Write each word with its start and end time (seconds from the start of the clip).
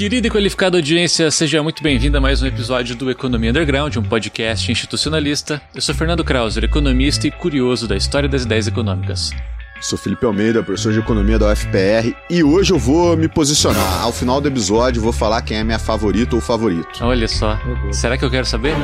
Querida 0.00 0.28
e 0.28 0.30
qualificada 0.30 0.78
audiência, 0.78 1.30
seja 1.30 1.62
muito 1.62 1.82
bem-vinda 1.82 2.16
a 2.16 2.20
mais 2.22 2.40
um 2.40 2.46
episódio 2.46 2.96
do 2.96 3.10
Economia 3.10 3.50
Underground, 3.50 3.94
um 3.96 4.02
podcast 4.02 4.72
institucionalista. 4.72 5.60
Eu 5.74 5.82
sou 5.82 5.94
Fernando 5.94 6.24
Krauser, 6.24 6.64
economista 6.64 7.26
e 7.26 7.30
curioso 7.30 7.86
da 7.86 7.94
história 7.94 8.26
das 8.26 8.44
ideias 8.44 8.66
econômicas. 8.66 9.30
Sou 9.78 9.98
Felipe 9.98 10.24
Almeida, 10.24 10.62
professor 10.62 10.94
de 10.94 11.00
economia 11.00 11.38
da 11.38 11.52
UFPR, 11.52 12.16
e 12.30 12.42
hoje 12.42 12.72
eu 12.72 12.78
vou 12.78 13.14
me 13.14 13.28
posicionar. 13.28 14.00
Ao 14.00 14.10
final 14.10 14.40
do 14.40 14.48
episódio, 14.48 15.02
vou 15.02 15.12
falar 15.12 15.42
quem 15.42 15.58
é 15.58 15.64
minha 15.64 15.78
favorita 15.78 16.34
ou 16.34 16.40
favorito. 16.40 17.04
Olha 17.04 17.28
só, 17.28 17.60
será 17.92 18.16
que 18.16 18.24
eu 18.24 18.30
quero 18.30 18.46
saber? 18.46 18.74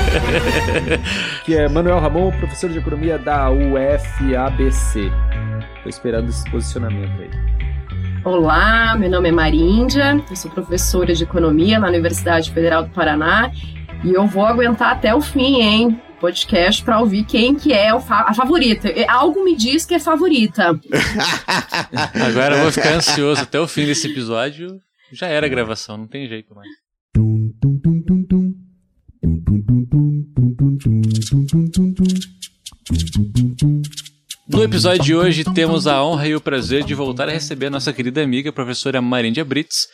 que 1.44 1.54
é 1.54 1.68
Manuel 1.68 2.00
Ramon, 2.00 2.30
professor 2.38 2.70
de 2.70 2.78
economia 2.78 3.18
da 3.18 3.50
UFABC. 3.50 5.12
Tô 5.82 5.90
esperando 5.90 6.30
esse 6.30 6.50
posicionamento 6.50 7.20
aí. 7.20 7.69
Olá, 8.22 8.96
meu 8.98 9.08
nome 9.08 9.30
é 9.30 9.32
Maríndia, 9.32 10.22
eu 10.28 10.36
sou 10.36 10.50
professora 10.50 11.14
de 11.14 11.24
economia 11.24 11.78
na 11.78 11.88
Universidade 11.88 12.50
Federal 12.52 12.84
do 12.84 12.90
Paraná 12.90 13.50
e 14.04 14.12
eu 14.12 14.26
vou 14.26 14.44
aguentar 14.44 14.92
até 14.92 15.14
o 15.14 15.22
fim, 15.22 15.62
hein? 15.62 16.02
podcast 16.20 16.84
para 16.84 17.00
ouvir 17.00 17.24
quem 17.24 17.54
que 17.54 17.72
é 17.72 17.98
fa 17.98 18.26
a 18.28 18.34
favorita. 18.34 18.92
Algo 19.08 19.42
me 19.42 19.56
diz 19.56 19.86
que 19.86 19.94
é 19.94 19.98
favorita. 19.98 20.78
Agora 22.14 22.56
eu 22.56 22.62
vou 22.62 22.70
ficar 22.70 22.92
ansioso 22.92 23.40
até 23.40 23.58
o 23.58 23.66
fim 23.66 23.86
desse 23.86 24.08
episódio. 24.08 24.78
Já 25.10 25.26
era 25.26 25.46
a 25.46 25.48
gravação, 25.48 25.96
não 25.96 26.06
tem 26.06 26.28
jeito 26.28 26.54
mais. 26.54 26.68
No 34.52 34.64
episódio 34.64 35.04
de 35.04 35.14
hoje 35.14 35.44
temos 35.44 35.86
a 35.86 36.02
honra 36.02 36.26
e 36.26 36.34
o 36.34 36.40
prazer 36.40 36.82
de 36.82 36.92
voltar 36.92 37.28
a 37.28 37.32
receber 37.32 37.66
a 37.66 37.70
nossa 37.70 37.92
querida 37.92 38.20
amiga, 38.20 38.52
professora 38.52 39.00
Maríndia 39.00 39.44
Brits, 39.44 39.86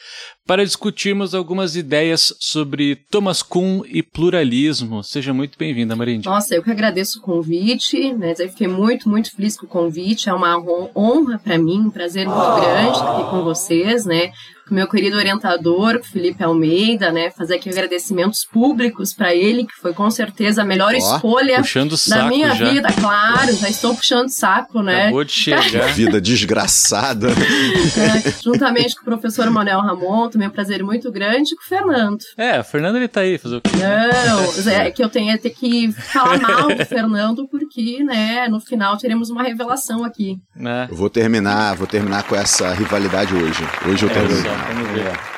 para 0.46 0.64
discutirmos 0.64 1.34
algumas 1.34 1.76
ideias 1.76 2.34
sobre 2.40 2.96
Thomas 3.10 3.42
Kuhn 3.42 3.82
e 3.86 4.02
pluralismo. 4.02 5.04
Seja 5.04 5.34
muito 5.34 5.58
bem-vinda, 5.58 5.94
Maríndia. 5.94 6.30
Nossa, 6.30 6.54
eu 6.54 6.62
que 6.62 6.70
agradeço 6.70 7.18
o 7.18 7.22
convite, 7.22 8.14
né? 8.14 8.34
Eu 8.38 8.48
fiquei 8.48 8.66
muito, 8.66 9.10
muito 9.10 9.30
feliz 9.36 9.58
com 9.58 9.66
o 9.66 9.68
convite. 9.68 10.30
É 10.30 10.32
uma 10.32 10.56
honra 10.96 11.38
para 11.38 11.58
mim, 11.58 11.80
um 11.80 11.90
prazer 11.90 12.27
muito 12.27 12.60
grande 12.60 12.92
estar 12.92 13.12
aqui 13.12 13.30
com 13.30 13.44
vocês, 13.44 14.06
né? 14.06 14.32
Com 14.67 14.75
meu 14.75 14.89
querido 14.89 15.17
orientador, 15.17 16.03
Felipe 16.03 16.42
Almeida, 16.42 17.12
né? 17.12 17.31
Fazer 17.31 17.56
aqui 17.56 17.70
agradecimentos 17.70 18.45
públicos 18.45 19.14
para 19.14 19.34
ele, 19.34 19.64
que 19.64 19.75
foi 19.81 19.92
com 19.95 20.11
certeza 20.11 20.62
a 20.62 20.64
melhor 20.64 20.92
oh, 20.92 20.97
escolha 20.97 21.62
da 22.08 22.27
minha 22.28 22.55
já. 22.55 22.69
vida, 22.70 22.89
claro, 22.92 23.55
já 23.56 23.69
estou 23.69 23.95
puxando 23.95 24.28
saco, 24.28 24.83
né? 24.83 25.03
Acabou 25.03 25.25
de 25.25 25.33
chegar. 25.33 25.92
vida 25.95 26.20
desgraçada. 26.20 27.28
É, 27.28 28.42
juntamente 28.42 28.97
com 28.97 29.03
o 29.03 29.05
professor 29.05 29.48
Manuel 29.50 29.81
Ramon, 29.81 30.28
também 30.28 30.47
é 30.47 30.48
um 30.48 30.53
prazer 30.53 30.83
muito 30.83 31.11
grande, 31.12 31.55
com 31.55 31.62
o 31.62 31.67
Fernando. 31.67 32.19
É, 32.36 32.61
o 32.61 32.64
Fernando 32.64 32.97
ele 32.97 33.08
tá 33.08 33.20
aí, 33.20 33.39
fazer 33.39 33.56
o 33.56 33.61
quê? 33.61 33.70
Não, 33.77 34.67
é 34.73 34.91
que 34.91 35.03
eu 35.03 35.08
tenho 35.08 35.36
ter 35.39 35.51
que 35.51 35.92
falar 35.92 36.41
mal 36.41 36.75
do 36.75 36.84
Fernando, 36.84 37.47
porque, 37.48 37.66
né, 38.05 38.48
no 38.48 38.60
final 38.60 38.96
teremos 38.96 39.30
uma 39.30 39.42
revelação 39.42 40.05
aqui. 40.05 40.38
É. 40.58 40.91
Eu 40.91 40.96
vou 40.96 41.10
terminar, 41.10 41.74
vou 41.77 41.86
terminar 41.86 42.22
com 42.24 42.34
essa 42.34 42.72
rivalidade 42.72 43.34
hoje. 43.34 43.62
Hoje 43.86 44.05
eu 44.05 44.10
termino. 44.10 44.42
Vamos 44.42 44.91
ver. 44.91 45.06
É. 45.06 45.36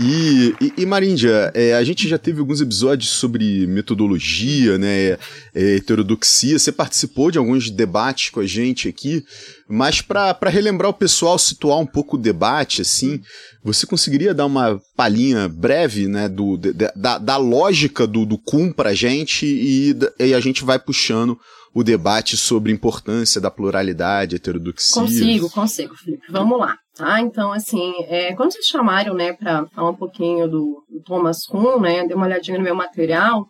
E, 0.00 0.54
e, 0.60 0.72
e 0.78 0.86
Maríndia, 0.86 1.50
é, 1.54 1.74
a 1.74 1.84
gente 1.84 2.08
já 2.08 2.16
teve 2.16 2.40
alguns 2.40 2.60
episódios 2.60 3.10
sobre 3.10 3.66
metodologia, 3.66 4.78
né, 4.78 5.18
é, 5.54 5.76
heterodoxia. 5.76 6.58
Você 6.58 6.72
participou 6.72 7.30
de 7.30 7.38
alguns 7.38 7.70
debates 7.70 8.30
com 8.30 8.40
a 8.40 8.46
gente 8.46 8.88
aqui, 8.88 9.24
mas 9.68 10.00
para 10.00 10.48
relembrar 10.48 10.90
o 10.90 10.94
pessoal, 10.94 11.38
situar 11.38 11.78
um 11.78 11.86
pouco 11.86 12.16
o 12.16 12.20
debate, 12.20 12.80
assim, 12.80 13.20
você 13.62 13.86
conseguiria 13.86 14.32
dar 14.32 14.46
uma 14.46 14.80
palhinha 14.96 15.48
breve, 15.48 16.08
né, 16.08 16.28
do, 16.28 16.56
de, 16.56 16.72
da, 16.72 17.18
da 17.18 17.36
lógica 17.36 18.06
do, 18.06 18.24
do 18.24 18.38
Kuhn 18.38 18.72
para 18.72 18.90
a 18.90 18.94
gente 18.94 19.44
e, 19.46 19.94
e 20.18 20.32
a 20.32 20.40
gente 20.40 20.64
vai 20.64 20.78
puxando 20.78 21.38
o 21.74 21.82
debate 21.82 22.36
sobre 22.36 22.70
a 22.70 22.74
importância 22.74 23.40
da 23.40 23.50
pluralidade, 23.50 24.36
heterodoxia. 24.36 25.02
Consigo, 25.02 25.50
consigo, 25.50 25.94
Felipe. 25.96 26.24
Vamos 26.30 26.58
lá. 26.58 26.76
Tá? 26.96 27.20
Então, 27.20 27.52
assim, 27.52 27.94
é, 28.06 28.34
quando 28.34 28.52
vocês 28.52 28.66
chamaram, 28.66 29.14
né, 29.14 29.32
para 29.32 29.66
falar 29.68 29.90
um 29.90 29.96
pouquinho 29.96 30.46
do, 30.46 30.84
do 30.90 31.02
Thomas 31.02 31.46
Kuhn, 31.46 31.80
né, 31.80 32.06
dei 32.06 32.14
uma 32.14 32.26
olhadinha 32.26 32.58
no 32.58 32.64
meu 32.64 32.74
material, 32.74 33.46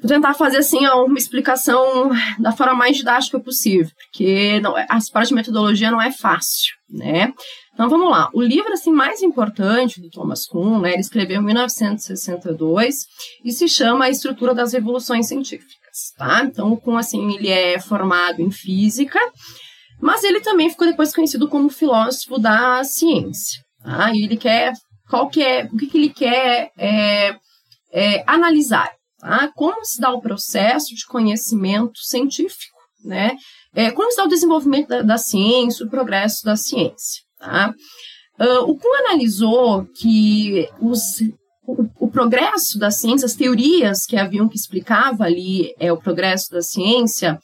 vou 0.00 0.08
tentar 0.08 0.32
fazer, 0.34 0.58
assim, 0.58 0.86
uma 0.86 1.18
explicação 1.18 2.10
da 2.38 2.52
forma 2.52 2.74
mais 2.74 2.96
didática 2.96 3.40
possível, 3.40 3.90
porque 4.04 4.60
não, 4.60 4.76
a 4.76 4.98
parte 5.12 5.28
de 5.28 5.34
metodologia 5.34 5.90
não 5.90 6.00
é 6.00 6.12
fácil, 6.12 6.72
né? 6.88 7.32
Então, 7.74 7.88
vamos 7.88 8.10
lá. 8.10 8.30
O 8.32 8.40
livro, 8.40 8.72
assim, 8.72 8.92
mais 8.92 9.22
importante 9.22 10.00
do 10.00 10.10
Thomas 10.10 10.46
Kuhn, 10.46 10.80
né, 10.80 10.92
ele 10.92 11.00
escreveu 11.00 11.40
em 11.40 11.44
1962 11.44 12.94
e 13.44 13.50
se 13.50 13.68
chama 13.68 14.04
A 14.04 14.10
Estrutura 14.10 14.54
das 14.54 14.72
Revoluções 14.72 15.26
Científicas, 15.26 16.12
tá? 16.16 16.42
Então, 16.44 16.70
o 16.72 16.76
Kuhn, 16.76 16.96
assim, 16.96 17.34
ele 17.34 17.48
é 17.48 17.80
formado 17.80 18.40
em 18.40 18.52
física, 18.52 19.18
mas 20.02 20.24
ele 20.24 20.40
também 20.40 20.68
ficou 20.68 20.84
depois 20.84 21.14
conhecido 21.14 21.48
como 21.48 21.70
filósofo 21.70 22.36
da 22.36 22.82
ciência. 22.82 23.62
Tá? 23.80 24.10
E 24.12 24.24
ele 24.24 24.36
quer, 24.36 24.72
qual 25.08 25.28
que 25.28 25.40
é, 25.40 25.64
o 25.72 25.76
que, 25.76 25.86
que 25.86 25.96
ele 25.96 26.10
quer 26.10 26.72
é, 26.76 27.36
é, 27.92 28.24
analisar? 28.26 28.90
Tá? 29.20 29.48
Como 29.54 29.84
se 29.84 30.00
dá 30.00 30.10
o 30.10 30.20
processo 30.20 30.92
de 30.92 31.06
conhecimento 31.06 32.00
científico, 32.00 32.76
né? 33.04 33.36
É, 33.74 33.92
como 33.92 34.10
se 34.10 34.16
dá 34.16 34.24
o 34.24 34.28
desenvolvimento 34.28 34.88
da, 34.88 35.02
da 35.02 35.18
ciência, 35.18 35.86
o 35.86 35.90
progresso 35.90 36.44
da 36.44 36.56
ciência. 36.56 37.22
Tá? 37.38 37.72
Uh, 38.40 38.70
o 38.70 38.76
Kuhn 38.76 39.06
analisou 39.06 39.86
que 39.94 40.68
os, 40.80 41.20
o, 41.64 42.06
o, 42.06 42.10
progresso 42.10 42.76
da 42.76 42.90
ciência, 42.90 43.24
as 43.24 43.34
teorias 43.34 44.04
que 44.04 44.16
haviam 44.16 44.48
que 44.48 44.56
explicava 44.56 45.24
ali 45.24 45.72
é, 45.78 45.92
o 45.92 45.96
progresso 45.96 46.50
da 46.50 46.60
ciência, 46.60 47.38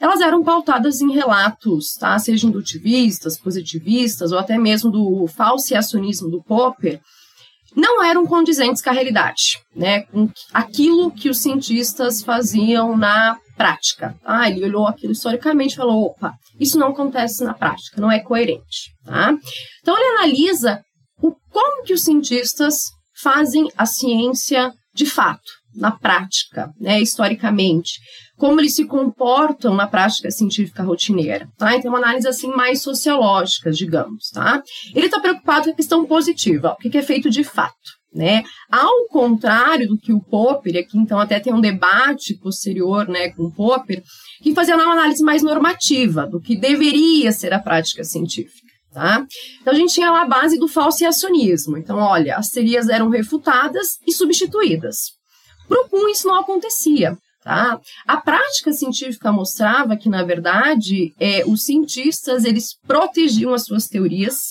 elas 0.00 0.20
eram 0.20 0.42
pautadas 0.42 1.00
em 1.00 1.12
relatos, 1.12 1.94
tá? 1.98 2.18
seja 2.18 2.46
indutivistas, 2.46 3.38
positivistas, 3.38 4.32
ou 4.32 4.38
até 4.38 4.56
mesmo 4.56 4.90
do 4.90 5.26
falseacionismo 5.26 6.30
do 6.30 6.42
Popper, 6.42 7.00
não 7.74 8.02
eram 8.02 8.26
condizentes 8.26 8.82
com 8.82 8.90
a 8.90 8.92
realidade, 8.92 9.58
né? 9.74 10.02
com 10.02 10.28
aquilo 10.52 11.10
que 11.10 11.28
os 11.28 11.38
cientistas 11.38 12.22
faziam 12.22 12.96
na 12.96 13.38
prática. 13.56 14.16
Ah, 14.24 14.48
ele 14.48 14.64
olhou 14.64 14.86
aquilo 14.86 15.12
historicamente 15.12 15.74
e 15.74 15.76
falou, 15.76 16.06
opa, 16.06 16.32
isso 16.58 16.78
não 16.78 16.88
acontece 16.88 17.44
na 17.44 17.54
prática, 17.54 18.00
não 18.00 18.10
é 18.10 18.20
coerente. 18.20 18.92
Tá? 19.04 19.34
Então 19.80 19.96
ele 19.96 20.18
analisa 20.18 20.80
o, 21.20 21.32
como 21.50 21.84
que 21.84 21.92
os 21.92 22.04
cientistas 22.04 22.90
fazem 23.20 23.68
a 23.76 23.84
ciência 23.84 24.72
de 24.94 25.06
fato, 25.06 25.57
na 25.74 25.90
prática, 25.90 26.72
né, 26.80 27.00
historicamente, 27.00 28.00
como 28.36 28.60
eles 28.60 28.74
se 28.74 28.86
comportam 28.86 29.74
na 29.74 29.86
prática 29.86 30.30
científica 30.30 30.82
rotineira, 30.82 31.48
tá? 31.58 31.74
Então, 31.74 31.90
uma 31.90 31.98
análise 31.98 32.26
assim 32.26 32.48
mais 32.48 32.82
sociológica, 32.82 33.70
digamos, 33.70 34.30
tá? 34.32 34.62
Ele 34.94 35.06
está 35.06 35.20
preocupado 35.20 35.66
com 35.66 35.70
a 35.72 35.76
questão 35.76 36.06
positiva, 36.06 36.72
o 36.72 36.76
que 36.76 36.96
é 36.96 37.02
feito 37.02 37.28
de 37.28 37.42
fato, 37.42 37.74
né? 38.14 38.44
Ao 38.70 39.06
contrário 39.08 39.88
do 39.88 39.98
que 39.98 40.12
o 40.12 40.20
Popper, 40.20 40.78
aqui 40.78 40.96
então 40.96 41.18
até 41.18 41.40
tem 41.40 41.52
um 41.52 41.60
debate 41.60 42.38
posterior, 42.38 43.08
né, 43.08 43.30
com 43.30 43.44
o 43.44 43.52
Popper, 43.52 44.02
que 44.42 44.54
fazia 44.54 44.76
uma 44.76 44.92
análise 44.92 45.22
mais 45.22 45.42
normativa 45.42 46.26
do 46.26 46.40
que 46.40 46.56
deveria 46.56 47.32
ser 47.32 47.52
a 47.52 47.58
prática 47.58 48.04
científica. 48.04 48.68
Tá? 48.92 49.24
Então 49.60 49.74
a 49.74 49.76
gente 49.76 49.92
tinha 49.92 50.10
lá 50.10 50.22
a 50.22 50.28
base 50.28 50.58
do 50.58 50.66
falseacionismo. 50.66 51.76
Então, 51.76 51.98
olha, 51.98 52.36
as 52.36 52.48
teorias 52.48 52.88
eram 52.88 53.10
refutadas 53.10 53.98
e 54.06 54.12
substituídas. 54.12 55.17
Kuhn, 55.68 56.08
isso 56.08 56.26
não 56.26 56.40
acontecia. 56.40 57.16
Tá? 57.42 57.80
A 58.06 58.16
prática 58.18 58.72
científica 58.72 59.32
mostrava 59.32 59.96
que, 59.96 60.08
na 60.08 60.22
verdade, 60.22 61.14
é, 61.18 61.44
os 61.46 61.64
cientistas 61.64 62.44
eles 62.44 62.76
protegiam 62.86 63.54
as 63.54 63.64
suas 63.64 63.86
teorias, 63.86 64.50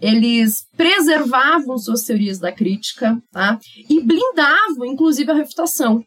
eles 0.00 0.66
preservavam 0.76 1.78
suas 1.78 2.02
teorias 2.02 2.38
da 2.38 2.50
crítica 2.52 3.16
tá? 3.30 3.58
e 3.88 4.00
blindavam, 4.00 4.86
inclusive, 4.86 5.30
a 5.30 5.34
refutação. 5.34 6.04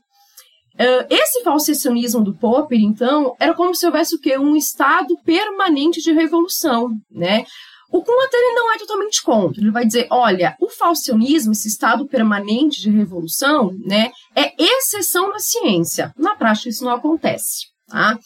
Esse 1.09 1.44
falsacionismo 1.44 2.24
do 2.24 2.33
Popper, 2.33 2.80
então, 2.80 3.35
era 3.38 3.53
como 3.53 3.75
se 3.75 3.85
houvesse 3.85 4.15
o 4.15 4.19
quê? 4.19 4.38
Um 4.38 4.56
estado 4.56 5.13
permanente 5.25 6.01
de 6.01 6.13
revolução, 6.13 6.89
né? 7.12 7.45
O 7.91 8.03
Kuhn 8.03 8.21
até 8.24 8.38
ele 8.38 8.53
não 8.53 8.74
é 8.74 8.77
totalmente 8.77 9.24
contra. 9.24 9.62
Ele 9.62 9.71
vai 9.71 9.86
dizer, 9.86 10.07
olha, 10.12 10.56
o 10.59 10.69
falcionismo, 10.69 11.51
esse 11.51 11.68
estado 11.68 12.07
permanente 12.07 12.81
de 12.81 12.89
revolução, 12.91 13.71
né, 13.83 14.12
é 14.36 14.53
exceção 14.57 15.30
na 15.30 15.39
ciência. 15.39 16.13
Na 16.18 16.36
prática 16.36 16.69
isso 16.69 16.86
não 16.86 16.91
acontece, 16.91 17.68
tá? 17.88 18.18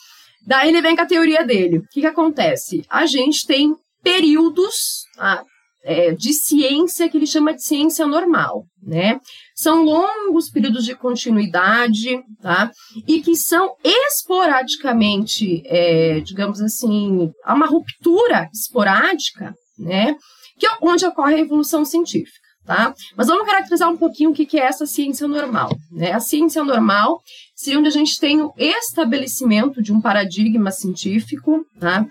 Daí 0.45 0.69
ele 0.69 0.81
vem 0.81 0.95
com 0.95 1.01
a 1.01 1.05
teoria 1.05 1.45
dele. 1.45 1.77
O 1.77 1.83
que, 1.89 2.01
que 2.01 2.07
acontece? 2.07 2.83
A 2.89 3.05
gente 3.05 3.47
tem 3.47 3.73
períodos 4.03 5.05
tá, 5.15 5.43
é, 5.83 6.11
de 6.11 6.33
ciência 6.33 7.07
que 7.07 7.17
ele 7.17 7.25
chama 7.25 7.53
de 7.53 7.63
ciência 7.63 8.05
normal, 8.05 8.65
né? 8.81 9.19
São 9.55 9.83
longos 9.83 10.49
períodos 10.49 10.85
de 10.85 10.95
continuidade, 10.95 12.19
tá? 12.41 12.71
E 13.07 13.21
que 13.21 13.35
são 13.35 13.75
esporadicamente, 13.83 15.61
é, 15.65 16.19
digamos 16.21 16.59
assim, 16.61 17.31
há 17.43 17.53
uma 17.53 17.67
ruptura 17.67 18.49
esporádica, 18.53 19.53
né? 19.77 20.15
Que 20.59 20.65
é 20.65 20.77
onde 20.81 21.05
ocorre 21.05 21.35
a 21.35 21.39
evolução 21.39 21.85
científica. 21.85 22.43
Tá? 22.65 22.93
Mas 23.17 23.27
vamos 23.27 23.45
caracterizar 23.45 23.91
um 23.91 23.97
pouquinho 23.97 24.31
o 24.31 24.33
que 24.33 24.57
é 24.57 24.63
essa 24.63 24.85
ciência 24.85 25.27
normal. 25.27 25.75
Né? 25.91 26.13
A 26.13 26.21
ciência 26.21 26.63
normal 26.63 27.19
seria 27.53 27.77
onde 27.77 27.89
a 27.89 27.91
gente 27.91 28.17
tem 28.17 28.41
o 28.41 28.53
estabelecimento 28.57 29.81
de 29.81 29.91
um 29.91 29.99
paradigma 29.99 30.71
científico. 30.71 31.65
Tá? 31.77 32.05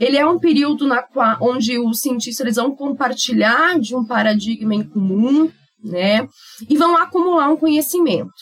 Ele 0.00 0.16
é 0.16 0.26
um 0.26 0.40
período 0.40 0.88
na 0.88 1.02
qual, 1.02 1.36
onde 1.40 1.78
os 1.78 2.00
cientistas 2.00 2.40
eles 2.40 2.56
vão 2.56 2.74
compartilhar 2.74 3.78
de 3.78 3.94
um 3.94 4.04
paradigma 4.04 4.74
em 4.74 4.82
comum 4.82 5.48
né? 5.82 6.26
e 6.68 6.76
vão 6.76 6.96
acumular 6.96 7.48
um 7.50 7.56
conhecimento. 7.56 8.32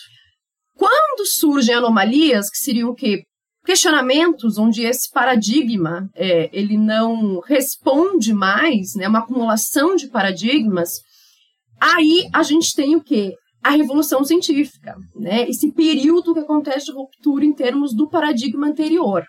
Quando 0.76 1.26
surgem 1.26 1.74
anomalias, 1.74 2.48
que 2.50 2.58
seriam 2.58 2.90
o 2.90 2.94
quê? 2.94 3.22
questionamentos 3.62 4.56
onde 4.56 4.82
esse 4.82 5.10
paradigma 5.12 6.08
é, 6.16 6.48
ele 6.50 6.78
não 6.78 7.40
responde 7.40 8.32
mais, 8.32 8.94
né, 8.96 9.06
uma 9.06 9.18
acumulação 9.18 9.94
de 9.94 10.08
paradigmas, 10.08 10.92
Aí 11.80 12.28
a 12.34 12.42
gente 12.42 12.74
tem 12.74 12.94
o 12.94 13.02
quê? 13.02 13.34
A 13.64 13.70
revolução 13.70 14.22
científica, 14.22 14.94
né? 15.16 15.48
Esse 15.48 15.72
período 15.72 16.34
que 16.34 16.40
acontece 16.40 16.86
de 16.86 16.92
ruptura 16.92 17.44
em 17.44 17.54
termos 17.54 17.94
do 17.94 18.08
paradigma 18.08 18.66
anterior. 18.66 19.24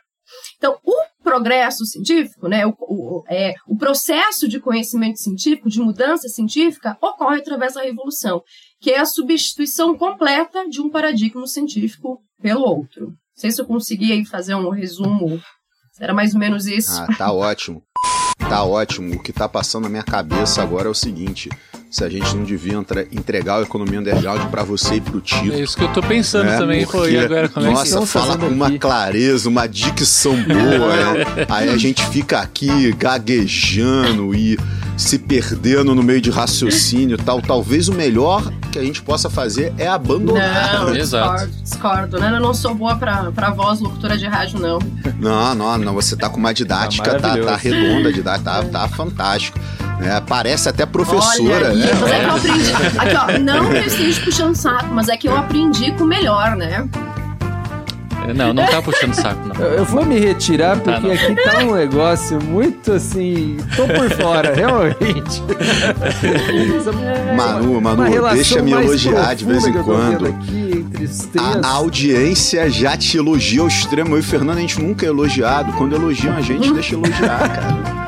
Então, 0.58 0.78
o 0.84 0.94
progresso 1.23 1.85
científico, 1.85 2.47
né, 2.47 2.65
o, 2.65 2.75
o, 2.79 3.23
é, 3.29 3.53
o 3.68 3.77
processo 3.77 4.47
de 4.47 4.59
conhecimento 4.59 5.19
científico, 5.19 5.69
de 5.69 5.79
mudança 5.79 6.27
científica, 6.27 6.97
ocorre 7.01 7.39
através 7.39 7.75
da 7.75 7.81
revolução, 7.81 8.41
que 8.79 8.91
é 8.91 9.00
a 9.00 9.06
substituição 9.06 9.97
completa 9.97 10.68
de 10.68 10.81
um 10.81 10.89
paradigma 10.89 11.45
científico 11.47 12.21
pelo 12.41 12.62
outro. 12.62 13.07
Não 13.07 13.15
sei 13.35 13.51
se 13.51 13.62
eu 13.62 13.65
consegui 13.65 14.12
aí 14.12 14.25
fazer 14.25 14.56
um 14.56 14.69
resumo. 14.69 15.41
Era 16.00 16.13
mais 16.13 16.33
ou 16.33 16.39
menos 16.39 16.65
isso. 16.65 17.00
Ah, 17.00 17.07
tá 17.18 17.31
ótimo. 17.31 17.83
Tá 18.50 18.63
ótimo. 18.63 19.15
O 19.15 19.19
que 19.21 19.31
tá 19.31 19.47
passando 19.47 19.83
na 19.83 19.89
minha 19.89 20.03
cabeça 20.03 20.62
agora 20.62 20.88
é 20.88 20.91
o 20.91 20.95
seguinte: 20.95 21.50
se 21.91 22.05
a 22.05 22.09
gente 22.09 22.33
não 22.33 22.45
devia 22.45 22.81
entregar 23.11 23.59
a 23.59 23.61
economia 23.63 23.99
underground 23.99 24.49
para 24.49 24.63
você 24.63 24.95
e 24.95 25.01
pro 25.01 25.19
Tito. 25.19 25.51
É 25.51 25.59
isso 25.59 25.75
que 25.75 25.83
eu 25.83 25.91
tô 25.91 26.01
pensando 26.01 26.45
né? 26.45 26.57
também. 26.57 26.85
Porque, 26.85 26.97
Pô, 26.97 27.05
e 27.05 27.19
agora 27.19 27.49
como 27.49 27.65
é 27.65 27.69
que 27.69 27.75
Nossa, 27.75 28.05
fala 28.05 28.38
com 28.38 28.47
uma 28.47 28.71
clareza, 28.79 29.49
uma 29.49 29.67
dicção 29.67 30.41
boa. 30.41 30.95
né? 30.95 31.25
Aí 31.49 31.67
a 31.67 31.75
gente 31.75 32.05
fica 32.07 32.39
aqui 32.39 32.93
gaguejando 32.93 34.33
e 34.33 34.57
se 34.95 35.19
perdendo 35.19 35.93
no 35.93 36.01
meio 36.01 36.21
de 36.21 36.29
raciocínio 36.29 37.15
e 37.19 37.21
tal. 37.21 37.41
Talvez 37.41 37.89
o 37.89 37.93
melhor 37.93 38.49
que 38.71 38.79
a 38.79 38.83
gente 38.83 39.01
possa 39.01 39.29
fazer 39.29 39.73
é 39.77 39.88
abandonar. 39.88 40.85
Não, 40.85 40.95
Exato. 40.95 41.45
discordo, 41.45 41.63
discordo. 41.63 42.19
Né? 42.21 42.35
Eu 42.38 42.39
não 42.39 42.53
sou 42.53 42.73
boa 42.73 42.95
pra, 42.95 43.31
pra 43.33 43.49
voz 43.49 43.81
locutora 43.81 44.17
de 44.17 44.27
rádio, 44.27 44.59
não. 44.59 44.79
Não, 45.19 45.53
não, 45.53 45.77
não. 45.77 45.93
Você 45.93 46.15
tá 46.15 46.29
com 46.29 46.38
uma 46.38 46.53
didática, 46.53 47.19
tá, 47.19 47.35
tá, 47.35 47.38
tá 47.38 47.55
redonda, 47.57 48.13
didática, 48.13 48.49
tá, 48.49 48.63
tá 48.63 48.88
fantástico. 48.88 49.59
É, 50.01 50.19
parece 50.19 50.67
até 50.67 50.85
professora. 50.85 51.73
Olha, 51.81 51.95
né? 51.95 51.98
Mas 52.00 52.12
é 52.12 52.19
que 52.19 52.25
eu 52.25 52.36
aprendi. 52.36 52.72
Aqui, 52.98 53.16
ó, 53.16 53.39
não 53.39 53.69
que 53.69 53.78
eu 53.78 53.86
esteja 53.86 54.22
puxando 54.24 54.56
saco, 54.56 54.94
mas 54.94 55.10
é 55.10 55.18
que 55.18 55.28
eu 55.28 55.36
aprendi 55.36 55.92
com 55.94 56.04
o 56.04 56.07
melhor, 56.07 56.56
né? 56.56 56.88
Não, 58.36 58.54
não 58.54 58.66
tá 58.66 58.81
puxando 58.81 59.13
saco, 59.13 59.48
não. 59.48 59.66
Eu 59.66 59.83
vou 59.83 60.06
me 60.06 60.19
retirar 60.19 60.80
tá, 60.80 60.94
porque 60.94 61.12
aqui 61.12 61.36
tá 61.36 61.60
um 61.63 61.74
negócio 61.74 62.42
muito 62.42 62.94
assim. 62.94 63.57
Tô 63.75 63.88
por 63.88 64.10
fora, 64.12 64.54
realmente. 64.56 65.42
Manu, 67.36 67.81
Manu, 67.81 68.04
deixa 68.34 68.62
me 68.62 68.72
elogiar 68.72 69.34
de 69.34 69.45
vez 69.45 69.66
em 69.66 69.74
quando. 69.84 70.27
Aqui, 70.27 70.86
a, 71.38 71.68
a, 71.68 71.72
audiência 71.72 72.69
já 72.69 72.95
te 72.95 73.18
elogia 73.18 73.62
ao 73.62 73.68
extremo. 73.68 74.12
Eu 74.12 74.18
e 74.18 74.22
o 74.22 74.24
Fernando, 74.24 74.57
a 74.57 74.62
gente 74.62 74.80
nunca 74.80 75.06
é 75.06 75.10
elogiado. 75.10 75.74
Quando 75.74 75.95
elogiam 75.95 76.36
a 76.36 76.42
gente, 76.42 76.72
deixa 76.72 76.94
elogiar, 76.94 77.50
cara. 77.50 78.00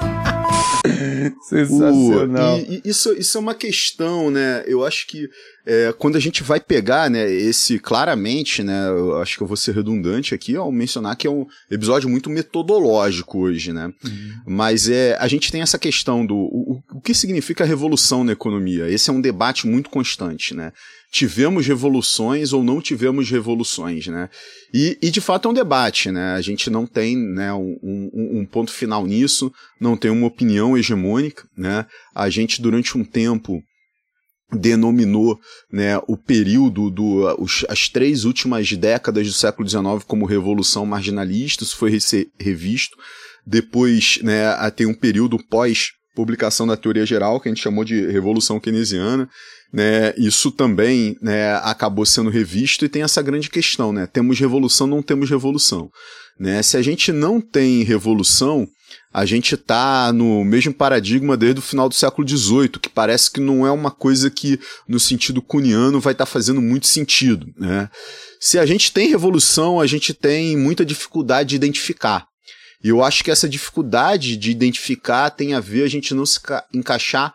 Sensacional. 1.47 2.59
E, 2.59 2.81
e 2.85 2.89
isso, 2.89 3.13
isso 3.13 3.37
é 3.37 3.41
uma 3.41 3.55
questão, 3.55 4.29
né? 4.29 4.63
Eu 4.65 4.85
acho 4.85 5.07
que 5.07 5.29
é, 5.65 5.93
quando 5.97 6.17
a 6.17 6.19
gente 6.19 6.43
vai 6.43 6.59
pegar, 6.59 7.09
né, 7.09 7.29
esse 7.31 7.79
claramente, 7.79 8.61
né, 8.63 8.73
acho 9.21 9.37
que 9.37 9.43
eu 9.43 9.47
vou 9.47 9.55
ser 9.55 9.73
redundante 9.73 10.35
aqui 10.35 10.55
ao 10.55 10.71
mencionar 10.71 11.15
que 11.15 11.25
é 11.25 11.29
um 11.29 11.45
episódio 11.71 12.09
muito 12.09 12.29
metodológico 12.29 13.39
hoje, 13.39 13.71
né? 13.71 13.91
Uhum. 14.03 14.33
Mas 14.45 14.89
é, 14.89 15.15
a 15.19 15.27
gente 15.27 15.51
tem 15.51 15.61
essa 15.61 15.79
questão 15.79 16.25
do 16.25 16.35
o, 16.35 16.83
o 16.91 17.01
que 17.01 17.13
significa 17.13 17.63
revolução 17.63 18.23
na 18.23 18.33
economia. 18.33 18.89
Esse 18.89 19.09
é 19.09 19.13
um 19.13 19.21
debate 19.21 19.65
muito 19.65 19.89
constante, 19.89 20.53
né? 20.53 20.73
Tivemos 21.11 21.65
revoluções 21.65 22.51
ou 22.53 22.63
não 22.63 22.81
tivemos 22.81 23.29
revoluções, 23.29 24.07
né? 24.07 24.29
E, 24.73 24.97
e 25.01 25.11
de 25.11 25.21
fato 25.21 25.47
é 25.47 25.51
um 25.51 25.53
debate, 25.53 26.11
né? 26.11 26.33
A 26.33 26.41
gente 26.41 26.69
não 26.69 26.85
tem 26.85 27.15
né, 27.15 27.53
um, 27.53 27.77
um, 27.81 28.39
um 28.39 28.45
ponto 28.45 28.71
final 28.71 29.05
nisso, 29.05 29.53
não 29.79 29.95
tem 29.95 30.11
uma 30.11 30.27
opinião 30.27 30.77
hegemônica, 30.77 31.47
né? 31.55 31.85
A 32.13 32.29
gente 32.29 32.61
durante 32.61 32.97
um 32.97 33.03
tempo 33.03 33.63
denominou 34.53 35.39
né, 35.71 35.99
o 36.07 36.17
período 36.17 36.89
do 36.89 37.35
os, 37.41 37.65
as 37.69 37.89
três 37.89 38.25
últimas 38.25 38.71
décadas 38.73 39.27
do 39.27 39.33
século 39.33 39.67
XIX 39.67 40.03
como 40.07 40.25
revolução 40.25 40.85
marginalista, 40.85 41.63
isso 41.63 41.75
foi 41.75 41.97
revisto. 42.39 42.97
Depois 43.45 44.19
né, 44.23 44.53
tem 44.71 44.87
um 44.87 44.93
período 44.93 45.37
pós 45.37 45.91
publicação 46.15 46.67
da 46.67 46.77
teoria 46.77 47.05
geral 47.05 47.39
que 47.39 47.49
a 47.49 47.51
gente 47.51 47.63
chamou 47.63 47.83
de 47.83 48.05
revolução 48.07 48.59
keynesiana. 48.59 49.27
Né, 49.71 50.13
isso 50.17 50.51
também 50.51 51.17
né, 51.19 51.55
acabou 51.55 52.05
sendo 52.05 52.29
revisto 52.29 52.85
e 52.85 52.89
tem 52.89 53.01
essa 53.01 53.23
grande 53.23 53.49
questão, 53.49 53.91
né? 53.91 54.05
Temos 54.05 54.39
revolução, 54.39 54.85
não 54.85 55.01
temos 55.01 55.27
revolução. 55.31 55.89
Né? 56.39 56.61
Se 56.63 56.77
a 56.77 56.81
gente 56.81 57.11
não 57.11 57.39
tem 57.39 57.83
revolução, 57.83 58.67
a 59.13 59.25
gente 59.25 59.55
está 59.55 60.11
no 60.11 60.43
mesmo 60.43 60.73
paradigma 60.73 61.37
desde 61.37 61.59
o 61.59 61.63
final 61.63 61.87
do 61.87 61.95
século 61.95 62.27
XVIII, 62.27 62.69
que 62.69 62.89
parece 62.89 63.31
que 63.31 63.39
não 63.39 63.65
é 63.65 63.71
uma 63.71 63.91
coisa 63.91 64.29
que, 64.29 64.59
no 64.87 64.99
sentido 64.99 65.41
cuniano, 65.41 65.99
vai 65.99 66.13
estar 66.13 66.25
tá 66.25 66.31
fazendo 66.31 66.61
muito 66.61 66.87
sentido. 66.87 67.47
Né? 67.57 67.89
Se 68.39 68.57
a 68.57 68.65
gente 68.65 68.91
tem 68.91 69.09
revolução, 69.09 69.79
a 69.79 69.85
gente 69.85 70.13
tem 70.13 70.57
muita 70.57 70.83
dificuldade 70.83 71.49
de 71.49 71.55
identificar. 71.55 72.25
E 72.83 72.89
eu 72.89 73.03
acho 73.03 73.23
que 73.23 73.31
essa 73.31 73.47
dificuldade 73.47 74.35
de 74.35 74.51
identificar 74.51 75.29
tem 75.29 75.53
a 75.53 75.59
ver 75.59 75.83
a 75.83 75.87
gente 75.87 76.13
não 76.13 76.25
se 76.25 76.39
encaixar 76.73 77.33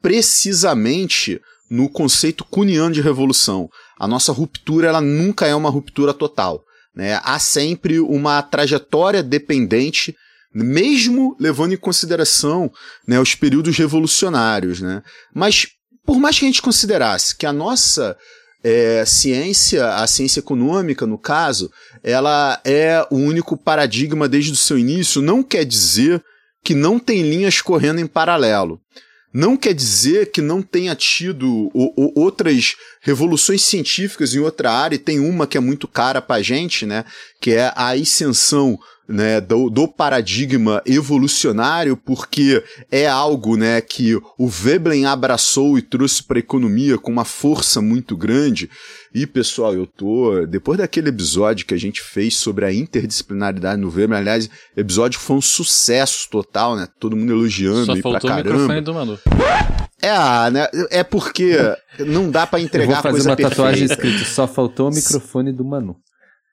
precisamente 0.00 1.40
no 1.70 1.88
conceito 1.88 2.44
cuniano 2.44 2.94
de 2.94 3.00
revolução. 3.00 3.68
A 3.98 4.06
nossa 4.06 4.30
ruptura 4.30 4.88
ela 4.88 5.00
nunca 5.00 5.46
é 5.46 5.54
uma 5.54 5.70
ruptura 5.70 6.14
total. 6.14 6.62
Né? 6.94 7.20
Há 7.22 7.38
sempre 7.38 7.98
uma 8.00 8.42
trajetória 8.42 9.22
dependente 9.22 10.14
mesmo 10.54 11.36
levando 11.40 11.72
em 11.72 11.76
consideração 11.76 12.70
né, 13.06 13.18
os 13.18 13.34
períodos 13.34 13.76
revolucionários. 13.76 14.80
Né? 14.80 15.02
Mas, 15.34 15.66
por 16.06 16.18
mais 16.18 16.38
que 16.38 16.44
a 16.44 16.48
gente 16.48 16.62
considerasse 16.62 17.36
que 17.36 17.44
a 17.44 17.52
nossa 17.52 18.16
é, 18.62 19.04
ciência, 19.04 19.94
a 19.94 20.06
ciência 20.06 20.38
econômica, 20.38 21.06
no 21.06 21.18
caso, 21.18 21.70
ela 22.02 22.60
é 22.64 23.04
o 23.10 23.16
único 23.16 23.56
paradigma 23.56 24.28
desde 24.28 24.52
o 24.52 24.56
seu 24.56 24.78
início, 24.78 25.20
não 25.20 25.42
quer 25.42 25.64
dizer 25.64 26.22
que 26.62 26.74
não 26.74 26.98
tem 26.98 27.22
linhas 27.22 27.60
correndo 27.60 28.00
em 28.00 28.06
paralelo. 28.06 28.80
Não 29.34 29.56
quer 29.56 29.74
dizer 29.74 30.30
que 30.30 30.40
não 30.40 30.62
tenha 30.62 30.94
tido 30.94 31.68
o, 31.74 31.92
o, 31.96 32.20
outras 32.20 32.76
revoluções 33.00 33.62
científicas 33.62 34.32
em 34.32 34.38
outra 34.38 34.70
área, 34.70 34.94
e 34.94 34.98
tem 34.98 35.18
uma 35.18 35.44
que 35.44 35.58
é 35.58 35.60
muito 35.60 35.88
cara 35.88 36.22
para 36.22 36.36
a 36.36 36.42
gente, 36.42 36.86
né, 36.86 37.04
que 37.40 37.50
é 37.50 37.72
a 37.74 37.88
ascensão 37.88 38.78
né, 39.08 39.40
do, 39.40 39.68
do, 39.68 39.88
paradigma 39.88 40.80
evolucionário, 40.86 41.96
porque 41.96 42.62
é 42.90 43.08
algo 43.08 43.56
né, 43.56 43.80
que 43.80 44.14
o 44.38 44.48
Veblen 44.48 45.04
abraçou 45.04 45.76
e 45.76 45.82
trouxe 45.82 46.22
para 46.22 46.38
a 46.38 46.40
economia 46.40 46.96
com 46.96 47.10
uma 47.10 47.24
força 47.24 47.82
muito 47.82 48.16
grande. 48.16 48.70
E, 49.14 49.28
pessoal, 49.28 49.72
eu 49.72 49.86
tô. 49.86 50.44
Depois 50.44 50.76
daquele 50.76 51.08
episódio 51.08 51.64
que 51.64 51.72
a 51.72 51.78
gente 51.78 52.02
fez 52.02 52.36
sobre 52.36 52.64
a 52.64 52.74
interdisciplinaridade 52.74 53.80
no 53.80 53.88
Veblen, 53.88 54.18
aliás, 54.18 54.50
o 54.76 54.80
episódio 54.80 55.20
foi 55.20 55.36
um 55.36 55.40
sucesso 55.40 56.28
total, 56.28 56.74
né? 56.74 56.88
Todo 56.98 57.16
mundo 57.16 57.30
elogiando 57.30 57.86
Só 57.86 57.94
e 57.94 58.02
pra 58.02 58.20
caramba. 58.20 58.40
O 58.40 58.52
microfone 58.52 58.80
do 58.80 58.94
Manu. 58.94 59.18
É, 60.02 60.50
né? 60.50 60.66
É 60.90 61.04
porque 61.04 61.56
não 62.00 62.28
dá 62.28 62.44
para 62.44 62.60
entregar 62.60 62.96
eu 62.98 63.02
vou 63.02 63.12
fazer 63.12 63.28
uma 63.28 63.36
perfeita. 63.36 63.50
tatuagem 63.50 63.84
escrita, 63.84 64.24
só 64.24 64.48
faltou 64.48 64.90
o 64.90 64.94
microfone 64.94 65.52
do 65.52 65.64
Manu. 65.64 65.96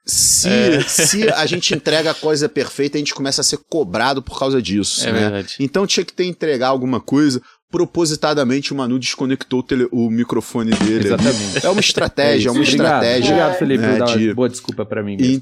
Se, 0.05 0.49
é. 0.49 0.81
se 0.81 1.29
a 1.29 1.45
gente 1.45 1.73
entrega 1.73 2.11
a 2.11 2.13
coisa 2.13 2.47
perfeita, 2.47 2.97
a 2.97 2.99
gente 2.99 3.13
começa 3.13 3.41
a 3.41 3.43
ser 3.43 3.57
cobrado 3.69 4.21
por 4.21 4.37
causa 4.37 4.61
disso. 4.61 5.07
É 5.07 5.11
né? 5.11 5.19
verdade. 5.19 5.55
Então 5.59 5.87
tinha 5.87 6.05
que 6.05 6.13
ter 6.13 6.25
entregar 6.25 6.69
alguma 6.69 6.99
coisa. 6.99 7.41
Propositadamente 7.71 8.73
o 8.73 8.75
Manu 8.75 8.99
desconectou 8.99 9.61
o, 9.61 9.63
tele, 9.63 9.87
o 9.91 10.09
microfone 10.09 10.71
dele. 10.71 11.07
Exatamente. 11.07 11.65
É 11.65 11.69
uma 11.69 11.79
estratégia, 11.79 12.49
é, 12.49 12.51
uma 12.51 12.59
Obrigado. 12.59 12.85
estratégia. 12.85 13.31
Obrigado, 13.31 13.57
Felipe, 13.57 13.83
né, 13.83 13.99
de... 14.17 14.33
boa 14.33 14.49
desculpa 14.49 14.85
para 14.85 15.01
mim. 15.01 15.15
E, 15.19 15.41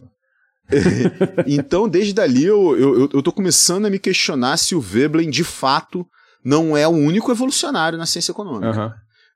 então, 1.47 1.89
desde 1.89 2.13
dali, 2.13 2.45
eu, 2.45 2.77
eu, 2.77 3.09
eu 3.11 3.23
tô 3.23 3.31
começando 3.31 3.87
a 3.87 3.89
me 3.89 3.97
questionar 3.97 4.57
se 4.57 4.75
o 4.75 4.81
Veblen, 4.81 5.29
de 5.29 5.43
fato, 5.43 6.05
não 6.45 6.77
é 6.77 6.87
o 6.87 6.91
único 6.91 7.31
evolucionário 7.31 7.97
na 7.97 8.05
ciência 8.05 8.31
econômica. 8.31 8.79
Uhum. 8.79 8.91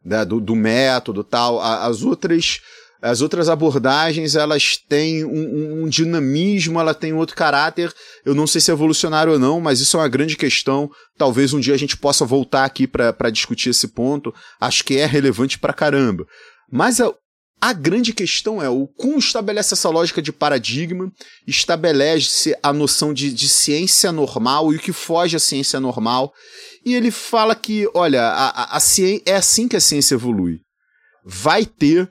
Né, 0.05 0.25
do, 0.25 0.39
do 0.39 0.55
método 0.55 1.23
tal. 1.23 1.59
As 1.59 2.03
outras 2.03 2.61
As 3.03 3.19
outras 3.19 3.49
abordagens, 3.49 4.33
elas 4.33 4.77
têm 4.77 5.25
um, 5.25 5.83
um, 5.83 5.89
dinamismo, 5.89 6.79
ela 6.79 6.93
tem 6.93 7.11
outro 7.11 7.35
caráter. 7.35 7.93
Eu 8.23 8.33
não 8.33 8.47
sei 8.47 8.61
se 8.61 8.71
é 8.71 8.73
evolucionário 8.73 9.33
ou 9.33 9.37
não, 9.37 9.59
mas 9.59 9.81
isso 9.81 9.97
é 9.97 9.99
uma 9.99 10.07
grande 10.07 10.37
questão. 10.37 10.89
Talvez 11.17 11.53
um 11.53 11.59
dia 11.59 11.73
a 11.73 11.77
gente 11.77 11.97
possa 11.97 12.23
voltar 12.23 12.63
aqui 12.63 12.87
para 12.87 13.29
discutir 13.29 13.71
esse 13.71 13.89
ponto. 13.89 14.33
Acho 14.57 14.85
que 14.85 14.97
é 14.97 15.05
relevante 15.05 15.59
pra 15.59 15.73
caramba. 15.73 16.25
Mas 16.71 17.01
a, 17.01 17.13
a 17.59 17.73
grande 17.73 18.13
questão 18.13 18.63
é 18.63 18.69
o 18.69 18.87
Kuhn 18.87 19.17
estabelece 19.17 19.73
essa 19.73 19.89
lógica 19.89 20.21
de 20.21 20.31
paradigma, 20.31 21.11
estabelece 21.45 22.57
a 22.63 22.71
noção 22.71 23.13
de, 23.13 23.33
de 23.33 23.49
ciência 23.49 24.13
normal 24.13 24.71
e 24.71 24.77
o 24.77 24.79
que 24.79 24.93
foge 24.93 25.35
à 25.35 25.39
ciência 25.39 25.77
normal. 25.77 26.31
E 26.85 26.95
ele 26.95 27.11
fala 27.11 27.53
que, 27.53 27.85
olha, 27.93 28.21
a, 28.21 28.47
a, 28.47 28.77
a 28.77 28.79
ciência, 28.79 29.23
é 29.25 29.35
assim 29.35 29.67
que 29.67 29.75
a 29.75 29.81
ciência 29.81 30.15
evolui. 30.15 30.61
Vai 31.25 31.65
ter 31.65 32.09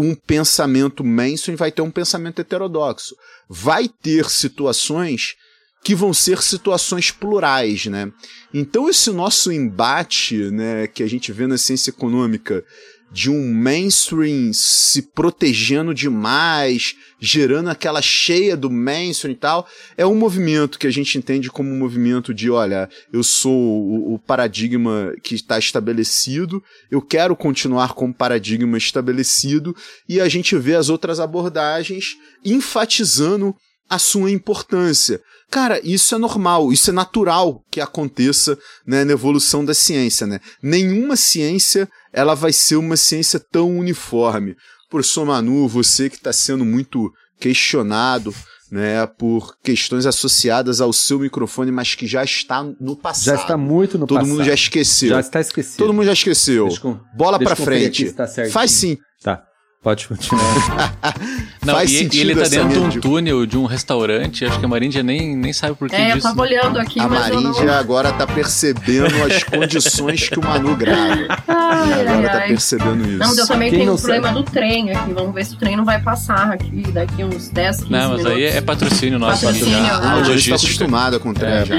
um 0.00 0.14
pensamento 0.14 1.02
mainstream, 1.02 1.56
vai 1.56 1.72
ter 1.72 1.82
um 1.82 1.90
pensamento 1.90 2.40
heterodoxo. 2.40 3.16
Vai 3.48 3.88
ter 3.88 4.30
situações 4.30 5.34
que 5.82 5.92
vão 5.94 6.14
ser 6.14 6.40
situações 6.40 7.10
plurais, 7.10 7.86
né? 7.86 8.12
Então 8.54 8.88
esse 8.88 9.10
nosso 9.10 9.50
embate, 9.50 10.36
né, 10.50 10.86
que 10.86 11.02
a 11.02 11.08
gente 11.08 11.32
vê 11.32 11.46
na 11.46 11.58
ciência 11.58 11.90
econômica 11.90 12.64
de 13.10 13.30
um 13.30 13.54
mainstream 13.54 14.52
se 14.52 15.02
protegendo 15.02 15.94
demais, 15.94 16.94
gerando 17.18 17.70
aquela 17.70 18.02
cheia 18.02 18.56
do 18.56 18.70
mainstream 18.70 19.32
e 19.32 19.36
tal, 19.36 19.66
é 19.96 20.06
um 20.06 20.14
movimento 20.14 20.78
que 20.78 20.86
a 20.86 20.90
gente 20.90 21.16
entende 21.16 21.50
como 21.50 21.70
um 21.70 21.78
movimento 21.78 22.34
de, 22.34 22.50
olha, 22.50 22.88
eu 23.12 23.22
sou 23.22 23.52
o, 23.52 24.14
o 24.14 24.18
paradigma 24.18 25.14
que 25.22 25.34
está 25.34 25.58
estabelecido, 25.58 26.62
eu 26.90 27.00
quero 27.00 27.34
continuar 27.34 27.94
com 27.94 28.10
o 28.10 28.14
paradigma 28.14 28.76
estabelecido, 28.76 29.74
e 30.08 30.20
a 30.20 30.28
gente 30.28 30.56
vê 30.56 30.74
as 30.74 30.88
outras 30.88 31.18
abordagens 31.18 32.16
enfatizando 32.44 33.54
a 33.88 33.98
sua 33.98 34.30
importância. 34.30 35.20
Cara, 35.50 35.80
isso 35.82 36.14
é 36.14 36.18
normal, 36.18 36.72
isso 36.72 36.90
é 36.90 36.92
natural 36.92 37.64
que 37.70 37.80
aconteça 37.80 38.58
né, 38.86 39.02
na 39.02 39.12
evolução 39.12 39.64
da 39.64 39.72
ciência. 39.72 40.26
Né? 40.26 40.40
Nenhuma 40.62 41.16
ciência 41.16 41.88
ela 42.12 42.34
vai 42.34 42.52
ser 42.52 42.76
uma 42.76 42.96
ciência 42.96 43.40
tão 43.40 43.76
uniforme. 43.78 44.56
Professor 44.90 45.24
Manu, 45.24 45.68
você 45.68 46.08
que 46.08 46.16
está 46.16 46.32
sendo 46.32 46.64
muito 46.64 47.12
questionado 47.38 48.34
né, 48.70 49.06
por 49.06 49.56
questões 49.62 50.06
associadas 50.06 50.80
ao 50.80 50.92
seu 50.92 51.18
microfone, 51.18 51.70
mas 51.70 51.94
que 51.94 52.06
já 52.06 52.22
está 52.22 52.62
no 52.80 52.96
passado. 52.96 53.24
Já 53.24 53.34
está 53.34 53.56
muito 53.56 53.98
no 53.98 54.06
Todo 54.06 54.16
passado. 54.16 54.28
Todo 54.28 54.38
mundo 54.38 54.46
já 54.46 54.54
esqueceu. 54.54 55.10
Já 55.10 55.20
está 55.20 55.40
esquecido. 55.40 55.78
Todo 55.78 55.92
mundo 55.92 56.04
já 56.04 56.12
esqueceu. 56.12 56.68
Bola 57.16 57.38
para 57.38 57.56
frente. 57.56 58.12
Tá 58.12 58.26
Faz 58.50 58.70
sim. 58.70 58.98
Tá. 59.22 59.47
Pode 59.80 60.08
continuar. 60.08 60.42
Não, 61.64 61.74
Faz 61.74 61.90
e, 61.92 62.08
e 62.12 62.20
ele 62.20 62.34
tá 62.34 62.48
dentro 62.48 62.68
de 62.68 62.78
um 62.78 62.88
de... 62.88 63.00
túnel 63.00 63.46
de 63.46 63.56
um 63.56 63.64
restaurante, 63.64 64.44
acho 64.44 64.58
que 64.58 64.64
a 64.64 64.68
Maríndia 64.68 65.04
nem, 65.04 65.36
nem 65.36 65.52
sabe 65.52 65.76
por 65.76 65.88
que 65.88 65.94
é, 65.94 66.14
disso. 66.14 66.14
É, 66.14 66.18
eu 66.18 66.22
tava 66.22 66.42
olhando 66.42 66.78
aqui, 66.80 66.98
a 66.98 67.06
Maríndia 67.06 67.64
não... 67.64 67.74
agora 67.74 68.12
tá 68.12 68.26
percebendo 68.26 69.14
as 69.22 69.42
condições 69.44 70.28
que 70.28 70.38
o 70.38 70.42
Manu 70.42 70.74
grava. 70.74 71.28
Ai, 71.46 71.92
agora 71.92 72.10
ai, 72.10 72.22
tá 72.24 72.38
ai. 72.38 72.48
percebendo 72.48 73.08
isso. 73.08 73.18
Não, 73.18 73.36
eu 73.36 73.46
também 73.46 73.70
Quem 73.70 73.78
tenho 73.80 73.94
o 73.94 73.98
problema 73.98 74.28
sabe? 74.28 74.42
do 74.42 74.50
trem 74.50 74.90
aqui. 74.90 75.12
Vamos 75.12 75.34
ver 75.34 75.46
se 75.46 75.54
o 75.54 75.58
trem 75.58 75.76
não 75.76 75.84
vai 75.84 76.02
passar 76.02 76.52
aqui 76.52 76.82
daqui 76.90 77.22
uns 77.22 77.48
10, 77.48 77.76
15 77.76 77.90
Não, 77.92 77.98
mas 77.98 78.18
minutos. 78.18 78.26
aí 78.26 78.44
é 78.44 78.60
patrocínio 78.60 79.18
nosso. 79.18 79.46
Patrocínio, 79.46 79.80
né? 79.80 79.90
ah. 79.92 80.00
Não, 80.00 80.24
já 80.24 80.34
está 80.34 80.54
acostumada 80.56 81.20
com 81.20 81.30
o 81.30 81.34
trem 81.34 81.52
É. 81.52 81.64
já. 81.64 81.76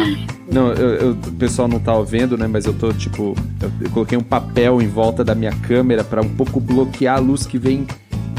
Não, 0.52 0.74
eu, 0.74 0.96
eu- 0.96 1.12
o 1.12 1.32
pessoal 1.38 1.68
não 1.68 1.80
tá 1.80 2.00
vendo, 2.02 2.38
né? 2.38 2.48
Mas 2.48 2.66
eu 2.66 2.78
tô, 2.78 2.92
tipo, 2.94 3.36
eu, 3.62 3.72
eu 3.86 3.90
coloquei 3.92 4.18
um 4.18 4.24
papel 4.24 4.82
em 4.82 4.88
volta 4.88 5.24
da 5.24 5.36
minha 5.36 5.52
câmera 5.62 6.04
pra 6.04 6.22
um 6.22 6.36
pouco 6.36 6.60
bloquear 6.60 7.18
a 7.18 7.20
luz 7.20 7.46
que 7.46 7.58
vem 7.60 7.86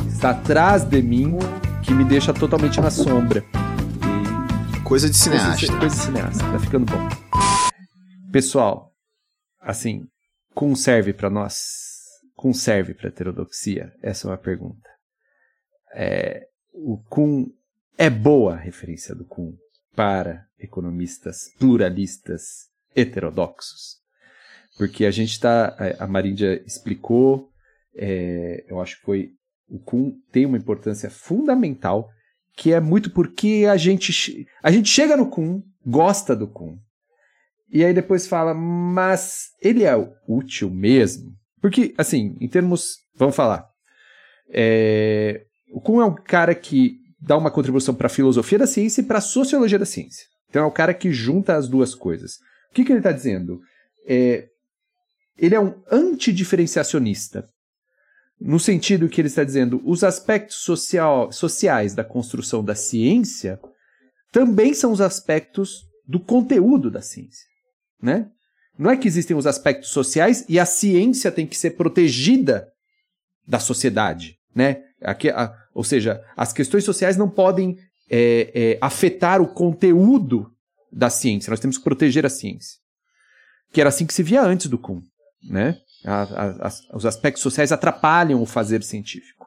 está 0.08 0.30
atrás 0.30 0.84
de 0.84 1.00
mim, 1.00 1.38
que 1.84 1.94
me 1.94 2.04
deixa 2.04 2.34
totalmente 2.34 2.80
na 2.80 2.90
sombra. 2.90 3.44
E 4.76 4.80
Coisa 4.82 5.08
de 5.08 5.16
cineasta. 5.16 5.66
Coisa, 5.66 5.78
coisa 5.78 5.96
de 5.96 6.02
cineasta, 6.02 6.44
tá 6.52 6.58
ficando 6.58 6.84
bom. 6.86 7.08
Pessoal, 8.32 8.92
assim, 9.60 10.06
Kuhn 10.54 10.74
serve 10.74 11.12
pra 11.12 11.30
nós? 11.30 11.54
Kuhn 12.36 12.52
serve 12.52 12.92
pra 12.94 13.08
heterodoxia? 13.08 13.92
Essa 14.02 14.26
é 14.26 14.30
uma 14.30 14.36
pergunta. 14.36 14.88
É, 15.94 16.46
o 16.72 16.98
Kuhn 17.08 17.46
é 17.96 18.10
boa 18.10 18.54
a 18.54 18.58
referência 18.58 19.14
do 19.14 19.24
Kuhn 19.24 19.52
para 19.94 20.46
economistas 20.58 21.52
pluralistas 21.58 22.68
heterodoxos? 22.94 23.98
Porque 24.76 25.04
a 25.04 25.10
gente 25.10 25.32
está, 25.32 25.76
a 25.98 26.06
Maríndia 26.06 26.62
explicou, 26.66 27.50
é, 27.94 28.64
eu 28.68 28.80
acho 28.80 28.96
que 28.98 29.02
foi, 29.02 29.30
o 29.68 29.78
Kuhn 29.78 30.12
tem 30.32 30.46
uma 30.46 30.56
importância 30.56 31.10
fundamental 31.10 32.08
que 32.56 32.72
é 32.72 32.80
muito 32.80 33.10
porque 33.10 33.66
a 33.70 33.76
gente, 33.76 34.46
a 34.62 34.70
gente 34.70 34.88
chega 34.88 35.16
no 35.16 35.28
Kuhn, 35.28 35.62
gosta 35.84 36.34
do 36.34 36.48
Kuhn, 36.48 36.76
e 37.72 37.84
aí 37.84 37.94
depois 37.94 38.26
fala, 38.26 38.52
mas 38.52 39.50
ele 39.62 39.84
é 39.84 39.94
útil 40.26 40.70
mesmo? 40.70 41.32
Porque, 41.60 41.94
assim, 41.96 42.36
em 42.40 42.48
termos, 42.48 42.96
vamos 43.14 43.36
falar, 43.36 43.68
é, 44.48 45.44
o 45.72 45.80
Kuhn 45.80 46.00
é 46.00 46.04
um 46.04 46.14
cara 46.14 46.54
que 46.54 46.99
dá 47.20 47.36
uma 47.36 47.50
contribuição 47.50 47.94
para 47.94 48.06
a 48.06 48.10
filosofia 48.10 48.58
da 48.58 48.66
ciência 48.66 49.00
e 49.00 49.04
para 49.04 49.18
a 49.18 49.22
sociologia 49.22 49.78
da 49.78 49.84
ciência. 49.86 50.24
Então 50.48 50.62
é 50.62 50.66
o 50.66 50.72
cara 50.72 50.94
que 50.94 51.12
junta 51.12 51.56
as 51.56 51.68
duas 51.68 51.94
coisas. 51.94 52.32
O 52.70 52.74
que, 52.74 52.84
que 52.84 52.92
ele 52.92 53.00
está 53.00 53.12
dizendo? 53.12 53.60
É, 54.06 54.46
ele 55.38 55.54
é 55.54 55.60
um 55.60 55.74
antidiferenciacionista. 55.90 57.46
No 58.40 58.58
sentido 58.58 59.08
que 59.08 59.20
ele 59.20 59.28
está 59.28 59.44
dizendo, 59.44 59.82
os 59.84 60.02
aspectos 60.02 60.56
social, 60.56 61.30
sociais 61.30 61.94
da 61.94 62.02
construção 62.02 62.64
da 62.64 62.74
ciência 62.74 63.60
também 64.32 64.72
são 64.72 64.92
os 64.92 65.00
aspectos 65.00 65.82
do 66.06 66.18
conteúdo 66.18 66.90
da 66.90 67.02
ciência. 67.02 67.44
Né? 68.02 68.28
Não 68.78 68.90
é 68.90 68.96
que 68.96 69.06
existem 69.06 69.36
os 69.36 69.46
aspectos 69.46 69.90
sociais 69.90 70.44
e 70.48 70.58
a 70.58 70.64
ciência 70.64 71.30
tem 71.30 71.46
que 71.46 71.56
ser 71.56 71.72
protegida 71.72 72.66
da 73.46 73.58
sociedade. 73.58 74.36
Né? 74.54 74.82
Aqui, 75.02 75.28
a- 75.28 75.54
ou 75.80 75.84
seja, 75.84 76.22
as 76.36 76.52
questões 76.52 76.84
sociais 76.84 77.16
não 77.16 77.26
podem 77.26 77.74
é, 78.10 78.50
é, 78.54 78.78
afetar 78.82 79.40
o 79.40 79.48
conteúdo 79.48 80.52
da 80.92 81.08
ciência. 81.08 81.48
Nós 81.50 81.58
temos 81.58 81.78
que 81.78 81.84
proteger 81.84 82.26
a 82.26 82.28
ciência. 82.28 82.76
Que 83.72 83.80
era 83.80 83.88
assim 83.88 84.04
que 84.04 84.12
se 84.12 84.22
via 84.22 84.42
antes 84.42 84.66
do 84.66 84.76
Kuhn. 84.76 85.00
Né? 85.42 85.78
A- 86.04 86.22
a- 86.24 86.66
as- 86.66 86.82
os 86.92 87.06
aspectos 87.06 87.42
sociais 87.42 87.72
atrapalham 87.72 88.42
o 88.42 88.46
fazer 88.46 88.82
científico. 88.82 89.46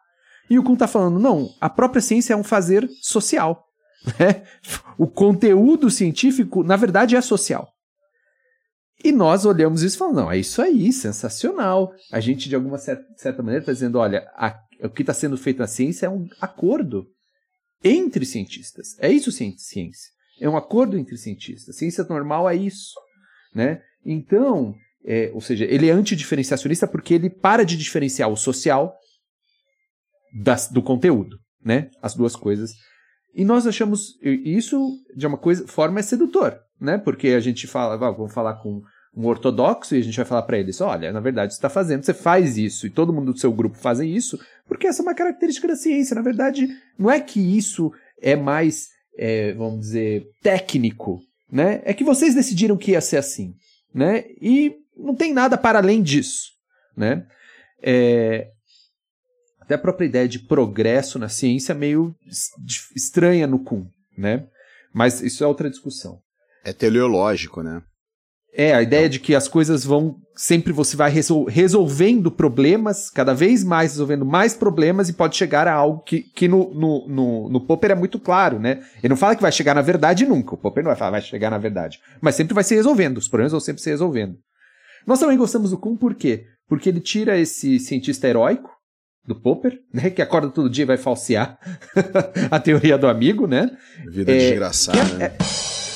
E 0.50 0.58
o 0.58 0.64
Kuhn 0.64 0.74
está 0.74 0.88
falando, 0.88 1.20
não, 1.20 1.50
a 1.62 1.70
própria 1.70 2.02
ciência 2.02 2.34
é 2.34 2.36
um 2.36 2.44
fazer 2.44 2.90
social. 3.00 3.64
né? 4.20 4.44
O 4.98 5.06
conteúdo 5.06 5.92
científico, 5.92 6.64
na 6.64 6.76
verdade, 6.76 7.16
é 7.16 7.22
social. 7.22 7.70
E 9.04 9.12
nós 9.12 9.46
olhamos 9.46 9.84
isso 9.84 9.98
e 9.98 10.00
falamos, 10.00 10.18
não, 10.24 10.32
é 10.32 10.38
isso 10.40 10.62
aí, 10.64 10.92
sensacional. 10.92 11.92
A 12.12 12.20
gente, 12.20 12.50
de 12.50 12.56
alguma 12.56 12.80
cer- 12.80 13.06
certa 13.18 13.44
maneira, 13.44 13.62
está 13.62 13.72
dizendo, 13.74 14.00
olha, 14.00 14.26
a- 14.36 14.58
o 14.88 14.90
que 14.90 15.02
está 15.04 15.14
sendo 15.14 15.38
feito 15.38 15.60
na 15.60 15.68
ciência 15.68 16.06
é 16.06 16.10
um 16.10 16.28
acordo 16.42 17.06
entre 17.84 18.26
cientistas. 18.26 18.98
É 19.00 19.12
isso 19.12 19.32
ci- 19.32 19.56
ciência. 19.58 20.12
É 20.40 20.50
um 20.50 20.58
acordo 20.58 20.98
entre 20.98 21.18
cientistas. 21.18 21.76
Ciência 21.78 22.04
normal 22.06 22.50
é 22.50 22.56
isso. 22.56 22.94
Né? 23.54 23.82
Então, 24.06 24.74
é, 25.06 25.30
ou 25.34 25.42
seja, 25.42 25.66
ele 25.66 25.88
é 25.90 25.92
antidiferenciacionista 25.92 26.88
porque 26.88 27.14
ele 27.14 27.30
para 27.30 27.64
de 27.64 27.78
diferenciar 27.78 28.30
o 28.30 28.36
social 28.38 28.94
das- 30.44 30.70
do 30.70 30.82
conteúdo, 30.82 31.38
né? 31.64 31.90
As 32.02 32.16
duas 32.16 32.36
coisas. 32.36 32.72
E 33.36 33.44
nós 33.46 33.66
achamos 33.68 34.16
isso 34.22 34.80
de 35.16 35.26
uma 35.28 35.38
coisa 35.38 35.68
forma 35.68 36.00
é 36.00 36.04
sedutor, 36.04 36.60
né? 36.80 36.98
Porque 36.98 37.30
a 37.30 37.40
gente 37.40 37.68
fala, 37.68 37.94
"Ah, 37.96 38.12
vamos 38.12 38.34
falar 38.34 38.56
com 38.56 38.82
um 39.16 39.28
ortodoxo 39.28 39.96
e 39.96 40.00
a 40.00 40.04
gente 40.04 40.16
vai 40.16 40.26
falar 40.26 40.42
para 40.42 40.58
eles, 40.58 40.82
olha, 40.82 41.12
na 41.12 41.20
verdade 41.20 41.54
você 41.54 41.58
está 41.58 41.70
fazendo, 41.70 42.04
você 42.04 42.14
faz 42.14 42.58
isso 42.58 42.88
e 42.88 42.90
todo 42.90 43.14
mundo 43.14 43.32
do 43.32 43.40
seu 43.40 43.52
grupo 43.52 43.78
fazem 43.78 44.14
isso, 44.14 44.40
porque 44.68 44.88
essa 44.88 45.02
é 45.02 45.04
uma 45.04 45.14
característica 45.14 45.68
da 45.68 45.76
ciência. 45.76 46.16
Na 46.16 46.22
verdade, 46.22 46.68
não 46.98 47.12
é 47.12 47.20
que 47.20 47.40
isso 47.40 47.92
é 48.22 48.36
mais, 48.36 48.88
é, 49.18 49.54
vamos 49.54 49.82
dizer, 49.82 50.28
técnico, 50.42 51.22
né? 51.52 51.82
É 51.86 51.94
que 51.94 52.04
vocês 52.04 52.34
decidiram 52.34 52.78
que 52.78 52.92
ia 52.92 53.02
ser 53.02 53.18
assim, 53.18 53.54
né? 53.94 54.26
E 54.42 54.76
não 54.98 55.16
tem 55.16 55.34
nada 55.34 55.58
para 55.58 55.80
além 55.80 56.02
disso, 56.02 56.52
né? 56.98 57.26
É, 57.82 58.50
até 59.60 59.76
a 59.76 59.80
própria 59.80 60.06
ideia 60.06 60.28
de 60.28 60.40
progresso 60.40 61.20
na 61.20 61.30
ciência 61.30 61.74
é 61.74 61.76
meio 61.76 62.16
estranha 62.96 63.46
no 63.46 63.60
Kuhn, 63.60 63.86
né? 64.18 64.48
Mas 64.94 65.22
isso 65.22 65.44
é 65.44 65.48
outra 65.48 65.70
discussão. 65.70 66.20
É 66.64 66.72
teleológico, 66.74 67.62
né? 67.62 67.82
É, 68.56 68.74
a 68.74 68.82
ideia 68.82 69.10
de 69.10 69.20
que 69.20 69.34
as 69.34 69.48
coisas 69.48 69.84
vão. 69.84 70.16
Sempre 70.36 70.74
você 70.74 70.96
vai 70.98 71.12
resol- 71.12 71.46
resolvendo 71.46 72.32
problemas, 72.32 73.10
cada 73.10 73.34
vez 73.34 73.64
mais 73.64 73.92
resolvendo 73.92 74.26
mais 74.26 74.54
problemas, 74.56 75.10
e 75.10 75.14
pode 75.14 75.36
chegar 75.36 75.68
a 75.68 75.74
algo 75.74 76.02
que, 76.02 76.22
que 76.22 76.48
no, 76.48 76.74
no, 76.74 77.08
no, 77.08 77.50
no 77.50 77.62
Popper 77.62 77.92
é 77.92 77.96
muito 77.96 78.20
claro, 78.20 78.60
né? 78.60 78.82
Ele 78.98 79.10
não 79.10 79.18
fala 79.18 79.36
que 79.36 79.42
vai 79.42 79.52
chegar 79.52 79.76
na 79.76 79.82
verdade 79.82 80.26
nunca. 80.26 80.56
O 80.56 80.58
Popper 80.58 80.84
não 80.84 80.90
vai 80.90 80.98
falar 80.98 81.12
vai 81.12 81.22
chegar 81.22 81.52
na 81.52 81.58
verdade. 81.58 82.00
Mas 82.20 82.36
sempre 82.36 82.54
vai 82.54 82.64
se 82.64 82.74
resolvendo. 82.74 83.18
Os 83.18 83.28
problemas 83.28 83.52
vão 83.52 83.62
sempre 83.62 83.82
se 83.82 83.90
resolvendo. 83.90 84.36
Nós 85.06 85.20
também 85.20 85.38
gostamos 85.38 85.72
do 85.72 85.78
Kuhn 85.78 85.96
por 85.98 86.16
quê? 86.16 86.46
Porque 86.68 86.90
ele 86.90 87.00
tira 87.00 87.38
esse 87.38 87.80
cientista 87.80 88.28
heróico, 88.28 88.70
do 89.26 89.36
Popper, 89.36 89.80
né? 89.94 90.10
Que 90.10 90.22
acorda 90.22 90.50
todo 90.50 90.70
dia 90.70 90.84
e 90.84 90.88
vai 90.88 90.98
falsear 90.98 91.58
a 92.52 92.60
teoria 92.60 92.98
do 92.98 93.08
amigo, 93.08 93.48
né? 93.48 93.70
Vida 94.10 94.32
é, 94.32 94.38
desgraçada. 94.38 95.00
É, 95.00 95.30
né? 95.30 95.38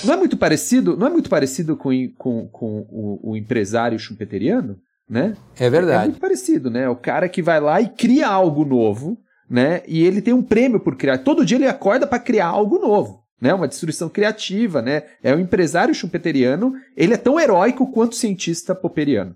Não 0.04 0.13
é 0.13 0.18
muito 0.18 0.38
parecido, 0.38 0.96
não 0.98 1.08
é 1.08 1.10
muito 1.10 1.30
parecido 1.30 1.75
com, 1.75 1.89
com, 2.18 2.48
com 2.48 2.88
o, 2.89 3.32
o, 3.32 3.38
empresário 3.38 3.98
chumpeteriano, 3.98 4.77
né? 5.10 5.36
É 5.60 5.70
verdade. 5.70 6.04
É 6.04 6.08
muito 6.08 6.20
parecido, 6.20 6.70
né? 6.70 6.88
O 6.89 6.96
cara 6.96 7.30
que 7.30 7.42
vai 7.42 7.60
lá 7.60 7.82
e 7.82 7.89
cria 7.89 8.27
algo 8.27 8.66
novo, 8.66 9.18
né? 9.50 9.82
E 9.88 10.04
ele 10.04 10.22
tem 10.22 10.34
um 10.34 10.44
prêmio 10.44 10.80
por 10.80 10.96
criar. 10.96 11.20
Todo 11.20 11.46
dia 11.46 11.58
ele 11.58 11.68
acorda 11.68 12.06
para 12.06 12.20
criar 12.20 12.48
algo 12.48 12.80
novo, 12.80 13.24
né? 13.42 13.54
Uma 13.54 13.68
destruição 13.68 14.10
criativa, 14.10 14.82
né? 14.82 15.04
É 15.24 15.34
o 15.34 15.39
empresário 15.39 15.94
chumpeteriano, 15.94 16.74
ele 16.96 17.13
é 17.13 17.18
tão 17.18 17.39
heróico 17.39 17.92
quanto 17.92 18.13
o 18.13 18.16
cientista 18.16 18.75
popperiano. 18.75 19.36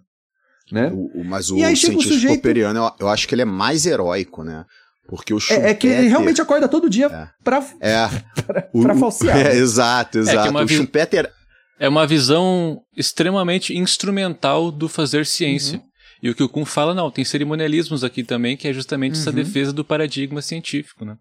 Né? 0.72 0.90
O, 0.94 1.22
o, 1.22 1.26
mas 1.26 1.52
o 1.52 1.56
cientista 1.56 1.98
o 1.98 2.02
sujeito... 2.02 2.36
popperiano, 2.38 2.80
eu, 2.80 2.92
eu 3.02 3.10
acho 3.10 3.28
que 3.28 3.36
ele 3.36 3.42
é 3.42 3.46
mais 3.46 3.86
heróico, 3.86 4.44
né? 4.44 4.66
Porque 5.12 5.34
o 5.34 5.40
Schumpeter... 5.42 5.68
É, 5.68 5.72
é, 5.72 5.74
que 5.74 5.88
ele 5.88 6.08
realmente 6.08 6.42
acorda 6.42 6.70
todo 6.70 6.90
dia 6.90 7.08
é. 7.08 7.28
pra, 7.44 7.62
é. 7.82 8.08
pra, 8.48 8.62
pra 8.62 8.96
falsear. 8.96 9.36
É, 9.46 9.58
exato, 9.58 10.18
é 10.18 10.22
exato. 10.22 10.58
É 10.58 10.64
o 10.64 10.66
vi... 10.66 10.78
Schumpeter... 10.78 11.30
É 11.78 11.90
uma 11.90 12.08
visão 12.08 12.80
extremamente 12.96 13.76
instrumental 13.76 14.72
do 14.72 14.88
fazer 14.88 15.26
ciência. 15.26 15.80
Uhum. 15.80 15.86
E 16.24 16.30
o 16.30 16.36
que 16.36 16.44
o 16.44 16.48
Kuhn 16.48 16.64
fala, 16.64 16.94
não, 16.94 17.12
tem 17.12 17.26
cerimonialismos 17.26 18.06
aqui 18.06 18.24
também, 18.24 18.56
que 18.56 18.70
é 18.70 18.74
justamente 18.74 19.16
uhum. 19.16 19.22
essa 19.22 19.32
defesa 19.34 19.74
do 19.74 19.84
paradigma 19.84 20.42
científico, 20.42 21.04
né? 21.04 21.18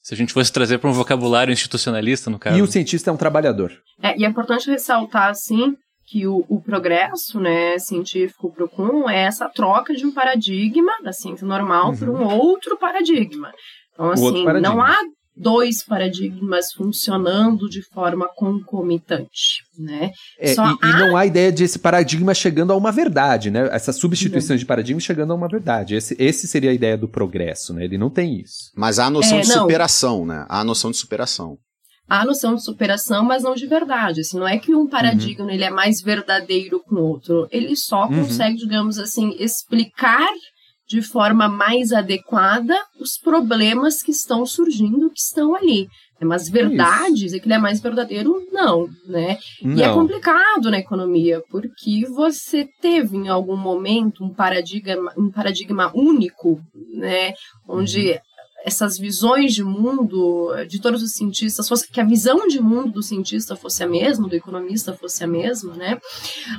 Se 0.00 0.14
a 0.14 0.16
gente 0.16 0.32
fosse 0.32 0.50
trazer 0.50 0.78
para 0.78 0.88
um 0.88 0.92
vocabulário 0.92 1.52
institucionalista, 1.52 2.30
no 2.30 2.38
caso. 2.38 2.56
E 2.56 2.62
o 2.62 2.66
cientista 2.66 3.10
é 3.10 3.12
um 3.12 3.16
trabalhador. 3.16 3.72
É, 4.00 4.18
e 4.18 4.24
é 4.24 4.28
importante 4.28 4.70
ressaltar, 4.70 5.28
assim, 5.28 5.74
que 6.12 6.26
o, 6.26 6.44
o 6.46 6.60
progresso 6.60 7.40
né, 7.40 7.78
científico 7.78 8.52
para 8.52 8.66
o 8.66 8.68
Kuhn 8.68 9.08
é 9.08 9.22
essa 9.22 9.48
troca 9.48 9.94
de 9.94 10.04
um 10.04 10.12
paradigma 10.12 10.92
da 11.02 11.10
ciência 11.10 11.46
normal 11.46 11.88
uhum. 11.88 11.96
por 11.96 12.08
um 12.10 12.24
outro 12.26 12.76
paradigma. 12.76 13.50
Então, 13.94 14.10
assim, 14.10 14.44
paradigma. 14.44 14.60
não 14.60 14.82
há 14.82 14.98
dois 15.34 15.82
paradigmas 15.82 16.66
funcionando 16.76 17.66
de 17.66 17.80
forma 17.80 18.28
concomitante, 18.36 19.62
né? 19.78 20.10
É, 20.38 20.52
e, 20.52 20.56
há... 20.58 20.76
e, 20.82 20.92
não 20.98 21.16
há 21.16 21.24
ideia 21.24 21.50
de 21.50 21.64
esse 21.64 21.78
paradigma 21.78 22.34
chegando 22.34 22.74
a 22.74 22.76
uma 22.76 22.92
verdade, 22.92 23.50
né? 23.50 23.70
Essas 23.72 23.96
substituições 23.96 24.60
de 24.60 24.66
paradigma 24.66 25.00
chegando 25.00 25.32
a 25.32 25.36
uma 25.36 25.48
verdade. 25.48 25.94
Esse, 25.94 26.14
esse 26.18 26.46
seria 26.46 26.70
a 26.70 26.74
ideia 26.74 26.98
do 26.98 27.08
progresso, 27.08 27.72
né? 27.72 27.84
Ele 27.84 27.96
não 27.96 28.10
tem 28.10 28.38
isso. 28.38 28.70
Mas 28.76 28.98
há 28.98 29.06
a 29.06 29.10
noção 29.10 29.38
é, 29.38 29.40
de 29.40 29.46
superação, 29.46 30.26
né? 30.26 30.44
Há 30.46 30.60
a 30.60 30.64
noção 30.64 30.90
de 30.90 30.98
superação 30.98 31.56
há 32.12 32.26
noção 32.26 32.54
de 32.54 32.62
superação, 32.62 33.24
mas 33.24 33.42
não 33.42 33.54
de 33.54 33.66
verdade. 33.66 34.20
Assim, 34.20 34.38
não 34.38 34.46
é 34.46 34.58
que 34.58 34.74
um 34.74 34.86
paradigma 34.86 35.46
uhum. 35.46 35.50
ele 35.50 35.64
é 35.64 35.70
mais 35.70 36.02
verdadeiro 36.02 36.82
que 36.86 36.94
o 36.94 37.00
outro. 37.00 37.48
Ele 37.50 37.74
só 37.74 38.02
uhum. 38.02 38.20
consegue, 38.20 38.58
digamos 38.58 38.98
assim, 38.98 39.34
explicar 39.38 40.28
de 40.86 41.00
forma 41.00 41.48
mais 41.48 41.90
adequada 41.90 42.74
os 43.00 43.16
problemas 43.16 44.02
que 44.02 44.10
estão 44.10 44.44
surgindo, 44.44 45.08
que 45.08 45.20
estão 45.20 45.54
ali. 45.54 45.88
Mas 46.20 46.48
verdades, 46.48 47.32
é 47.32 47.38
que 47.40 47.46
ele 47.46 47.54
é 47.54 47.58
mais 47.58 47.80
verdadeiro, 47.80 48.46
não, 48.52 48.86
né? 49.06 49.38
Não. 49.60 49.76
E 49.76 49.82
é 49.82 49.92
complicado 49.92 50.70
na 50.70 50.78
economia, 50.78 51.42
porque 51.50 52.06
você 52.14 52.68
teve 52.80 53.16
em 53.16 53.28
algum 53.28 53.56
momento 53.56 54.22
um 54.22 54.32
paradigma, 54.32 55.12
um 55.16 55.32
paradigma 55.32 55.90
único, 55.94 56.60
né? 56.94 57.32
Onde 57.66 58.12
uhum 58.12 58.31
essas 58.64 58.98
visões 58.98 59.54
de 59.54 59.64
mundo 59.64 60.54
de 60.68 60.80
todos 60.80 61.02
os 61.02 61.12
cientistas, 61.12 61.68
fosse, 61.68 61.90
que 61.90 62.00
a 62.00 62.04
visão 62.04 62.46
de 62.46 62.60
mundo 62.60 62.92
do 62.92 63.02
cientista 63.02 63.56
fosse 63.56 63.82
a 63.82 63.86
mesma, 63.86 64.28
do 64.28 64.36
economista 64.36 64.92
fosse 64.92 65.24
a 65.24 65.26
mesma, 65.26 65.74
né? 65.74 65.98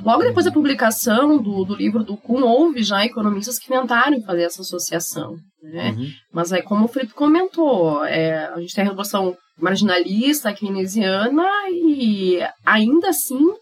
Logo 0.04 0.22
depois 0.22 0.44
da 0.44 0.52
publicação 0.52 1.38
do, 1.38 1.64
do 1.64 1.74
livro 1.74 2.04
do 2.04 2.16
Kuhn, 2.16 2.42
houve 2.42 2.82
já 2.82 3.04
economistas 3.04 3.58
que 3.58 3.68
tentaram 3.68 4.20
fazer 4.22 4.42
essa 4.42 4.62
associação, 4.62 5.36
né? 5.62 5.90
Uhum. 5.90 6.10
Mas 6.32 6.52
aí, 6.52 6.62
como 6.62 6.84
o 6.84 6.88
Felipe 6.88 7.14
comentou, 7.14 8.04
é, 8.04 8.46
a 8.46 8.60
gente 8.60 8.74
tem 8.74 8.84
a 8.84 8.88
revolução 8.88 9.36
marginalista 9.58 10.52
keynesiana 10.52 11.46
e 11.70 12.40
ainda 12.64 13.10
assim 13.10 13.54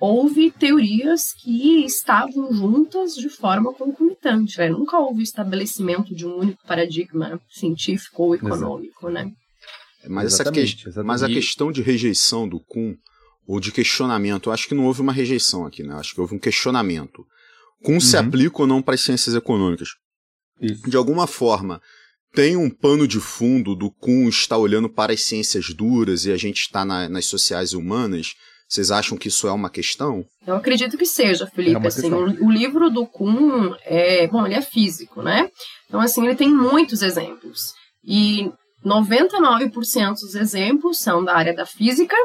houve 0.00 0.50
teorias 0.50 1.32
que 1.32 1.84
estavam 1.84 2.52
juntas 2.52 3.14
de 3.14 3.28
forma 3.28 3.72
concomitante. 3.72 4.58
Né? 4.58 4.68
Nunca 4.68 4.98
houve 4.98 5.22
estabelecimento 5.22 6.14
de 6.14 6.26
um 6.26 6.36
único 6.36 6.66
paradigma 6.66 7.40
científico 7.48 8.24
ou 8.24 8.34
econômico, 8.34 9.08
Exato. 9.08 9.12
né? 9.12 9.32
Mas, 10.08 10.34
essa 10.34 10.52
que... 10.52 10.64
mas 11.04 11.22
a 11.22 11.26
questão 11.28 11.72
de 11.72 11.82
rejeição 11.82 12.48
do 12.48 12.60
Kuhn, 12.60 12.94
ou 13.46 13.58
de 13.58 13.72
questionamento, 13.72 14.48
eu 14.48 14.52
acho 14.52 14.68
que 14.68 14.74
não 14.74 14.84
houve 14.84 15.00
uma 15.00 15.12
rejeição 15.12 15.66
aqui, 15.66 15.82
né? 15.82 15.94
Eu 15.94 15.98
acho 15.98 16.14
que 16.14 16.20
houve 16.20 16.34
um 16.34 16.38
questionamento. 16.38 17.24
Kuhn 17.82 17.94
uhum. 17.94 18.00
se 18.00 18.16
aplica 18.16 18.62
ou 18.62 18.66
não 18.66 18.82
para 18.82 18.94
as 18.94 19.00
ciências 19.00 19.34
econômicas? 19.34 19.90
Isso. 20.60 20.88
De 20.88 20.96
alguma 20.96 21.26
forma, 21.26 21.80
tem 22.34 22.56
um 22.56 22.70
pano 22.70 23.06
de 23.06 23.20
fundo 23.20 23.74
do 23.74 23.90
Kuhn 23.90 24.28
estar 24.28 24.58
olhando 24.58 24.88
para 24.88 25.12
as 25.12 25.22
ciências 25.22 25.72
duras 25.74 26.24
e 26.24 26.32
a 26.32 26.36
gente 26.36 26.60
está 26.60 26.84
na, 26.84 27.08
nas 27.08 27.26
sociais 27.26 27.72
humanas 27.72 28.34
vocês 28.68 28.90
acham 28.90 29.16
que 29.16 29.28
isso 29.28 29.46
é 29.46 29.52
uma 29.52 29.70
questão? 29.70 30.24
Eu 30.46 30.56
acredito 30.56 30.98
que 30.98 31.06
seja, 31.06 31.46
Felipe. 31.46 31.84
É 31.84 31.86
assim, 31.86 32.12
o, 32.12 32.46
o, 32.46 32.50
livro 32.50 32.90
do 32.90 33.06
Kuhn 33.06 33.74
é, 33.84 34.26
bom, 34.26 34.44
ele 34.44 34.56
é 34.56 34.62
físico, 34.62 35.22
né? 35.22 35.48
Então 35.88 36.00
assim, 36.00 36.24
ele 36.24 36.34
tem 36.34 36.50
muitos 36.50 37.02
exemplos. 37.02 37.74
E 38.04 38.50
99% 38.84 40.14
dos 40.14 40.34
exemplos 40.34 40.98
são 40.98 41.24
da 41.24 41.34
área 41.36 41.54
da 41.54 41.64
física 41.64 42.16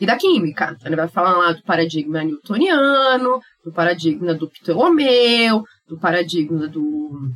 e 0.00 0.06
da 0.06 0.16
química. 0.16 0.74
Então, 0.74 0.86
ele 0.86 0.96
vai 0.96 1.08
falar 1.08 1.36
lá 1.36 1.52
do 1.52 1.62
paradigma 1.62 2.22
newtoniano, 2.24 3.40
do 3.64 3.72
paradigma 3.72 4.34
do 4.34 4.50
Ptolomeu, 4.50 5.62
do 5.88 5.98
paradigma 5.98 6.66
do 6.68 7.30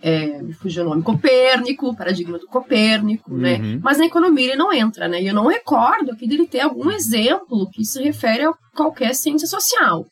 é, 0.00 0.40
me 0.42 0.52
fugiu 0.52 0.84
o 0.84 0.88
nome, 0.88 1.02
Copérnico, 1.02 1.96
paradigma 1.96 2.38
do 2.38 2.46
Copérnico, 2.46 3.36
né? 3.36 3.56
uhum. 3.56 3.62
né? 3.62 3.80
Mas 3.82 3.98
na 3.98 4.06
economia 4.06 4.46
ele 4.46 4.56
não 4.56 4.72
entra, 4.72 5.08
né? 5.08 5.20
E 5.20 5.26
eu 5.26 5.34
não 5.34 5.48
recordo 5.48 6.12
aqui 6.12 6.26
dele 6.28 6.46
ter 6.46 6.60
algum 6.60 6.90
exemplo 6.90 7.68
que 7.70 7.84
se 7.84 8.02
refere 8.02 8.44
a 8.44 8.52
qualquer 8.76 9.14
ciência 9.14 9.48
social. 9.48 10.06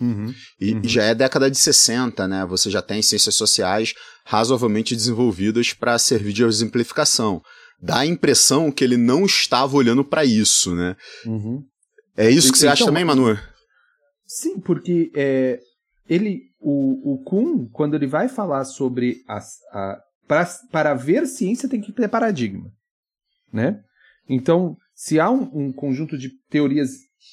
Uhum. 0.00 0.32
E, 0.60 0.74
uhum. 0.74 0.80
já 0.84 1.02
é 1.02 1.14
década 1.14 1.50
de 1.50 1.58
60, 1.58 2.26
né? 2.26 2.46
Você 2.46 2.70
já 2.70 2.80
tem 2.80 3.02
ciências 3.02 3.34
sociais 3.34 3.94
razoavelmente 4.24 4.96
desenvolvidas 4.96 5.72
para 5.72 5.98
servir 5.98 6.32
de 6.32 6.44
exemplificação. 6.44 7.42
Dá 7.80 7.98
a 7.98 8.06
impressão 8.06 8.72
que 8.72 8.82
ele 8.82 8.96
não 8.96 9.24
estava 9.24 9.76
olhando 9.76 10.04
para 10.04 10.24
isso, 10.24 10.74
né? 10.74 10.96
Uhum. 11.26 11.62
É 12.16 12.30
isso 12.30 12.50
que 12.50 12.58
você 12.58 12.66
então, 12.66 12.72
acha 12.72 12.84
também, 12.84 13.04
Manu? 13.04 13.38
Sim, 14.26 14.58
porque 14.60 15.10
é, 15.14 15.58
ele 16.08 16.47
o, 16.60 17.14
o 17.14 17.24
Kuhn, 17.24 17.68
quando 17.68 17.94
ele 17.94 18.06
vai 18.06 18.28
falar 18.28 18.64
sobre 18.64 19.22
a, 19.28 19.40
pra, 20.26 20.46
para 20.70 20.94
ver 20.94 21.26
ciência 21.26 21.68
tem 21.68 21.80
que 21.80 21.92
ter 21.92 22.08
paradigma, 22.08 22.70
né? 23.52 23.82
Então, 24.28 24.76
se 24.94 25.18
há 25.18 25.30
um, 25.30 25.48
um, 25.54 25.72
conjunto 25.72 26.18
de 26.18 26.30
teorias 26.50 26.90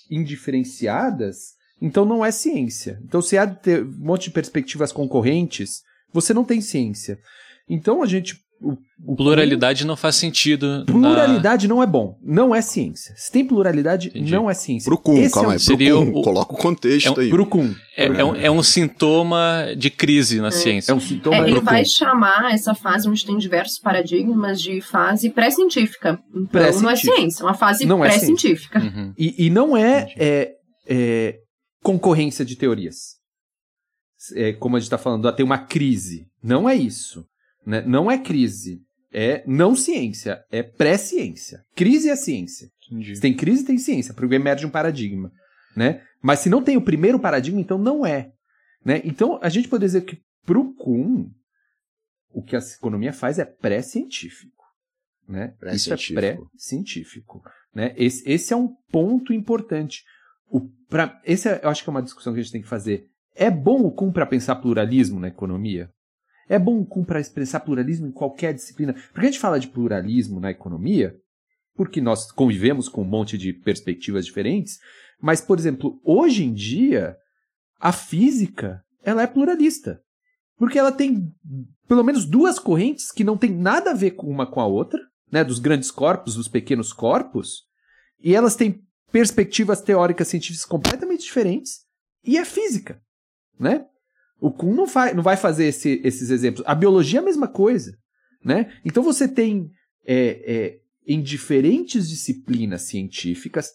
indiferenciadas, 0.09 1.55
então 1.81 2.05
não 2.05 2.23
é 2.23 2.31
ciência. 2.31 2.99
Então, 3.03 3.21
se 3.21 3.37
há 3.37 3.45
um 3.45 4.05
monte 4.05 4.25
de 4.25 4.31
perspectivas 4.31 4.91
concorrentes, 4.91 5.81
você 6.13 6.33
não 6.33 6.45
tem 6.45 6.61
ciência. 6.61 7.19
Então, 7.67 8.01
a 8.01 8.05
gente 8.05 8.44
o, 8.65 8.77
o 9.05 9.15
pluralidade 9.15 9.85
não 9.85 9.95
faz 9.95 10.15
sentido. 10.15 10.83
Pluralidade 10.87 11.67
na... 11.67 11.75
não 11.75 11.83
é 11.83 11.85
bom. 11.85 12.17
Não 12.23 12.55
é 12.55 12.61
ciência. 12.61 13.13
Se 13.15 13.31
tem 13.31 13.45
pluralidade, 13.45 14.07
Entendi. 14.07 14.31
não 14.31 14.49
é 14.49 14.55
ciência. 14.55 14.89
Pro 14.89 15.13
Esse 15.13 15.33
calma 15.33 15.49
é 15.49 15.51
um... 15.51 15.53
aí. 15.53 15.59
Seria 15.59 15.97
o... 15.97 16.21
Coloca 16.23 16.53
o 16.53 16.57
contexto 16.57 17.07
é 17.07 17.11
um... 17.11 17.19
aí. 17.19 17.29
Pro 17.29 17.45
Kuhn. 17.45 17.73
É, 17.95 18.05
é, 18.05 18.25
um, 18.25 18.35
é 18.35 18.51
um 18.51 18.63
sintoma 18.63 19.67
de 19.77 19.91
crise 19.91 20.41
na 20.41 20.47
é. 20.47 20.51
ciência. 20.51 20.91
É 20.91 20.95
um 20.95 20.99
sintoma 20.99 21.37
é, 21.37 21.49
ele 21.49 21.61
vai 21.61 21.85
chamar 21.85 22.53
essa 22.53 22.73
fase 22.73 23.07
onde 23.07 23.23
tem 23.23 23.37
diversos 23.37 23.77
paradigmas 23.77 24.59
de 24.59 24.81
fase 24.81 25.29
pré-científica. 25.29 26.19
Então 26.29 26.47
pré 26.47 26.71
não 26.71 26.89
é 26.89 26.95
ciência, 26.95 27.43
é 27.43 27.45
uma 27.45 27.53
fase 27.53 27.85
pré-científica. 27.85 28.79
Uhum. 28.79 29.13
E, 29.17 29.45
e, 29.45 29.49
não 29.51 29.77
é, 29.77 30.11
é, 30.17 30.51
é, 30.87 31.35
concorrência 31.83 32.43
de 32.43 32.55
teorias. 32.55 33.15
É, 34.33 34.53
como 34.53 34.75
a 34.75 34.79
gente 34.79 34.87
está 34.87 34.97
falando, 34.97 35.31
tem 35.33 35.45
uma 35.45 35.59
crise. 35.59 36.25
Não 36.43 36.67
é 36.67 36.75
isso. 36.75 37.23
Né? 37.65 37.81
Não 37.81 38.09
é 38.09 38.17
crise, 38.17 38.81
é 39.11 39.43
não 39.47 39.75
ciência, 39.75 40.43
é 40.51 40.61
pré-ciência. 40.61 41.63
Crise 41.73 42.09
é 42.09 42.15
ciência. 42.15 42.69
Entendi. 42.85 43.15
Se 43.15 43.21
tem 43.21 43.33
crise, 43.33 43.65
tem 43.65 43.77
ciência, 43.77 44.13
porque 44.13 44.35
emerge 44.35 44.65
um 44.65 44.69
paradigma. 44.69 45.31
Né? 45.75 46.03
Mas 46.21 46.39
se 46.39 46.49
não 46.49 46.61
tem 46.61 46.77
o 46.77 46.81
primeiro 46.81 47.19
paradigma, 47.19 47.59
então 47.59 47.77
não 47.77 48.05
é. 48.05 48.31
Né? 48.83 49.01
Então 49.03 49.39
a 49.41 49.49
gente 49.49 49.67
pode 49.67 49.85
dizer 49.85 50.01
que 50.01 50.21
para 50.45 50.59
o 50.59 50.73
Kuhn, 50.73 51.29
o 52.29 52.43
que 52.43 52.55
a 52.55 52.59
economia 52.59 53.13
faz 53.13 53.39
é 53.39 53.45
pré-científico. 53.45 54.63
Né? 55.27 55.55
Isso 55.73 55.91
é 55.93 55.97
pré-científico. 56.13 57.41
Né? 57.73 57.93
Esse, 57.97 58.29
esse 58.29 58.53
é 58.53 58.55
um 58.55 58.75
ponto 58.91 59.33
importante. 59.33 60.03
O, 60.47 60.69
pra, 60.87 61.19
esse 61.25 61.49
é, 61.49 61.61
eu 61.63 61.69
acho 61.69 61.83
que 61.83 61.89
é 61.89 61.91
uma 61.91 62.03
discussão 62.03 62.33
que 62.33 62.39
a 62.39 62.43
gente 62.43 62.51
tem 62.51 62.61
que 62.61 62.67
fazer. 62.67 63.07
É 63.33 63.49
bom 63.49 63.81
o 63.81 63.91
Kuhn 63.91 64.11
para 64.11 64.25
pensar 64.25 64.55
pluralismo 64.57 65.19
na 65.19 65.29
economia? 65.29 65.89
É 66.47 66.59
bom 66.59 66.85
para 67.03 67.19
expressar 67.19 67.59
pluralismo 67.61 68.07
em 68.07 68.11
qualquer 68.11 68.53
disciplina. 68.53 68.93
Porque 69.11 69.27
a 69.27 69.31
gente 69.31 69.39
fala 69.39 69.59
de 69.59 69.67
pluralismo 69.67 70.39
na 70.39 70.51
economia, 70.51 71.15
porque 71.75 71.99
nós 71.99 72.31
convivemos 72.31 72.87
com 72.87 73.01
um 73.01 73.09
monte 73.09 73.37
de 73.37 73.51
perspectivas 73.51 74.25
diferentes, 74.25 74.79
mas, 75.21 75.41
por 75.41 75.57
exemplo, 75.57 75.99
hoje 76.03 76.43
em 76.43 76.53
dia, 76.53 77.15
a 77.79 77.91
física 77.91 78.81
ela 79.03 79.21
é 79.21 79.27
pluralista. 79.27 80.01
porque 80.57 80.79
ela 80.79 80.91
tem 80.91 81.31
pelo 81.87 82.03
menos 82.03 82.25
duas 82.25 82.57
correntes 82.57 83.11
que 83.11 83.23
não 83.23 83.37
tem 83.37 83.51
nada 83.51 83.91
a 83.91 83.93
ver 83.93 84.15
uma 84.19 84.49
com 84.49 84.59
a 84.59 84.65
outra, 84.65 84.99
né, 85.31 85.43
dos 85.43 85.59
grandes 85.59 85.91
corpos, 85.91 86.35
dos 86.35 86.47
pequenos 86.47 86.93
corpos, 86.93 87.63
e 88.19 88.33
elas 88.33 88.55
têm 88.55 88.81
perspectivas 89.11 89.81
teóricas 89.81 90.27
científicas 90.27 90.65
completamente 90.65 91.23
diferentes, 91.23 91.81
e 92.23 92.37
é 92.37 92.45
física, 92.45 93.01
né? 93.59 93.85
O 94.45 94.51
Kuhn 94.51 94.75
não, 94.75 94.85
vai, 94.85 95.11
não 95.11 95.23
vai 95.23 95.35
fazer 95.35 95.65
esse, 95.65 95.99
esses 96.03 96.29
exemplos. 96.29 96.63
A 96.67 96.75
biologia 96.75 97.17
é 97.17 97.23
a 97.23 97.25
mesma 97.25 97.47
coisa, 97.47 97.97
né? 98.43 98.71
Então 98.85 99.01
você 99.01 99.27
tem 99.27 99.71
é, 100.05 100.17
é, 100.45 100.79
em 101.07 101.19
diferentes 101.19 102.07
disciplinas 102.07 102.83
científicas, 102.83 103.71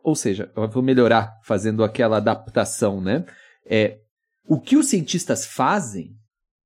ou 0.00 0.14
seja, 0.14 0.52
eu 0.54 0.70
vou 0.70 0.80
melhorar 0.80 1.32
fazendo 1.42 1.82
aquela 1.82 2.18
adaptação, 2.18 3.00
né? 3.00 3.26
É, 3.66 3.98
o 4.46 4.60
que 4.60 4.76
os 4.76 4.86
cientistas 4.86 5.44
fazem, 5.44 6.14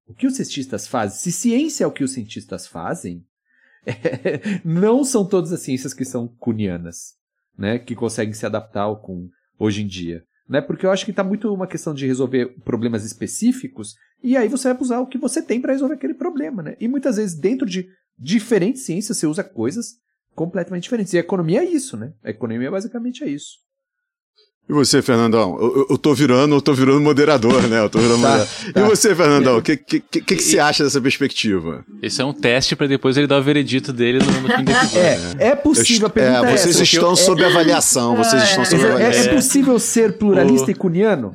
o 0.06 0.12
que 0.12 0.26
os 0.26 0.36
cientistas 0.36 0.86
fazem, 0.86 1.18
se 1.18 1.32
ciência 1.32 1.84
é 1.84 1.86
o 1.86 1.92
que 1.92 2.04
os 2.04 2.12
cientistas 2.12 2.66
fazem, 2.66 3.24
é, 3.86 3.94
não 4.68 5.02
são 5.02 5.26
todas 5.26 5.50
as 5.50 5.60
ciências 5.60 5.94
que 5.94 6.04
são 6.04 6.28
cunianas, 6.28 7.14
né? 7.56 7.78
Que 7.78 7.94
conseguem 7.94 8.34
se 8.34 8.44
adaptar 8.44 8.82
ao 8.82 9.00
Kuhn 9.00 9.30
hoje 9.58 9.82
em 9.82 9.86
dia. 9.86 10.26
Né? 10.48 10.60
Porque 10.60 10.86
eu 10.86 10.90
acho 10.90 11.04
que 11.04 11.10
está 11.10 11.24
muito 11.24 11.52
uma 11.52 11.66
questão 11.66 11.92
de 11.92 12.06
resolver 12.06 12.54
problemas 12.64 13.04
específicos, 13.04 13.94
e 14.22 14.36
aí 14.36 14.48
você 14.48 14.72
vai 14.72 14.82
usar 14.82 15.00
o 15.00 15.06
que 15.06 15.18
você 15.18 15.42
tem 15.42 15.60
para 15.60 15.72
resolver 15.72 15.94
aquele 15.94 16.14
problema, 16.14 16.62
né? 16.62 16.76
E 16.80 16.88
muitas 16.88 17.16
vezes, 17.16 17.38
dentro 17.38 17.66
de 17.66 17.88
diferentes 18.18 18.82
ciências, 18.82 19.18
você 19.18 19.26
usa 19.26 19.44
coisas 19.44 19.96
completamente 20.34 20.84
diferentes. 20.84 21.12
E 21.12 21.16
a 21.16 21.20
economia 21.20 21.60
é 21.60 21.64
isso, 21.64 21.96
né? 21.96 22.12
A 22.22 22.30
economia 22.30 22.70
basicamente 22.70 23.24
é 23.24 23.28
isso. 23.28 23.65
E 24.68 24.72
você, 24.72 25.00
Fernandão? 25.00 25.56
Eu, 25.60 25.86
eu 25.90 25.98
tô 25.98 26.12
virando, 26.12 26.56
eu 26.56 26.60
tô 26.60 26.74
virando 26.74 27.00
moderador, 27.00 27.68
né? 27.68 27.78
Eu 27.78 27.88
tô 27.88 28.00
virando 28.00 28.20
tá, 28.22 28.30
moderador. 28.30 28.72
Tá. 28.72 28.80
E 28.80 28.82
você, 28.84 29.14
Fernandão? 29.14 29.58
O 29.58 29.62
que, 29.62 29.76
que, 29.76 30.00
que, 30.00 30.20
que, 30.20 30.42
você 30.42 30.58
acha 30.58 30.82
dessa 30.82 31.00
perspectiva? 31.00 31.84
Esse 32.02 32.20
é 32.20 32.24
um 32.24 32.32
teste 32.32 32.74
para 32.74 32.88
depois 32.88 33.16
ele 33.16 33.28
dar 33.28 33.38
o 33.38 33.42
veredito 33.42 33.92
dele 33.92 34.18
no, 34.18 34.26
no 34.26 34.48
fim 34.56 34.64
do 34.64 34.72
episódio. 34.72 34.98
É, 34.98 35.18
né? 35.18 35.34
é 35.38 35.54
possível, 35.54 36.10
eu, 36.14 36.22
é, 36.22 36.56
vocês 36.56 36.74
essa, 36.74 36.82
estão 36.82 37.10
eu, 37.10 37.16
sob 37.16 37.42
é, 37.42 37.46
avaliação, 37.46 38.16
vocês 38.16 38.42
estão 38.42 38.64
sob 38.64 38.82
é, 38.82 38.88
avaliação. 38.88 39.22
É, 39.22 39.34
possível 39.34 39.78
ser 39.78 40.18
pluralista 40.18 40.66
o... 40.66 40.70
e 40.70 40.74
cuniano? 40.74 41.32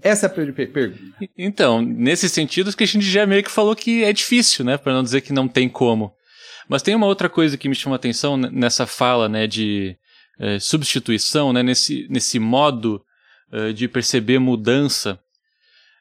Essa 0.00 0.26
é 0.26 0.28
a 0.28 0.30
pergunta. 0.30 0.98
Então, 1.38 1.80
nesse 1.80 2.28
sentido, 2.28 2.68
o 2.68 2.76
que 2.76 2.82
a 2.82 2.86
gente 2.86 3.04
já 3.04 3.24
meio 3.24 3.42
que 3.44 3.50
falou 3.50 3.76
que 3.76 4.02
é 4.02 4.12
difícil, 4.12 4.64
né? 4.64 4.76
Para 4.76 4.92
não 4.92 5.02
dizer 5.02 5.20
que 5.20 5.32
não 5.32 5.46
tem 5.46 5.68
como. 5.68 6.12
Mas 6.68 6.82
tem 6.82 6.94
uma 6.94 7.06
outra 7.06 7.28
coisa 7.28 7.56
que 7.56 7.68
me 7.68 7.74
chama 7.74 7.96
a 7.96 7.98
atenção 7.98 8.36
nessa 8.36 8.86
fala, 8.86 9.28
né, 9.28 9.46
de 9.46 9.96
é, 10.42 10.58
substituição, 10.58 11.52
né, 11.52 11.62
nesse, 11.62 12.08
nesse 12.10 12.40
modo 12.40 13.00
é, 13.52 13.72
de 13.72 13.86
perceber 13.86 14.40
mudança, 14.40 15.20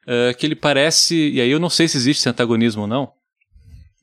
é, 0.07 0.33
que 0.33 0.47
ele 0.47 0.55
parece, 0.55 1.29
e 1.29 1.39
aí 1.39 1.51
eu 1.51 1.59
não 1.59 1.69
sei 1.69 1.87
se 1.87 1.95
existe 1.95 2.21
esse 2.21 2.29
antagonismo 2.29 2.81
ou 2.81 2.87
não, 2.87 3.13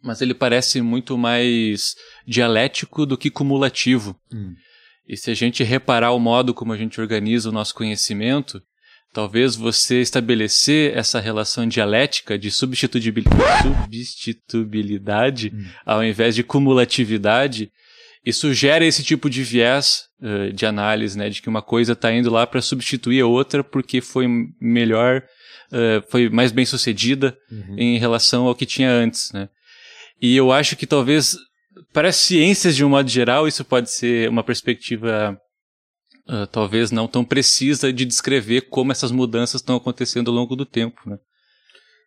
mas 0.00 0.22
ele 0.22 0.32
parece 0.32 0.80
muito 0.80 1.18
mais 1.18 1.96
dialético 2.24 3.04
do 3.04 3.18
que 3.18 3.30
cumulativo. 3.30 4.16
Hum. 4.32 4.54
E 5.08 5.16
se 5.16 5.28
a 5.28 5.34
gente 5.34 5.64
reparar 5.64 6.12
o 6.12 6.20
modo 6.20 6.54
como 6.54 6.72
a 6.72 6.76
gente 6.76 7.00
organiza 7.00 7.48
o 7.48 7.52
nosso 7.52 7.74
conhecimento, 7.74 8.62
talvez 9.12 9.56
você 9.56 10.00
estabelecer 10.00 10.96
essa 10.96 11.18
relação 11.18 11.66
dialética 11.66 12.38
de 12.38 12.52
substituibilidade 12.52 15.52
hum. 15.52 15.64
ao 15.84 16.04
invés 16.04 16.36
de 16.36 16.44
cumulatividade 16.44 17.72
isso 18.28 18.52
gera 18.52 18.84
esse 18.84 19.02
tipo 19.02 19.30
de 19.30 19.42
viés 19.42 20.04
uh, 20.20 20.52
de 20.52 20.66
análise, 20.66 21.16
né, 21.16 21.30
de 21.30 21.40
que 21.40 21.48
uma 21.48 21.62
coisa 21.62 21.92
está 21.92 22.12
indo 22.12 22.30
lá 22.30 22.46
para 22.46 22.60
substituir 22.60 23.22
a 23.22 23.26
outra 23.26 23.64
porque 23.64 24.02
foi 24.02 24.26
melhor, 24.60 25.22
uh, 25.72 26.04
foi 26.10 26.28
mais 26.28 26.52
bem 26.52 26.66
sucedida 26.66 27.34
uhum. 27.50 27.78
em 27.78 27.98
relação 27.98 28.46
ao 28.46 28.54
que 28.54 28.66
tinha 28.66 28.90
antes, 28.90 29.32
né. 29.32 29.48
E 30.20 30.36
eu 30.36 30.52
acho 30.52 30.76
que 30.76 30.86
talvez 30.86 31.38
para 31.90 32.08
as 32.08 32.16
ciências 32.16 32.76
de 32.76 32.84
um 32.84 32.90
modo 32.90 33.08
geral 33.08 33.48
isso 33.48 33.64
pode 33.64 33.90
ser 33.90 34.28
uma 34.28 34.44
perspectiva 34.44 35.40
uh, 36.28 36.46
talvez 36.48 36.90
não 36.90 37.08
tão 37.08 37.24
precisa 37.24 37.90
de 37.90 38.04
descrever 38.04 38.62
como 38.68 38.92
essas 38.92 39.10
mudanças 39.10 39.62
estão 39.62 39.76
acontecendo 39.76 40.30
ao 40.30 40.36
longo 40.36 40.54
do 40.54 40.66
tempo, 40.66 41.00
né. 41.06 41.16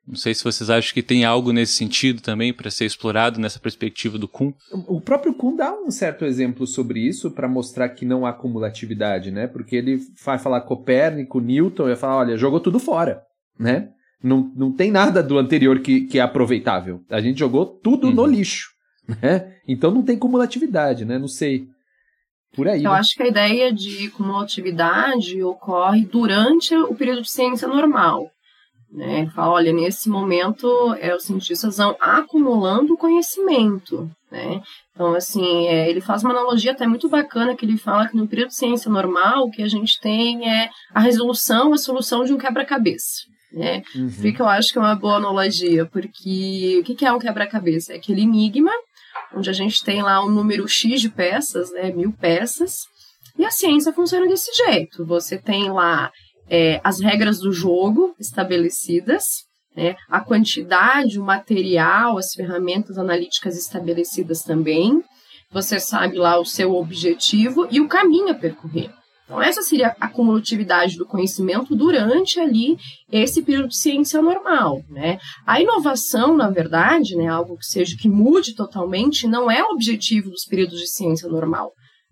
Não 0.07 0.15
sei 0.15 0.33
se 0.33 0.43
vocês 0.43 0.69
acham 0.69 0.93
que 0.93 1.03
tem 1.03 1.23
algo 1.23 1.51
nesse 1.51 1.73
sentido 1.73 2.21
também 2.21 2.51
para 2.51 2.71
ser 2.71 2.85
explorado 2.85 3.39
nessa 3.39 3.59
perspectiva 3.59 4.17
do 4.17 4.27
Kuhn. 4.27 4.51
O 4.87 4.99
próprio 4.99 5.33
Kuhn 5.33 5.55
dá 5.55 5.73
um 5.73 5.91
certo 5.91 6.25
exemplo 6.25 6.65
sobre 6.65 6.99
isso 6.99 7.31
para 7.31 7.47
mostrar 7.47 7.87
que 7.89 8.03
não 8.03 8.25
há 8.25 8.33
cumulatividade, 8.33 9.31
né? 9.31 9.47
Porque 9.47 9.75
ele 9.75 9.99
vai 10.23 10.39
falar 10.39 10.61
Copérnico, 10.61 11.39
Newton, 11.39 11.83
e 11.83 11.87
vai 11.87 11.95
falar, 11.95 12.17
olha, 12.17 12.37
jogou 12.37 12.59
tudo 12.59 12.79
fora, 12.79 13.21
né? 13.59 13.89
Não, 14.23 14.51
não 14.55 14.71
tem 14.71 14.91
nada 14.91 15.21
do 15.21 15.37
anterior 15.37 15.79
que, 15.79 16.01
que 16.01 16.19
é 16.19 16.21
aproveitável. 16.21 17.01
A 17.09 17.21
gente 17.21 17.39
jogou 17.39 17.65
tudo 17.65 18.07
uhum. 18.07 18.13
no 18.13 18.25
lixo, 18.25 18.69
né? 19.21 19.55
Então 19.67 19.91
não 19.91 20.03
tem 20.03 20.17
cumulatividade, 20.17 21.05
né? 21.05 21.17
Não 21.19 21.27
sei. 21.27 21.67
Por 22.53 22.67
aí. 22.67 22.83
Eu 22.83 22.91
né? 22.91 22.97
acho 22.97 23.15
que 23.15 23.23
a 23.23 23.27
ideia 23.27 23.71
de 23.71 24.09
cumulatividade 24.09 25.41
ocorre 25.41 26.05
durante 26.05 26.75
o 26.75 26.93
período 26.93 27.21
de 27.21 27.31
ciência 27.31 27.67
normal. 27.67 28.29
Né? 28.91 29.29
Fala, 29.33 29.53
olha, 29.53 29.71
nesse 29.71 30.09
momento 30.09 30.67
é, 30.99 31.15
os 31.15 31.23
cientistas 31.23 31.77
vão 31.77 31.95
acumulando 31.99 32.97
conhecimento. 32.97 34.09
Né? 34.29 34.61
Então, 34.93 35.13
assim, 35.13 35.67
é, 35.67 35.89
ele 35.89 36.01
faz 36.01 36.23
uma 36.23 36.31
analogia 36.31 36.73
até 36.73 36.85
muito 36.85 37.07
bacana 37.07 37.55
que 37.55 37.65
ele 37.65 37.77
fala 37.77 38.07
que 38.07 38.17
no 38.17 38.27
período 38.27 38.49
de 38.49 38.55
ciência 38.55 38.91
normal 38.91 39.45
o 39.45 39.51
que 39.51 39.63
a 39.63 39.67
gente 39.67 39.99
tem 39.99 40.49
é 40.49 40.69
a 40.93 40.99
resolução, 40.99 41.73
a 41.73 41.77
solução 41.77 42.25
de 42.25 42.33
um 42.33 42.37
quebra-cabeça. 42.37 43.21
Né? 43.53 43.81
Uhum. 43.95 44.33
Eu 44.39 44.47
acho 44.47 44.71
que 44.71 44.77
é 44.77 44.81
uma 44.81 44.95
boa 44.95 45.15
analogia? 45.15 45.85
Porque 45.85 46.79
o 46.79 46.83
que 46.83 47.05
é 47.05 47.11
um 47.11 47.19
quebra-cabeça? 47.19 47.93
É 47.93 47.95
aquele 47.97 48.21
enigma 48.21 48.71
onde 49.33 49.49
a 49.49 49.53
gente 49.53 49.83
tem 49.83 50.01
lá 50.01 50.23
um 50.23 50.29
número 50.29 50.67
X 50.67 50.99
de 50.99 51.09
peças, 51.09 51.71
né, 51.71 51.91
mil 51.91 52.11
peças, 52.11 52.85
e 53.37 53.45
a 53.45 53.51
ciência 53.51 53.93
funciona 53.93 54.27
desse 54.27 54.51
jeito. 54.53 55.05
Você 55.05 55.37
tem 55.37 55.71
lá 55.71 56.11
é, 56.51 56.81
as 56.83 56.99
regras 56.99 57.39
do 57.39 57.53
jogo 57.53 58.13
estabelecidas, 58.19 59.45
né, 59.73 59.95
a 60.09 60.19
quantidade, 60.19 61.17
o 61.17 61.23
material, 61.23 62.17
as 62.17 62.33
ferramentas 62.33 62.97
analíticas 62.97 63.57
estabelecidas 63.57 64.43
também. 64.43 65.01
Você 65.49 65.79
sabe 65.79 66.17
lá 66.17 66.37
o 66.37 66.45
seu 66.45 66.75
objetivo 66.75 67.67
e 67.71 67.79
o 67.79 67.87
caminho 67.87 68.29
a 68.29 68.35
percorrer. 68.35 68.91
Então, 69.23 69.41
essa 69.41 69.61
seria 69.61 69.95
a 69.97 70.09
cumulatividade 70.09 70.97
do 70.97 71.05
conhecimento 71.05 71.73
durante 71.73 72.37
ali 72.37 72.77
esse 73.09 73.41
período 73.41 73.69
de 73.69 73.77
ciência 73.77 74.21
normal, 74.21 74.81
né? 74.89 75.19
A 75.47 75.61
inovação, 75.61 76.35
na 76.35 76.49
verdade, 76.49 77.15
né, 77.15 77.27
algo 77.27 77.57
que 77.57 77.65
seja 77.65 77.95
que 77.97 78.09
mude 78.09 78.53
totalmente, 78.53 79.25
não 79.25 79.49
é 79.49 79.63
o 79.63 79.71
objetivo 79.71 80.29
dos 80.29 80.43
períodos 80.43 80.79
de 80.79 80.89
ciência 80.89 81.29
normal. 81.29 81.71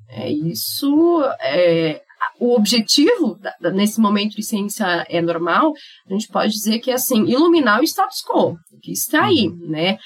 É, 0.10 0.32
isso 0.32 1.22
é, 1.42 2.02
o 2.40 2.56
objetivo 2.56 3.38
da, 3.60 3.72
nesse 3.72 4.00
momento 4.00 4.36
de 4.36 4.44
ciência 4.44 5.06
é 5.10 5.22
normal, 5.22 5.74
a 6.08 6.14
gente 6.14 6.28
pode 6.28 6.54
dizer 6.54 6.80
que 6.80 6.92
é 6.92 6.96
assim, 6.96 7.26
iluminar 7.26 7.80
o 7.80 7.84
status 7.84 8.24
quo, 8.24 8.58
que 8.82 8.92
está 8.92 9.26
aí, 9.26 9.48
uhum. 9.48 9.70
né? 9.70 9.98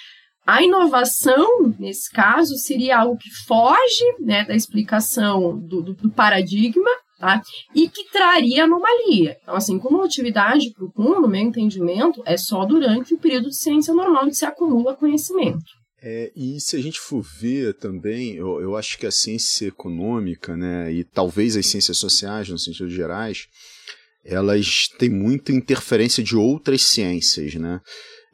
A 0.46 0.62
inovação, 0.62 1.74
nesse 1.80 2.12
caso, 2.12 2.58
seria 2.58 3.00
algo 3.00 3.18
que 3.18 3.30
foge 3.48 4.04
né, 4.20 4.44
da 4.44 4.54
explicação 4.54 5.58
do, 5.58 5.82
do, 5.82 5.94
do 5.94 6.12
paradigma 6.12 6.90
tá? 7.18 7.42
e 7.74 7.88
que 7.88 8.12
traria 8.12 8.66
anomalia. 8.66 9.38
Então, 9.42 9.56
assim, 9.56 9.80
cumulatividade 9.80 10.74
para 10.74 10.84
o 10.84 11.22
no 11.22 11.30
meu 11.30 11.40
entendimento, 11.40 12.22
é 12.26 12.36
só 12.36 12.66
durante 12.66 13.14
o 13.14 13.18
período 13.18 13.48
de 13.48 13.56
ciência 13.56 13.94
normal 13.94 14.26
que 14.26 14.34
se 14.34 14.46
acumula 14.46 14.98
conhecimento. 14.98 15.64
É, 16.06 16.34
e 16.36 16.60
se 16.60 16.76
a 16.76 16.82
gente 16.82 17.00
for 17.00 17.22
ver 17.22 17.76
também, 17.76 18.36
eu, 18.36 18.60
eu 18.60 18.76
acho 18.76 18.98
que 18.98 19.06
a 19.06 19.12
ciência 19.12 19.68
econômica, 19.68 20.58
né, 20.58 20.92
e 20.92 21.06
talvez 21.06 21.56
as 21.56 21.66
ciências 21.66 21.98
sociais, 21.98 22.50
no 22.50 22.60
sentido 22.60 22.90
gerais, 22.90 23.48
elas 24.26 24.90
têm 25.00 25.10
muita 25.10 25.54
interferência 25.54 26.22
de 26.22 26.36
outras 26.36 26.82
ciências, 26.84 27.56
né? 27.56 27.80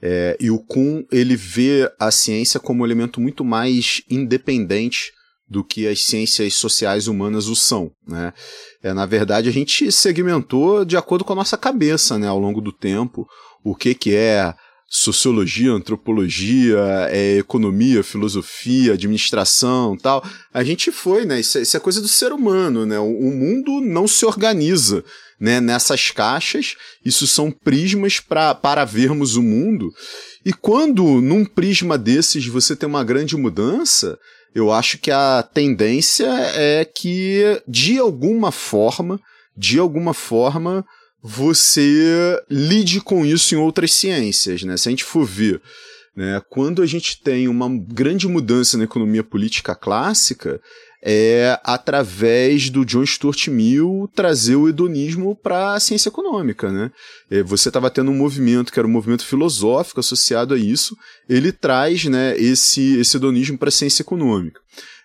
É, 0.02 0.38
e 0.40 0.50
o 0.50 0.60
Kuhn, 0.60 1.04
ele 1.12 1.36
vê 1.36 1.92
a 2.00 2.10
ciência 2.10 2.60
como 2.60 2.82
um 2.82 2.86
elemento 2.86 3.20
muito 3.20 3.44
mais 3.44 4.02
independente 4.10 5.12
do 5.48 5.64
que 5.64 5.88
as 5.88 6.04
ciências 6.04 6.54
sociais 6.54 7.08
humanas 7.08 7.48
o 7.48 7.56
são, 7.56 7.92
né? 8.08 8.34
É, 8.82 8.94
na 8.94 9.06
verdade, 9.06 9.50
a 9.50 9.52
gente 9.52 9.92
segmentou 9.92 10.86
de 10.86 10.96
acordo 10.96 11.26
com 11.26 11.34
a 11.34 11.36
nossa 11.36 11.58
cabeça, 11.58 12.18
né, 12.18 12.28
ao 12.28 12.40
longo 12.40 12.62
do 12.62 12.72
tempo, 12.72 13.28
o 13.64 13.76
que 13.76 13.94
que 13.94 14.16
é 14.16 14.54
sociologia, 14.90 15.72
antropologia, 15.72 16.80
é, 17.10 17.38
economia, 17.38 18.04
filosofia, 18.04 18.94
administração 18.94 19.96
tal. 19.96 20.26
A 20.52 20.64
gente 20.64 20.92
foi, 20.92 21.26
né? 21.26 21.40
Isso 21.40 21.60
é, 21.60 21.62
isso 21.62 21.78
é 21.78 21.80
coisa 21.80 22.02
do 22.02 22.08
ser 22.08 22.34
humano, 22.34 22.88
né? 22.88 22.98
O, 22.98 23.04
o, 23.04 23.32
mundo 23.32 23.80
não 23.82 24.08
se 24.08 24.26
organiza 24.26 25.04
né, 25.40 25.62
nessas 25.62 26.10
caixas. 26.10 26.76
Isso 27.06 27.28
são 27.28 27.52
prismas 27.52 28.20
pra, 28.20 28.56
para 28.56 28.84
vermos 28.84 29.36
o 29.36 29.44
mundo. 29.44 29.94
E 30.44 30.52
quando 30.52 31.22
num 31.22 31.46
prisma 31.46 31.96
desses 31.96 32.48
você 32.48 32.76
tem 32.76 32.90
uma 32.90 33.04
grande 33.04 33.38
mudança, 33.38 34.18
eu 34.56 34.72
acho 34.72 34.98
que 34.98 35.12
a 35.12 35.44
tendência 35.44 36.28
é 36.56 36.84
que, 36.84 37.62
de 37.68 38.00
alguma 38.00 38.52
forma, 38.52 39.20
de 39.56 39.78
alguma 39.78 40.16
forma, 40.16 40.84
você 41.22 42.42
lide 42.50 43.02
com 43.02 43.26
isso 43.26 43.54
em 43.54 43.58
outras 43.58 43.94
ciências, 43.94 44.64
né? 44.64 44.78
Se 44.78 44.88
a 44.88 44.92
gente 44.92 45.04
for 45.04 45.26
ver, 45.26 45.62
né, 46.16 46.42
quando 46.50 46.82
a 46.82 46.86
gente 46.86 47.22
tem 47.22 47.48
uma 47.48 47.70
grande 47.70 48.28
mudança 48.28 48.78
na 48.78 48.86
economia 48.86 49.24
política 49.24 49.76
clássica, 49.76 50.60
é 51.02 51.58
através 51.64 52.70
do 52.70 52.84
John 52.84 53.06
Stuart 53.06 53.48
Mill 53.48 54.10
trazer 54.14 54.58
o 54.58 54.68
hedonismo 54.68 55.34
para 55.36 55.74
a 55.74 55.80
ciência 55.80 56.10
econômica, 56.10 56.72
né? 56.72 56.92
É, 57.32 57.42
você 57.42 57.70
estava 57.70 57.90
tendo 57.90 58.12
um 58.12 58.18
movimento 58.18 58.72
que 58.72 58.80
era 58.80 58.88
um 58.88 58.92
movimento 58.92 59.26
filosófico 59.26 60.02
associado 60.02 60.54
a 60.54 60.58
isso, 60.58 60.98
ele 61.28 61.52
traz, 61.52 62.06
né, 62.06 62.38
esse 62.38 62.98
esse 62.98 63.16
hedonismo 63.16 63.58
para 63.58 63.70
a 63.70 63.72
ciência 63.72 64.02
econômica. 64.02 64.60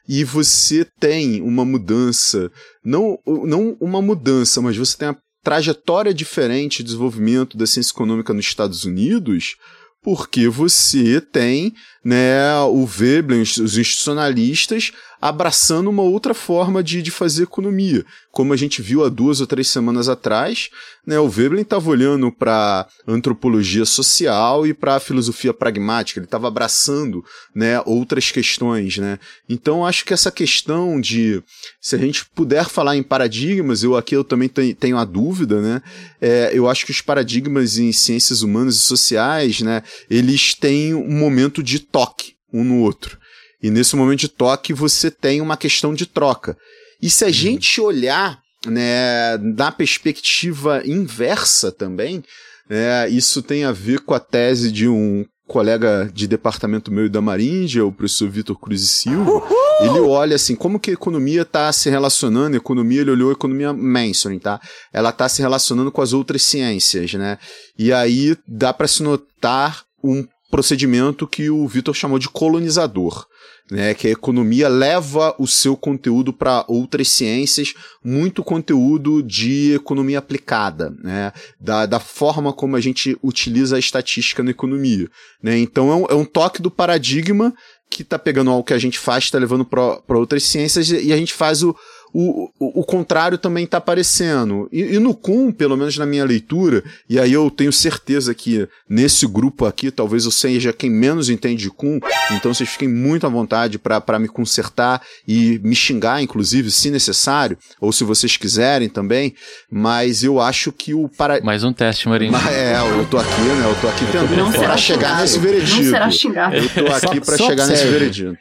E 0.07 0.23
você 0.23 0.85
tem 1.01 1.41
uma 1.41 1.65
mudança, 1.65 2.51
não, 2.85 3.19
não 3.27 3.77
uma 3.81 4.03
mudança, 4.03 4.61
mas 4.61 4.77
você 4.77 4.99
tem 4.99 5.09
uma 5.09 5.19
trajetória 5.45 6.15
diferente 6.15 6.79
de 6.79 6.85
desenvolvimento 6.85 7.57
da 7.57 7.67
ciência 7.67 7.93
econômica 7.93 8.33
nos 8.33 8.47
Estados 8.47 8.85
Unidos, 8.85 9.57
porque 10.03 10.49
você 10.49 11.21
tem 11.21 11.75
né, 12.05 12.55
o 12.61 12.85
Veblen, 12.85 13.41
os 13.41 13.79
institucionalistas, 13.79 14.93
abraçando 15.25 15.89
uma 15.89 16.03
outra 16.03 16.35
forma 16.35 16.83
de, 16.83 17.01
de 17.01 17.11
fazer 17.11 17.45
economia. 17.45 18.05
Como 18.31 18.53
a 18.53 18.57
gente 18.57 18.83
viu 18.83 19.03
há 19.03 19.09
duas 19.09 19.41
ou 19.41 19.47
três 19.47 19.69
semanas 19.69 20.07
atrás, 20.07 20.69
né, 21.07 21.19
o 21.19 21.31
Veblen 21.31 21.63
estava 21.63 21.89
olhando 21.89 22.31
para 22.31 22.87
antropologia 23.07 23.87
social 23.87 24.67
e 24.67 24.75
para 24.75 24.97
a 24.97 25.01
filosofia 25.01 25.55
pragmática, 25.55 26.19
ele 26.19 26.27
estava 26.27 26.49
abraçando 26.49 27.25
né, 27.55 27.81
outras 27.87 28.31
questões. 28.31 28.99
Né? 28.99 29.19
Então, 29.49 29.87
acho 29.87 30.05
que 30.05 30.13
essa 30.13 30.31
questão 30.31 31.01
de, 31.01 31.43
se 31.81 31.95
a 31.95 31.99
gente 31.99 32.27
puder 32.35 32.69
falar 32.69 32.95
em 32.95 33.03
paradigmas, 33.03 33.83
eu 33.83 33.97
aqui 33.97 34.15
eu 34.15 34.25
também 34.25 34.49
tenho 34.49 34.99
a 34.99 35.05
dúvida, 35.07 35.61
né? 35.63 35.83
É, 36.21 36.51
eu 36.53 36.69
acho 36.69 36.85
que 36.85 36.91
os 36.91 37.01
paradigmas 37.01 37.79
em 37.79 37.93
ciências 37.93 38.43
humanas 38.43 38.77
e 38.77 38.81
sociais, 38.81 39.61
né, 39.61 39.83
eles 40.11 40.55
têm 40.55 40.95
um 40.95 41.19
momento 41.19 41.63
de 41.63 41.79
toque 41.95 42.35
um 42.53 42.65
no 42.65 42.81
outro. 42.81 43.17
E 43.63 43.71
nesse 43.71 43.95
momento 43.95 44.21
de 44.21 44.29
toque 44.29 44.73
você 44.73 45.13
tem 45.13 45.41
uma 45.41 45.57
questão 45.57 45.95
de 45.95 46.07
troca. 46.07 46.59
E 47.01 47.09
se 47.09 47.23
a 47.23 47.29
uhum. 47.29 47.33
gente 47.33 47.81
olhar 47.81 48.41
né, 48.67 49.39
na 49.39 49.71
perspectiva 49.71 50.83
inversa 50.85 51.71
também, 51.71 52.25
é, 52.69 53.09
isso 53.09 53.43
tem 53.43 53.65
a 53.65 53.71
ver 53.71 54.01
com 54.01 54.13
a 54.13 54.19
tese 54.19 54.73
de 54.73 54.89
um 54.89 55.25
colega 55.47 56.11
de 56.13 56.27
departamento 56.27 56.91
meu 56.91 57.07
e 57.07 57.09
da 57.09 57.21
Maríndia, 57.21 57.85
o 57.85 57.93
professor 57.93 58.29
Vitor 58.29 58.59
Cruz 58.59 58.83
e 58.83 58.89
Silva, 58.89 59.31
Uhul! 59.31 59.57
ele 59.83 60.01
olha 60.01 60.37
assim, 60.37 60.57
como 60.57 60.81
que 60.81 60.91
a 60.91 60.95
economia 60.95 61.43
está 61.43 61.71
se 61.71 61.91
relacionando, 61.91 62.55
a 62.55 62.57
economia, 62.57 63.03
ele 63.03 63.11
olhou 63.11 63.29
a 63.29 63.35
economia 63.35 63.73
mainstream, 63.73 64.39
tá? 64.39 64.59
Ela 64.93 65.11
está 65.11 65.29
se 65.29 65.43
relacionando 65.43 65.93
com 65.93 66.01
as 66.01 66.15
outras 66.15 66.43
ciências, 66.43 67.13
né? 67.15 67.39
E 67.79 67.93
aí 67.93 68.37
dá 68.49 68.73
para 68.73 68.89
se 68.89 69.03
notar 69.03 69.85
um 70.03 70.27
procedimento 70.55 71.27
que 71.27 71.51
o 71.51 71.67
Vitor 71.67 71.93
chamou 71.93 72.17
de 72.17 72.29
colonizador. 72.29 73.27
Né, 73.71 73.95
que 73.95 74.07
a 74.07 74.11
economia 74.11 74.69
leva 74.69 75.35
o 75.39 75.47
seu 75.47 75.75
conteúdo 75.75 76.35
para 76.35 76.67
outras 76.69 77.09
ciências, 77.09 77.73
muito 78.05 78.45
conteúdo 78.45 79.23
de 79.23 79.73
economia 79.73 80.19
aplicada, 80.19 80.95
né, 81.03 81.33
da, 81.59 81.87
da 81.87 81.99
forma 81.99 82.53
como 82.53 82.77
a 82.77 82.81
gente 82.81 83.17
utiliza 83.23 83.77
a 83.77 83.79
estatística 83.79 84.43
na 84.43 84.51
economia. 84.51 85.09
Né, 85.43 85.57
então 85.59 85.91
é 85.91 85.95
um, 85.95 86.07
é 86.11 86.15
um 86.15 86.27
toque 86.27 86.61
do 86.61 86.71
paradigma 86.71 87.55
que 87.89 88.03
está 88.03 88.19
pegando 88.19 88.51
algo 88.51 88.65
que 88.65 88.75
a 88.75 88.79
gente 88.79 88.99
faz, 88.99 89.25
está 89.25 89.39
levando 89.39 89.65
para 89.65 90.19
outras 90.19 90.43
ciências 90.43 90.91
e 90.91 91.11
a 91.11 91.17
gente 91.17 91.33
faz 91.33 91.63
o, 91.63 91.75
o, 92.15 92.49
o, 92.61 92.81
o 92.81 92.85
contrário 92.85 93.37
também 93.37 93.65
está 93.65 93.79
aparecendo. 93.79 94.69
E, 94.73 94.83
e, 94.83 94.99
no 95.01 95.15
Kuhn, 95.15 95.51
pelo 95.51 95.77
menos 95.77 95.99
na 95.99 96.07
minha 96.07 96.25
leitura, 96.25 96.85
e 97.11 97.19
aí 97.19 97.33
eu 97.33 97.51
tenho 97.51 97.73
certeza 97.73 98.33
que 98.33 98.69
nesse 98.89 99.27
grupo 99.27 99.67
aqui, 99.67 99.91
talvez 99.91 100.25
eu 100.25 100.31
seja 100.31 100.73
quem 100.73 100.89
menos 100.89 101.29
entende 101.29 101.65
de 101.65 101.71
Kuhn, 101.71 101.99
então 102.31 102.55
vocês 102.55 102.71
fiquem 102.71 102.89
muito 102.89 103.27
à 103.27 103.29
vontade 103.29 103.79
para 103.79 104.19
me 104.21 104.29
consertar 104.29 105.03
e 105.27 105.61
me 105.65 105.75
xingar, 105.75 106.23
inclusive, 106.23 106.71
se 106.71 106.89
necessário, 106.89 107.59
ou 107.81 107.91
se 107.91 108.05
vocês 108.05 108.37
quiserem 108.37 108.89
também, 108.89 109.35
mas 109.69 110.23
eu 110.23 110.41
acho 110.41 110.71
que 110.71 110.95
o 110.95 111.09
para... 111.09 111.41
Mais 111.41 111.65
um 111.65 111.73
teste, 111.73 112.09
Marinho. 112.09 112.33
É, 112.55 112.77
eu 112.79 113.05
tô 113.07 113.19
aqui, 113.19 113.41
né? 113.41 113.69
Eu 113.69 113.81
tô 113.81 113.89
aqui 113.89 114.05
tentando 114.07 114.53
para 114.53 114.77
chegar 114.77 115.21
nesse 115.21 115.39
veredito. 115.41 115.83
Não 115.83 115.91
será 115.91 116.11
xingado. 116.11 116.55
Eu 116.55 116.69
tô 116.69 116.93
aqui 116.93 117.21
para 117.21 117.37
chegar 117.37 117.67
nesse 117.67 117.87
veredito. 117.87 118.39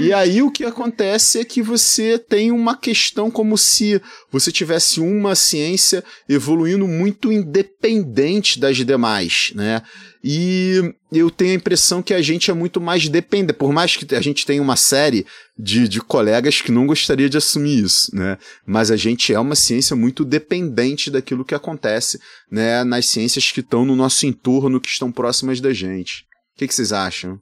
E 0.00 0.12
aí 0.12 0.42
o 0.42 0.50
que 0.50 0.64
acontece 0.64 1.38
é 1.38 1.44
que 1.44 1.62
você 1.62 2.18
tem 2.18 2.52
uma 2.52 2.76
questão 2.76 3.30
como 3.30 3.58
se 3.58 4.00
você 4.30 4.52
tivesse 4.52 5.00
uma 5.00 5.34
ciência 5.34 6.04
evoluindo 6.28 6.86
muito 6.86 7.32
independente 7.32 8.58
das 8.58 8.76
demais, 8.76 9.52
né? 9.54 9.82
E 10.22 10.94
eu 11.12 11.30
tenho 11.30 11.52
a 11.52 11.54
impressão 11.54 12.02
que 12.02 12.12
a 12.12 12.20
gente 12.20 12.50
é 12.50 12.54
muito 12.54 12.80
mais 12.80 13.08
dependente, 13.08 13.56
por 13.56 13.72
mais 13.72 13.96
que 13.96 14.14
a 14.14 14.20
gente 14.20 14.44
tenha 14.44 14.60
uma 14.60 14.76
série 14.76 15.24
de, 15.56 15.88
de 15.88 16.00
colegas 16.00 16.60
que 16.60 16.72
não 16.72 16.86
gostaria 16.86 17.28
de 17.28 17.36
assumir 17.36 17.84
isso, 17.84 18.14
né? 18.14 18.36
Mas 18.66 18.90
a 18.90 18.96
gente 18.96 19.32
é 19.32 19.38
uma 19.38 19.54
ciência 19.54 19.94
muito 19.94 20.24
dependente 20.24 21.10
daquilo 21.10 21.44
que 21.44 21.54
acontece, 21.54 22.18
né? 22.50 22.84
Nas 22.84 23.06
ciências 23.06 23.50
que 23.50 23.60
estão 23.60 23.84
no 23.84 23.96
nosso 23.96 24.26
entorno, 24.26 24.80
que 24.80 24.88
estão 24.88 25.12
próximas 25.12 25.60
da 25.60 25.72
gente. 25.72 26.24
O 26.54 26.58
que, 26.58 26.66
que 26.66 26.74
vocês 26.74 26.92
acham? 26.92 27.40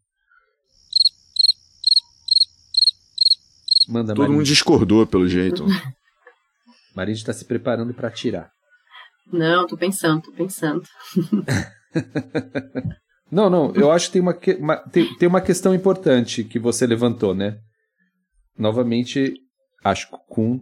Manda, 3.88 4.14
Todo 4.14 4.20
Marinho. 4.20 4.38
mundo 4.38 4.46
discordou, 4.46 5.06
pelo 5.06 5.28
jeito. 5.28 5.64
Marinho 6.94 7.16
está 7.16 7.32
se 7.32 7.44
preparando 7.44 7.92
para 7.94 8.08
atirar. 8.08 8.50
Não, 9.32 9.66
tô 9.66 9.76
pensando, 9.76 10.22
tô 10.22 10.32
pensando. 10.32 10.82
não, 13.30 13.50
não, 13.50 13.74
eu 13.74 13.90
acho 13.90 14.06
que 14.06 14.12
tem 14.14 14.22
uma, 14.22 14.38
uma, 14.58 14.76
tem, 14.76 15.14
tem 15.16 15.28
uma 15.28 15.40
questão 15.40 15.74
importante 15.74 16.44
que 16.44 16.58
você 16.58 16.86
levantou, 16.86 17.34
né? 17.34 17.58
Novamente, 18.56 19.34
acho 19.84 20.08
que 20.08 20.14
o 20.14 20.18
Kuhn 20.18 20.60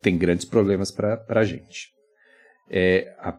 tem 0.00 0.18
grandes 0.18 0.44
problemas 0.44 0.90
para 0.90 1.24
a 1.28 1.44
gente. 1.44 1.90
É, 2.70 3.14
a, 3.18 3.36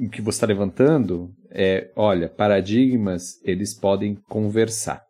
o 0.00 0.08
que 0.08 0.22
você 0.22 0.36
está 0.36 0.46
levantando 0.46 1.30
é, 1.50 1.90
olha, 1.96 2.28
paradigmas, 2.28 3.42
eles 3.42 3.74
podem 3.74 4.14
conversar, 4.28 5.02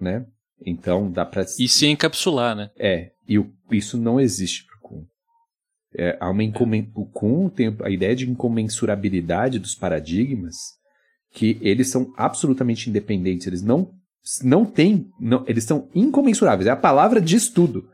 né? 0.00 0.24
Então 0.64 1.10
dá 1.10 1.24
para 1.24 1.44
e 1.58 1.68
se 1.68 1.86
encapsular, 1.86 2.54
né? 2.54 2.70
É, 2.78 3.10
e 3.26 3.38
o, 3.38 3.50
isso 3.70 3.96
não 3.96 4.20
existe 4.20 4.64
para 4.64 4.76
o 4.76 4.80
Kuhn. 4.80 5.04
É, 5.96 6.16
há 6.20 6.30
uma 6.30 6.44
incomen... 6.44 6.90
O 6.94 7.06
Kuhn 7.06 7.48
tem 7.48 7.76
a 7.82 7.90
ideia 7.90 8.14
de 8.14 8.28
incomensurabilidade 8.28 9.58
dos 9.58 9.74
paradigmas, 9.74 10.56
que 11.32 11.58
eles 11.60 11.88
são 11.88 12.12
absolutamente 12.16 12.90
independentes, 12.90 13.46
eles 13.46 13.62
não 13.62 13.92
não 14.42 14.66
têm, 14.66 15.08
não, 15.18 15.44
eles 15.48 15.64
são 15.64 15.88
incomensuráveis. 15.94 16.66
É 16.66 16.70
a 16.70 16.76
palavra 16.76 17.22
de 17.22 17.36
estudo, 17.36 17.88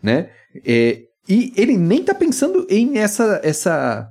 né? 0.00 0.30
É, 0.64 1.02
e 1.28 1.52
ele 1.56 1.76
nem 1.76 2.00
está 2.00 2.14
pensando 2.14 2.66
em 2.70 2.98
essa 2.98 3.40
essa 3.42 4.08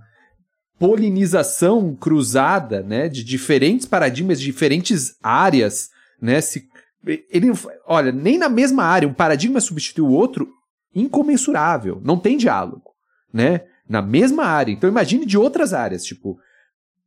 polinização 0.77 1.95
cruzada, 1.95 2.81
né, 2.81 3.07
de 3.07 3.23
diferentes 3.23 3.85
paradigmas, 3.85 4.39
de 4.39 4.45
diferentes 4.45 5.15
áreas, 5.21 5.89
né, 6.19 6.41
se 6.41 6.67
ele, 7.05 7.51
olha, 7.85 8.11
nem 8.11 8.37
na 8.37 8.49
mesma 8.49 8.83
área, 8.83 9.07
um 9.07 9.13
paradigma 9.13 9.59
substitui 9.59 10.05
o 10.05 10.11
outro, 10.11 10.47
incomensurável. 10.93 12.01
Não 12.03 12.19
tem 12.19 12.37
diálogo, 12.37 12.91
né? 13.33 13.61
Na 13.87 14.01
mesma 14.01 14.45
área. 14.45 14.71
Então 14.71 14.89
imagine 14.89 15.25
de 15.25 15.37
outras 15.37 15.73
áreas, 15.73 16.03
tipo. 16.03 16.37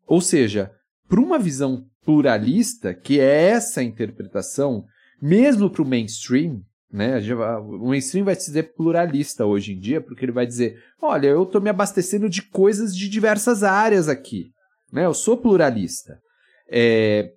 Ou 0.07 0.20
seja, 0.20 0.70
para 1.09 1.20
uma 1.20 1.38
visão 1.38 1.85
pluralista, 2.04 2.92
que 2.92 3.18
é 3.20 3.48
essa 3.48 3.83
interpretação, 3.83 4.85
mesmo 5.20 5.70
para 5.70 5.83
o 5.83 5.88
mainstream, 5.88 6.61
né? 6.92 7.18
O 7.61 7.88
mainstream 7.88 8.24
vai 8.24 8.35
se 8.35 8.46
dizer 8.46 8.74
pluralista 8.74 9.44
hoje 9.44 9.72
em 9.72 9.78
dia, 9.78 10.00
porque 10.00 10.24
ele 10.24 10.33
vai 10.33 10.46
dizer: 10.46 10.78
olha, 11.00 11.28
eu 11.28 11.42
estou 11.42 11.61
me 11.61 11.70
abastecendo 11.70 12.28
de 12.28 12.42
coisas 12.42 12.94
de 12.94 13.09
diversas 13.09 13.62
áreas 13.62 14.09
aqui. 14.09 14.50
Né? 14.92 15.04
Eu 15.04 15.14
sou 15.14 15.37
pluralista. 15.37 16.20
É... 16.70 17.33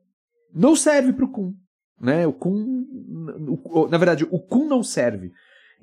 Não 0.54 0.76
serve 0.76 1.12
para 1.14 1.26
o. 1.26 1.54
Né? 2.00 2.28
O 2.28 2.34
Kun, 2.34 2.86
na 3.90 3.98
verdade, 3.98 4.28
o 4.30 4.40
Kun 4.40 4.68
não 4.68 4.84
serve. 4.84 5.32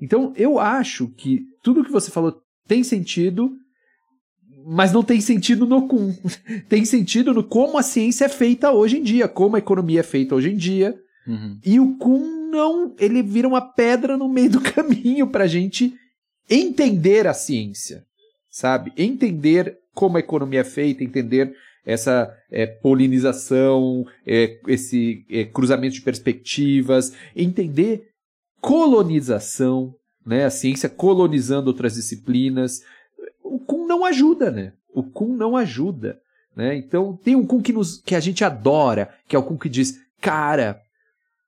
Então, 0.01 0.33
eu 0.35 0.59
acho 0.59 1.07
que 1.09 1.45
tudo 1.61 1.83
que 1.83 1.91
você 1.91 2.11
falou 2.11 2.41
tem 2.67 2.83
sentido, 2.83 3.51
mas 4.65 4.91
não 4.91 5.03
tem 5.03 5.21
sentido 5.21 5.65
no 5.65 5.87
Kun. 5.87 6.13
tem 6.67 6.85
sentido 6.85 7.33
no 7.33 7.43
como 7.43 7.77
a 7.77 7.83
ciência 7.83 8.25
é 8.25 8.29
feita 8.29 8.71
hoje 8.71 8.97
em 8.97 9.03
dia, 9.03 9.27
como 9.27 9.55
a 9.55 9.59
economia 9.59 9.99
é 9.99 10.03
feita 10.03 10.35
hoje 10.35 10.51
em 10.51 10.57
dia. 10.57 10.97
Uhum. 11.27 11.59
E 11.65 11.79
o 11.79 11.97
Kun 11.97 12.49
não, 12.49 12.95
ele 12.97 13.21
vira 13.21 13.47
uma 13.47 13.61
pedra 13.61 14.17
no 14.17 14.29
meio 14.29 14.51
do 14.51 14.61
caminho 14.73 15.27
para 15.27 15.43
a 15.43 15.47
gente 15.47 15.93
entender 16.49 17.27
a 17.27 17.33
ciência, 17.33 18.03
sabe? 18.49 18.93
Entender 18.97 19.77
como 19.93 20.17
a 20.17 20.19
economia 20.19 20.61
é 20.61 20.65
feita, 20.65 21.03
entender 21.03 21.53
essa 21.85 22.35
é, 22.49 22.65
polinização, 22.65 24.05
é, 24.25 24.59
esse 24.67 25.25
é, 25.29 25.45
cruzamento 25.45 25.95
de 25.95 26.01
perspectivas, 26.01 27.13
entender 27.35 28.09
colonização, 28.59 29.93
né, 30.25 30.45
a 30.45 30.49
ciência 30.49 30.89
colonizando 30.89 31.67
outras 31.67 31.93
disciplinas. 31.93 32.81
O 33.43 33.59
Kuhn 33.59 33.85
não 33.85 34.03
ajuda, 34.03 34.49
né? 34.49 34.73
O 34.91 35.03
Kuhn 35.03 35.35
não 35.35 35.55
ajuda. 35.55 36.19
Né? 36.55 36.75
Então, 36.75 37.15
tem 37.17 37.35
um 37.35 37.45
Kuhn 37.45 37.61
que, 37.61 37.71
nos, 37.71 38.01
que 38.01 38.15
a 38.15 38.19
gente 38.19 38.43
adora, 38.43 39.13
que 39.27 39.35
é 39.35 39.39
o 39.39 39.43
Kuhn 39.43 39.57
que 39.57 39.69
diz: 39.69 39.99
cara, 40.19 40.81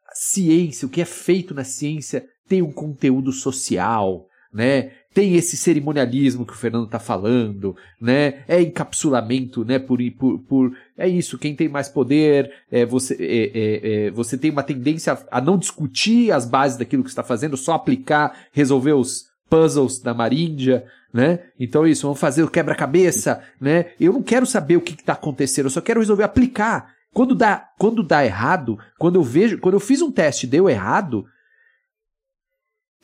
a 0.08 0.14
ciência, 0.14 0.86
o 0.86 0.90
que 0.90 1.02
é 1.02 1.06
feito 1.06 1.56
na 1.56 1.64
ciência 1.64 2.28
tem 2.48 2.62
um 2.62 2.72
conteúdo 2.72 3.32
social, 3.32 4.28
né? 4.54 4.92
Tem 5.18 5.34
esse 5.34 5.58
cerimonialismo 5.58 6.46
que 6.46 6.54
o 6.54 6.56
Fernando 6.56 6.86
está 6.86 7.00
falando, 7.00 7.76
né? 8.00 8.44
É 8.48 8.62
encapsulamento, 8.62 9.66
né? 9.66 9.80
Por, 9.80 9.98
por, 10.12 10.38
por 10.42 10.78
é 10.96 11.08
isso. 11.10 11.40
Quem 11.40 11.56
tem 11.56 11.68
mais 11.68 11.90
poder, 11.90 12.52
é 12.70 12.86
você, 12.86 13.16
é, 13.20 13.26
é, 13.26 14.06
é, 14.06 14.12
você 14.12 14.38
tem 14.38 14.52
uma 14.52 14.62
tendência 14.62 15.18
a, 15.32 15.42
não 15.42 15.58
discutir 15.58 16.32
as 16.32 16.46
bases 16.46 16.78
daquilo 16.78 17.02
que 17.02 17.10
está 17.10 17.24
fazendo, 17.24 17.58
só 17.58 17.74
aplicar, 17.74 18.46
resolver 18.52 18.94
os 18.94 19.26
puzzles 19.50 19.98
da 19.98 20.14
Maríndia, 20.14 20.86
né? 21.12 21.40
Então 21.60 21.84
é 21.84 21.90
isso, 21.90 22.04
vamos 22.04 22.20
fazer 22.20 22.44
o 22.44 22.48
quebra-cabeça, 22.48 23.42
né? 23.60 23.88
Eu 24.00 24.14
não 24.14 24.22
quero 24.22 24.46
saber 24.46 24.78
o 24.78 24.82
que 24.82 24.94
está 24.94 25.14
acontecendo, 25.14 25.66
eu 25.66 25.72
só 25.72 25.82
quero 25.82 26.00
resolver 26.00 26.26
aplicar. 26.26 26.94
Quando 27.12 27.34
dá, 27.34 27.70
quando 27.80 28.04
dá 28.04 28.24
errado, 28.24 28.78
quando 29.00 29.16
eu 29.16 29.24
vejo, 29.24 29.58
quando 29.58 29.74
eu 29.74 29.80
fiz 29.80 30.00
um 30.00 30.12
teste 30.12 30.46
deu 30.46 30.70
errado, 30.70 31.26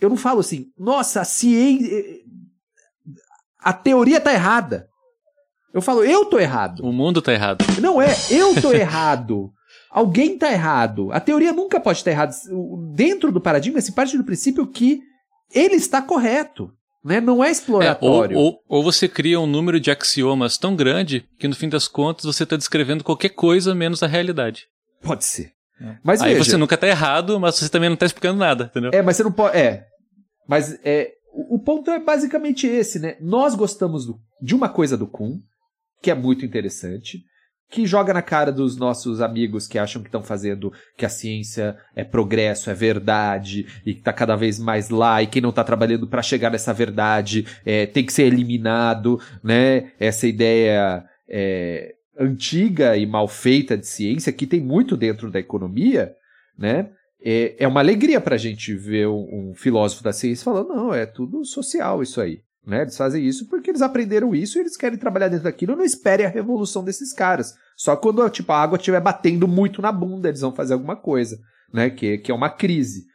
eu 0.06 0.10
não 0.10 0.18
falo 0.18 0.40
assim, 0.40 0.68
nossa, 0.78 1.22
a 1.22 1.26
ciência. 1.26 1.90
A 3.60 3.72
teoria 3.72 4.20
tá 4.20 4.34
errada. 4.34 4.88
Eu 5.74 5.82
falo, 5.82 6.04
eu 6.04 6.26
tô 6.26 6.38
errado. 6.40 6.82
O 6.82 6.92
mundo 6.92 7.22
tá 7.22 7.34
errado. 7.34 7.66
Não 7.82 8.02
é, 8.02 8.14
eu 8.30 8.62
tô 8.62 8.72
errado. 8.74 9.52
Alguém 9.90 10.38
tá 10.38 10.52
errado. 10.52 11.12
A 11.12 11.20
teoria 11.20 11.52
nunca 11.54 11.80
pode 11.80 12.00
estar 12.00 12.12
errada. 12.12 12.34
Dentro 12.94 13.32
do 13.32 13.42
paradigma 13.42 13.80
se 13.82 13.92
parte 13.92 14.18
do 14.18 14.24
princípio 14.24 14.68
que 14.68 15.02
ele 15.54 15.76
está 15.76 16.02
correto. 16.02 16.72
Né? 17.04 17.20
Não 17.20 17.44
é 17.44 17.52
exploratório. 17.52 18.36
É, 18.36 18.40
ou, 18.40 18.46
ou, 18.46 18.60
ou, 18.68 18.84
você 18.84 19.08
cria 19.08 19.40
um 19.40 19.46
número 19.46 19.80
de 19.80 19.92
axiomas 19.92 20.58
tão 20.58 20.76
grande 20.76 21.26
que 21.38 21.48
no 21.48 21.56
fim 21.56 21.68
das 21.68 21.88
contas 21.88 22.26
você 22.26 22.44
está 22.44 22.56
descrevendo 22.56 23.04
qualquer 23.04 23.30
coisa 23.30 23.76
menos 23.76 24.02
a 24.02 24.08
realidade. 24.08 24.68
Pode 25.02 25.26
ser. 25.26 25.52
É. 25.82 25.98
Mas 26.02 26.22
Aí 26.22 26.34
veja, 26.34 26.46
você 26.46 26.58
nunca 26.58 26.76
está 26.76 26.88
errado, 26.88 27.40
mas 27.40 27.56
você 27.56 27.68
também 27.68 27.90
não 27.90 27.96
está 27.96 28.06
explicando 28.06 28.40
nada, 28.40 28.66
entendeu? 28.66 28.92
É, 28.94 29.02
mas 29.02 29.18
você 29.18 29.24
não 29.24 29.32
pode. 29.32 29.58
É. 29.58 29.86
Mas 30.48 30.80
é, 30.84 31.12
o, 31.34 31.60
ponto 31.60 31.90
é 31.90 32.00
basicamente 32.00 32.68
esse, 32.68 33.00
né? 33.00 33.18
Nós 33.20 33.56
gostamos 33.56 34.06
do, 34.06 34.20
de 34.42 34.54
uma 34.54 34.70
coisa 34.70 34.98
do 34.98 35.08
Kuhn, 35.08 35.40
que 36.02 36.12
é 36.12 36.16
muito 36.16 36.46
interessante, 36.46 37.24
que 37.70 37.88
joga 37.88 38.14
na 38.14 38.22
cara 38.22 38.52
dos 38.52 38.78
nossos 38.78 39.20
amigos 39.20 39.68
que 39.68 39.80
acham 39.80 40.02
que 40.02 40.08
estão 40.08 40.22
fazendo 40.22 40.72
que 40.96 41.06
a 41.06 41.10
ciência 41.10 41.76
é 41.96 42.04
progresso, 42.04 42.70
é 42.70 42.74
verdade 42.74 43.66
e 43.84 43.94
que 43.94 44.00
está 44.00 44.14
cada 44.14 44.36
vez 44.36 44.60
mais 44.60 44.90
lá 44.90 45.24
e 45.24 45.28
quem 45.28 45.42
não 45.42 45.50
está 45.50 45.64
trabalhando 45.64 46.08
para 46.08 46.22
chegar 46.22 46.52
nessa 46.52 46.72
verdade 46.72 47.48
é, 47.66 47.88
tem 47.88 48.06
que 48.06 48.14
ser 48.14 48.24
eliminado, 48.24 49.20
né? 49.44 49.92
Essa 50.00 50.28
ideia 50.28 51.04
é, 51.28 51.96
antiga 52.20 52.96
e 52.96 53.08
mal 53.08 53.28
feita 53.28 53.76
de 53.76 53.88
ciência 53.88 54.32
que 54.32 54.46
tem 54.46 54.62
muito 54.62 54.96
dentro 54.96 55.32
da 55.32 55.40
economia, 55.40 56.14
né? 56.56 56.92
É, 57.24 57.56
é 57.64 57.68
uma 57.68 57.80
alegria 57.80 58.20
para 58.20 58.36
a 58.36 58.38
gente 58.38 58.76
ver 58.76 59.08
um, 59.08 59.52
um 59.52 59.54
filósofo 59.56 60.04
da 60.04 60.12
ciência 60.12 60.44
falando 60.44 60.70
não, 60.70 60.94
é 60.94 61.06
tudo 61.06 61.46
social 61.46 62.04
isso 62.04 62.20
aí. 62.20 62.42
Né? 62.66 62.82
Eles 62.82 62.98
fazem 62.98 63.26
isso 63.26 63.48
porque 63.48 63.70
eles 63.70 63.82
aprenderam 63.82 64.34
isso 64.34 64.58
e 64.58 64.62
eles 64.62 64.78
querem 64.78 64.98
trabalhar 64.98 65.28
dentro 65.28 65.44
daquilo. 65.44 65.76
Não 65.76 65.84
espere 65.84 66.26
a 66.26 66.30
revolução 66.30 66.84
desses 66.84 67.14
caras. 67.14 67.54
Só 67.76 67.96
quando 67.96 68.28
tipo, 68.30 68.52
a 68.52 68.62
água 68.62 68.78
estiver 68.78 69.02
batendo 69.02 69.48
muito 69.48 69.82
na 69.82 69.92
bunda, 69.92 70.30
eles 70.30 70.42
vão 70.42 70.54
fazer 70.54 70.74
alguma 70.74 70.96
coisa, 70.96 71.40
né? 71.74 71.90
Que, 71.90 72.18
que 72.18 72.32
é 72.32 72.36
uma 72.36 72.50
crise. 72.50 73.06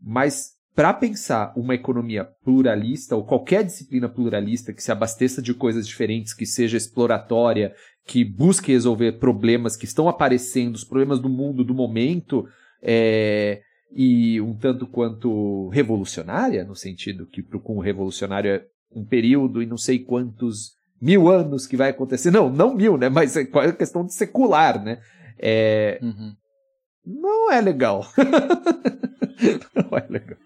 Mas 0.00 0.52
para 0.74 0.92
pensar 0.92 1.52
uma 1.56 1.74
economia 1.74 2.24
pluralista, 2.44 3.14
ou 3.14 3.24
qualquer 3.24 3.62
disciplina 3.62 4.08
pluralista 4.08 4.72
que 4.72 4.82
se 4.82 4.90
abasteça 4.90 5.42
de 5.42 5.52
coisas 5.52 5.86
diferentes, 5.86 6.32
que 6.32 6.46
seja 6.46 6.76
exploratória, 6.76 7.74
que 8.06 8.24
busque 8.24 8.72
resolver 8.72 9.12
problemas 9.12 9.76
que 9.76 9.84
estão 9.84 10.08
aparecendo, 10.08 10.74
os 10.74 10.84
problemas 10.84 11.20
do 11.20 11.28
mundo, 11.28 11.62
do 11.62 11.74
momento, 11.74 12.48
é, 12.82 13.62
e 13.94 14.40
um 14.40 14.54
tanto 14.54 14.86
quanto 14.86 15.68
revolucionária, 15.68 16.64
no 16.64 16.74
sentido 16.74 17.26
que 17.26 17.42
para 17.42 17.58
o 17.58 17.80
revolucionário 17.80 18.50
é 18.50 18.64
um 18.94 19.04
período 19.04 19.62
e 19.62 19.66
não 19.66 19.76
sei 19.76 19.98
quantos 19.98 20.72
mil 21.00 21.28
anos 21.28 21.66
que 21.66 21.76
vai 21.76 21.90
acontecer. 21.90 22.30
Não, 22.30 22.50
não 22.50 22.74
mil, 22.74 22.96
né? 22.96 23.08
Mas 23.08 23.36
é 23.36 23.44
questão 23.72 24.04
de 24.04 24.14
secular, 24.14 24.82
né? 24.82 25.00
É... 25.38 25.98
Uhum. 26.02 26.34
Não 27.04 27.50
é 27.50 27.60
legal. 27.60 28.06
não 29.74 29.98
é 29.98 30.06
legal. 30.08 30.38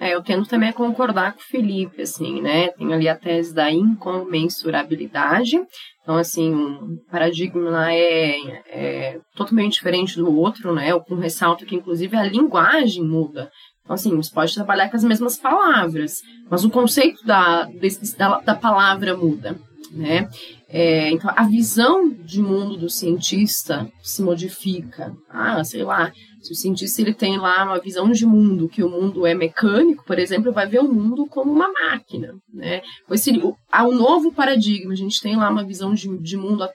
É, 0.00 0.14
eu 0.14 0.22
tento 0.22 0.48
também 0.48 0.72
concordar 0.72 1.34
com 1.34 1.40
o 1.40 1.44
Felipe, 1.44 2.00
assim, 2.00 2.40
né? 2.40 2.68
Tem 2.68 2.90
ali 2.94 3.06
a 3.06 3.14
tese 3.14 3.54
da 3.54 3.70
incomensurabilidade. 3.70 5.60
Então, 6.02 6.16
assim, 6.16 6.54
um 6.54 6.96
paradigma 7.10 7.92
é, 7.92 8.40
é 8.66 9.20
totalmente 9.36 9.74
diferente 9.74 10.16
do 10.16 10.34
outro, 10.34 10.74
né? 10.74 10.90
Eu 10.90 11.04
ressalto 11.18 11.66
que, 11.66 11.76
inclusive, 11.76 12.16
a 12.16 12.24
linguagem 12.24 13.04
muda. 13.04 13.50
Então, 13.82 13.92
assim, 13.92 14.16
você 14.16 14.32
pode 14.32 14.54
trabalhar 14.54 14.88
com 14.88 14.96
as 14.96 15.04
mesmas 15.04 15.36
palavras, 15.36 16.14
mas 16.50 16.64
o 16.64 16.70
conceito 16.70 17.22
da, 17.26 17.68
da, 18.16 18.40
da 18.40 18.54
palavra 18.54 19.14
muda 19.14 19.54
né? 19.90 20.28
É, 20.68 21.10
então, 21.10 21.32
a 21.34 21.44
visão 21.44 22.08
de 22.10 22.40
mundo 22.40 22.76
do 22.76 22.88
cientista 22.88 23.90
se 24.02 24.22
modifica. 24.22 25.12
Ah, 25.28 25.62
sei 25.64 25.82
lá, 25.82 26.12
se 26.40 26.52
o 26.52 26.56
cientista 26.56 27.00
ele 27.02 27.12
tem 27.12 27.36
lá 27.38 27.64
uma 27.64 27.78
visão 27.78 28.10
de 28.10 28.24
mundo, 28.24 28.68
que 28.68 28.82
o 28.82 28.88
mundo 28.88 29.26
é 29.26 29.34
mecânico, 29.34 30.04
por 30.04 30.18
exemplo, 30.18 30.52
vai 30.52 30.66
ver 30.66 30.80
o 30.80 30.92
mundo 30.92 31.26
como 31.26 31.52
uma 31.52 31.70
máquina, 31.70 32.34
né? 32.52 32.82
Pois 33.06 33.20
seria, 33.20 33.42
há 33.70 33.86
um 33.86 33.94
novo 33.94 34.32
paradigma, 34.32 34.92
a 34.92 34.96
gente 34.96 35.20
tem 35.20 35.36
lá 35.36 35.50
uma 35.50 35.64
visão 35.64 35.94
de, 35.94 36.08
de 36.18 36.36
mundo 36.36 36.66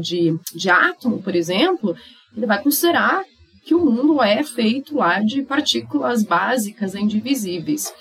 de, 0.00 0.38
de 0.54 0.70
átomo, 0.70 1.22
por 1.22 1.34
exemplo, 1.34 1.96
ele 2.36 2.46
vai 2.46 2.62
considerar 2.62 3.24
que 3.64 3.74
o 3.74 3.84
mundo 3.84 4.22
é 4.22 4.44
feito 4.44 4.96
lá 4.96 5.20
de 5.20 5.42
partículas 5.42 6.22
básicas 6.22 6.94
indivisíveis. 6.94 7.92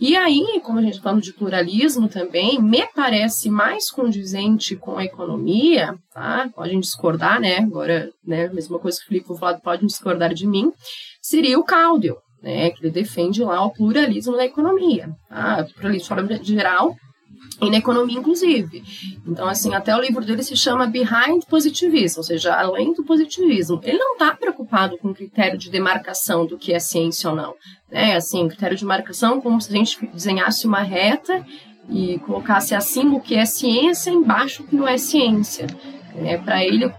E 0.00 0.16
aí, 0.16 0.60
como 0.62 0.78
a 0.78 0.82
gente 0.82 0.92
está 0.92 1.04
falando 1.04 1.22
de 1.22 1.32
pluralismo 1.32 2.08
também, 2.08 2.62
me 2.62 2.86
parece 2.94 3.50
mais 3.50 3.90
condizente 3.90 4.76
com 4.76 4.96
a 4.96 5.04
economia, 5.04 5.98
tá? 6.12 6.48
Podem 6.54 6.78
discordar, 6.78 7.40
né? 7.40 7.58
Agora, 7.58 8.10
né, 8.24 8.48
mesma 8.48 8.78
coisa 8.78 8.98
que 8.98 9.04
o 9.04 9.08
Felipe 9.08 9.38
falou, 9.38 9.60
podem 9.60 9.86
discordar 9.86 10.32
de 10.32 10.46
mim, 10.46 10.72
seria 11.20 11.58
o 11.58 11.64
Caldwell, 11.64 12.18
né? 12.40 12.70
Que 12.70 12.84
ele 12.84 12.92
defende 12.92 13.42
lá 13.42 13.64
o 13.64 13.72
pluralismo 13.72 14.36
da 14.36 14.44
economia, 14.44 15.10
tá? 15.28 15.66
O 15.68 15.74
pluralismo 15.74 16.02
de 16.02 16.08
forma 16.08 16.44
geral, 16.44 16.94
e 17.60 17.70
na 17.70 17.78
economia, 17.78 18.18
inclusive. 18.18 18.82
Então, 19.26 19.48
assim, 19.48 19.74
até 19.74 19.94
o 19.94 20.00
livro 20.00 20.24
dele 20.24 20.42
se 20.42 20.56
chama 20.56 20.86
Behind 20.86 21.44
Positivism, 21.48 22.18
ou 22.18 22.24
seja, 22.24 22.54
além 22.54 22.92
do 22.92 23.04
positivismo. 23.04 23.80
Ele 23.82 23.98
não 23.98 24.12
está 24.12 24.34
preocupado 24.34 24.96
com 24.98 25.08
o 25.08 25.14
critério 25.14 25.58
de 25.58 25.70
demarcação 25.70 26.46
do 26.46 26.56
que 26.56 26.72
é 26.72 26.78
ciência 26.78 27.30
ou 27.30 27.36
não. 27.36 27.54
Né? 27.90 28.14
Assim, 28.14 28.46
critério 28.48 28.76
de 28.76 28.84
marcação 28.84 29.40
como 29.40 29.60
se 29.60 29.70
a 29.70 29.76
gente 29.76 30.06
desenhasse 30.06 30.66
uma 30.66 30.82
reta 30.82 31.44
e 31.90 32.18
colocasse 32.20 32.74
acima 32.74 33.16
o 33.16 33.20
que 33.20 33.34
é 33.34 33.44
ciência, 33.44 34.10
embaixo 34.10 34.62
o 34.62 34.66
que 34.66 34.76
não 34.76 34.86
é 34.86 34.96
ciência. 34.96 35.66
É, 36.14 36.36
Para 36.36 36.64
ele, 36.64 36.92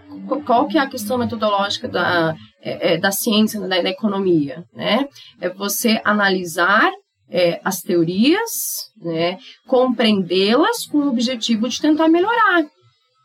qual 0.45 0.67
que 0.67 0.77
é 0.77 0.81
a 0.81 0.89
questão 0.89 1.17
metodológica 1.17 1.87
da, 1.87 2.35
é, 2.61 2.93
é, 2.93 2.97
da 2.97 3.11
ciência, 3.11 3.59
da, 3.61 3.67
da 3.67 3.89
economia? 3.89 4.65
Né? 4.73 5.07
É 5.39 5.49
você 5.49 6.01
analisar 6.03 6.91
é, 7.29 7.59
as 7.63 7.81
teorias, 7.81 8.89
né, 9.01 9.37
compreendê-las 9.67 10.85
com 10.85 10.99
o 10.99 11.09
objetivo 11.09 11.69
de 11.69 11.79
tentar 11.79 12.07
melhorar. 12.07 12.65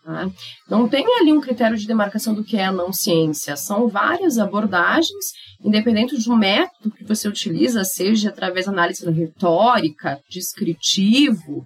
Tá? 0.04 0.30
Não 0.68 0.86
tem 0.86 1.06
ali 1.20 1.32
um 1.32 1.40
critério 1.40 1.76
de 1.76 1.86
demarcação 1.86 2.34
do 2.34 2.44
que 2.44 2.58
é 2.58 2.66
a 2.66 2.72
não 2.72 2.92
ciência, 2.92 3.56
são 3.56 3.88
várias 3.88 4.38
abordagens, 4.38 5.32
independente 5.64 6.16
do 6.16 6.36
método 6.36 6.94
que 6.94 7.04
você 7.04 7.26
utiliza, 7.26 7.84
seja 7.84 8.28
através 8.28 8.66
da 8.66 8.72
análise 8.72 9.10
retórica, 9.10 10.20
descritivo, 10.28 11.64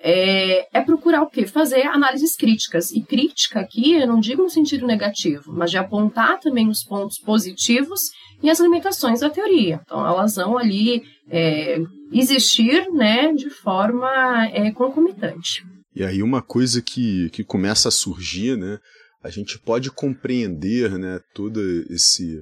é, 0.00 0.68
é, 0.72 0.80
procurar 0.80 1.22
o 1.22 1.30
quê? 1.30 1.46
Fazer 1.46 1.86
análises 1.86 2.36
críticas. 2.36 2.90
E 2.92 3.02
crítica 3.02 3.60
aqui, 3.60 3.94
eu 3.94 4.06
não 4.06 4.20
digo 4.20 4.42
no 4.42 4.50
sentido 4.50 4.86
negativo, 4.86 5.52
mas 5.52 5.70
de 5.70 5.78
apontar 5.78 6.38
também 6.38 6.68
os 6.68 6.84
pontos 6.84 7.18
positivos 7.18 8.10
e 8.42 8.50
as 8.50 8.60
limitações 8.60 9.20
da 9.20 9.30
teoria. 9.30 9.80
Então, 9.84 10.06
elas 10.06 10.36
vão 10.36 10.56
ali 10.56 11.02
é, 11.28 11.78
existir 12.12 12.90
né, 12.92 13.32
de 13.32 13.50
forma 13.50 14.46
é, 14.52 14.70
concomitante. 14.72 15.64
E 15.94 16.04
aí 16.04 16.22
uma 16.22 16.40
coisa 16.40 16.80
que, 16.80 17.28
que 17.30 17.42
começa 17.42 17.88
a 17.88 17.92
surgir, 17.92 18.56
né? 18.56 18.78
A 19.22 19.30
gente 19.30 19.58
pode 19.58 19.90
compreender 19.90 20.96
né, 20.96 21.20
todo 21.34 21.60
esse 21.90 22.40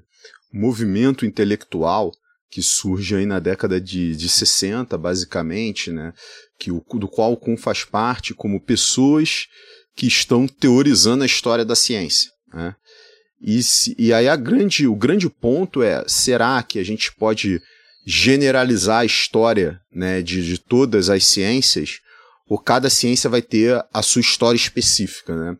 movimento 0.53 1.25
intelectual 1.25 2.13
que 2.51 2.63
surge 2.63 3.17
aí 3.17 3.27
na 3.27 3.41
década 3.41 3.81
de, 3.81 4.15
de 4.15 4.29
60, 4.29 4.97
basicamente, 4.97 5.91
né, 5.91 6.13
que 6.59 6.71
o, 6.71 6.83
do 6.95 7.09
qual 7.09 7.33
o 7.33 7.37
Kuhn 7.37 7.57
faz 7.57 7.85
parte 7.85 8.35
como 8.35 8.61
pessoas 8.61 9.47
que 9.95 10.07
estão 10.07 10.47
teorizando 10.47 11.23
a 11.23 11.27
história 11.27 11.65
da 11.65 11.75
ciência. 11.75 12.31
Né? 12.53 12.75
E, 13.47 13.63
se, 13.63 13.95
e 13.97 14.13
aí 14.13 14.29
a 14.29 14.37
grande, 14.37 14.87
o 14.87 14.97
grande 14.97 15.31
ponto 15.31 15.83
é, 15.83 16.05
será 16.09 16.63
que 16.63 16.79
a 16.79 16.85
gente 16.85 17.13
pode 17.15 17.63
generalizar 18.05 19.01
a 19.01 19.05
história 19.05 19.81
né, 19.91 20.21
de, 20.21 20.45
de 20.45 20.59
todas 20.59 21.09
as 21.09 21.25
ciências? 21.25 22.01
ou 22.49 22.59
cada 22.59 22.89
ciência 22.89 23.29
vai 23.29 23.43
ter 23.43 23.85
a 23.93 24.03
sua 24.03 24.21
história 24.21 24.57
específica, 24.57 25.35
né? 25.35 25.57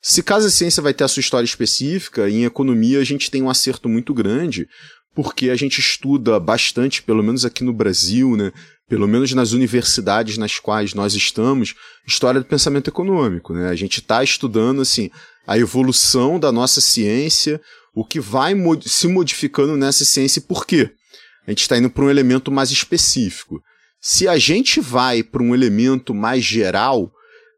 Se 0.00 0.22
cada 0.22 0.48
ciência 0.48 0.80
vai 0.80 0.94
ter 0.94 1.02
a 1.02 1.08
sua 1.08 1.20
história 1.20 1.44
específica, 1.44 2.30
em 2.30 2.44
economia 2.44 3.00
a 3.00 3.04
gente 3.04 3.30
tem 3.30 3.42
um 3.42 3.50
acerto 3.50 3.88
muito 3.88 4.14
grande, 4.14 4.68
porque 5.12 5.50
a 5.50 5.56
gente 5.56 5.80
estuda 5.80 6.38
bastante, 6.38 7.02
pelo 7.02 7.22
menos 7.22 7.44
aqui 7.44 7.64
no 7.64 7.72
Brasil, 7.72 8.36
né? 8.36 8.52
Pelo 8.88 9.08
menos 9.08 9.32
nas 9.32 9.50
universidades 9.52 10.38
nas 10.38 10.58
quais 10.60 10.94
nós 10.94 11.14
estamos, 11.14 11.74
história 12.06 12.40
do 12.40 12.46
pensamento 12.46 12.88
econômico, 12.88 13.52
né? 13.52 13.68
A 13.68 13.74
gente 13.74 13.98
está 13.98 14.22
estudando, 14.22 14.80
assim, 14.80 15.10
a 15.48 15.58
evolução 15.58 16.38
da 16.38 16.52
nossa 16.52 16.78
ciência, 16.78 17.58
o 17.94 18.04
que 18.04 18.20
vai 18.20 18.54
mod 18.54 18.86
se 18.86 19.08
modificando 19.08 19.78
nessa 19.78 20.04
ciência 20.04 20.40
e 20.40 20.42
por 20.42 20.66
quê. 20.66 20.90
A 21.46 21.50
gente 21.50 21.62
está 21.62 21.78
indo 21.78 21.88
para 21.88 22.04
um 22.04 22.10
elemento 22.10 22.52
mais 22.52 22.70
específico. 22.70 23.58
Se 23.98 24.28
a 24.28 24.36
gente 24.36 24.78
vai 24.78 25.22
para 25.22 25.42
um 25.42 25.54
elemento 25.54 26.14
mais 26.14 26.44
geral, 26.44 27.10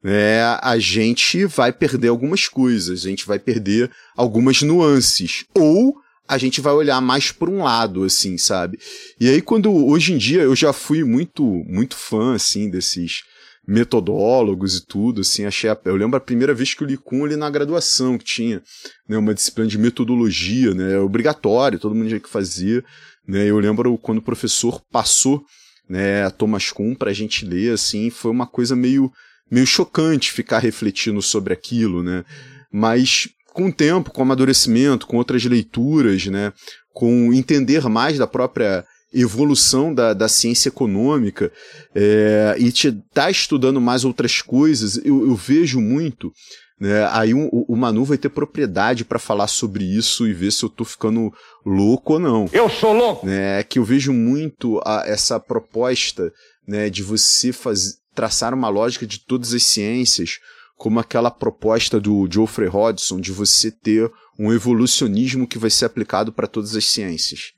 né, 0.04 0.40
a 0.62 0.78
gente 0.78 1.44
vai 1.46 1.72
perder 1.72 2.08
algumas 2.08 2.46
coisas, 2.46 3.04
a 3.04 3.08
gente 3.08 3.26
vai 3.26 3.40
perder 3.40 3.90
algumas 4.16 4.62
nuances. 4.62 5.44
Ou 5.58 5.96
a 6.28 6.38
gente 6.38 6.60
vai 6.60 6.72
olhar 6.72 7.00
mais 7.00 7.32
por 7.32 7.48
um 7.48 7.64
lado, 7.64 8.04
assim, 8.04 8.38
sabe? 8.38 8.78
E 9.18 9.28
aí, 9.28 9.42
quando 9.42 9.74
hoje 9.74 10.12
em 10.12 10.16
dia 10.16 10.42
eu 10.42 10.54
já 10.54 10.72
fui 10.72 11.02
muito, 11.02 11.44
muito 11.66 11.96
fã, 11.96 12.36
assim, 12.36 12.70
desses 12.70 13.24
metodólogos 13.66 14.76
e 14.76 14.86
tudo, 14.86 15.20
assim, 15.20 15.44
achei. 15.44 15.70
Eu 15.84 15.96
lembro 15.96 16.16
a 16.16 16.20
primeira 16.20 16.54
vez 16.54 16.74
que 16.74 16.82
eu 16.82 16.88
li 16.88 16.96
com 16.96 17.24
ali 17.24 17.36
na 17.36 17.50
graduação, 17.50 18.18
que 18.18 18.24
tinha 18.24 18.62
né, 19.08 19.16
uma 19.16 19.34
disciplina 19.34 19.68
de 19.68 19.78
metodologia, 19.78 20.74
né? 20.74 20.98
Obrigatório, 20.98 21.78
todo 21.78 21.94
mundo 21.94 22.08
tinha 22.08 22.20
que 22.20 22.28
fazer. 22.28 22.84
Né? 23.26 23.46
Eu 23.46 23.58
lembro 23.58 23.96
quando 23.98 24.18
o 24.18 24.22
professor 24.22 24.82
passou 24.90 25.44
né, 25.88 26.24
a 26.24 26.30
Thomas 26.30 26.70
Kuhn 26.70 26.94
para 26.94 27.10
a 27.10 27.14
gente 27.14 27.44
ler, 27.44 27.74
assim, 27.74 28.10
foi 28.10 28.30
uma 28.30 28.46
coisa 28.46 28.74
meio, 28.74 29.10
meio 29.50 29.66
chocante 29.66 30.32
ficar 30.32 30.58
refletindo 30.58 31.20
sobre 31.20 31.52
aquilo, 31.52 32.02
né? 32.02 32.24
Mas 32.72 33.28
com 33.52 33.66
o 33.66 33.72
tempo, 33.72 34.10
com 34.10 34.20
o 34.20 34.22
amadurecimento, 34.22 35.06
com 35.06 35.16
outras 35.16 35.44
leituras, 35.44 36.26
né, 36.26 36.52
com 36.92 37.32
entender 37.32 37.82
mais 37.88 38.16
da 38.16 38.26
própria 38.26 38.84
evolução 39.12 39.92
da, 39.92 40.14
da 40.14 40.28
ciência 40.28 40.68
econômica 40.68 41.52
é, 41.94 42.56
e 42.58 42.70
te 42.70 42.92
tá 43.12 43.30
estudando 43.30 43.80
mais 43.80 44.04
outras 44.04 44.40
coisas, 44.40 44.96
eu, 45.04 45.26
eu 45.26 45.34
vejo 45.34 45.80
muito 45.80 46.32
né? 46.80 47.06
Aí 47.12 47.34
um, 47.34 47.46
o 47.52 47.76
Manu 47.76 48.06
vai 48.06 48.16
ter 48.16 48.30
propriedade 48.30 49.04
para 49.04 49.18
falar 49.18 49.48
sobre 49.48 49.84
isso 49.84 50.26
e 50.26 50.32
ver 50.32 50.50
se 50.50 50.64
eu 50.64 50.70
tô 50.70 50.82
ficando 50.82 51.30
louco 51.64 52.14
ou 52.14 52.18
não. 52.18 52.48
Eu 52.54 52.70
sou 52.70 52.94
louco! 52.94 53.26
Né? 53.26 53.62
Que 53.62 53.78
eu 53.78 53.84
vejo 53.84 54.14
muito 54.14 54.80
a, 54.86 55.02
essa 55.06 55.38
proposta 55.38 56.32
né, 56.66 56.88
de 56.88 57.02
você 57.02 57.52
faz, 57.52 57.98
traçar 58.14 58.54
uma 58.54 58.70
lógica 58.70 59.06
de 59.06 59.18
todas 59.20 59.52
as 59.52 59.62
ciências, 59.62 60.38
como 60.74 60.98
aquela 60.98 61.30
proposta 61.30 62.00
do 62.00 62.26
Geoffrey 62.30 62.68
Hodgson 62.68 63.20
de 63.20 63.30
você 63.30 63.70
ter 63.70 64.10
um 64.38 64.50
evolucionismo 64.50 65.46
que 65.46 65.58
vai 65.58 65.68
ser 65.68 65.84
aplicado 65.84 66.32
para 66.32 66.46
todas 66.46 66.74
as 66.74 66.86
ciências. 66.86 67.52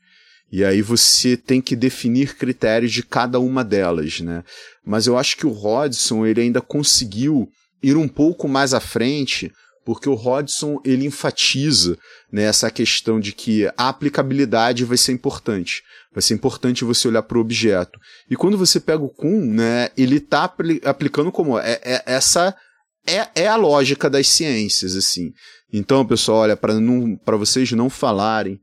E 0.53 0.63
aí 0.63 0.83
você 0.83 1.35
tem 1.35 1.63
que 1.63 1.75
definir 1.75 2.37
critérios 2.37 2.93
de 2.93 3.03
cada 3.03 3.41
uma 3.41 3.65
delas, 3.65 4.21
né? 4.21 4.45
Mas 4.85 5.07
eu 5.07 5.17
acho 5.17 5.35
que 5.39 5.47
o 5.47 5.51
Hodgson 5.51 6.27
ele 6.27 6.43
ainda 6.43 6.61
conseguiu 6.61 7.49
ir 7.83 7.97
um 7.97 8.07
pouco 8.07 8.47
mais 8.47 8.75
à 8.75 8.81
frente, 8.81 9.51
porque 9.83 10.11
o 10.11 10.15
Hodgson 10.15 10.79
ele 10.85 11.07
enfatiza 11.07 11.97
né, 12.31 12.43
essa 12.43 12.71
questão 12.71 13.19
de 13.19 13.33
que 13.33 13.67
a 13.79 13.89
aplicabilidade 13.89 14.85
vai 14.85 14.99
ser 14.99 15.13
importante. 15.13 15.83
Vai 16.13 16.21
ser 16.21 16.35
importante 16.35 16.85
você 16.85 17.09
olhar 17.09 17.23
para 17.23 17.39
o 17.39 17.41
objeto. 17.41 17.99
E 18.31 18.37
quando 18.37 18.59
você 18.59 18.79
pega 18.79 19.03
o 19.03 19.09
Kuhn, 19.09 19.55
né, 19.55 19.89
ele 19.97 20.17
está 20.17 20.45
apl 20.45 20.73
aplicando 20.85 21.33
como 21.33 21.59
é, 21.59 21.81
é, 21.83 22.03
essa 22.05 22.55
é, 23.07 23.27
é 23.35 23.49
a 23.49 23.57
lógica 23.57 24.11
das 24.11 24.29
ciências, 24.29 24.95
assim. 24.95 25.31
Então, 25.73 26.05
pessoal, 26.05 26.41
olha, 26.41 26.57
para 26.57 27.37
vocês 27.39 27.73
não 27.73 27.89
falarem 27.89 28.61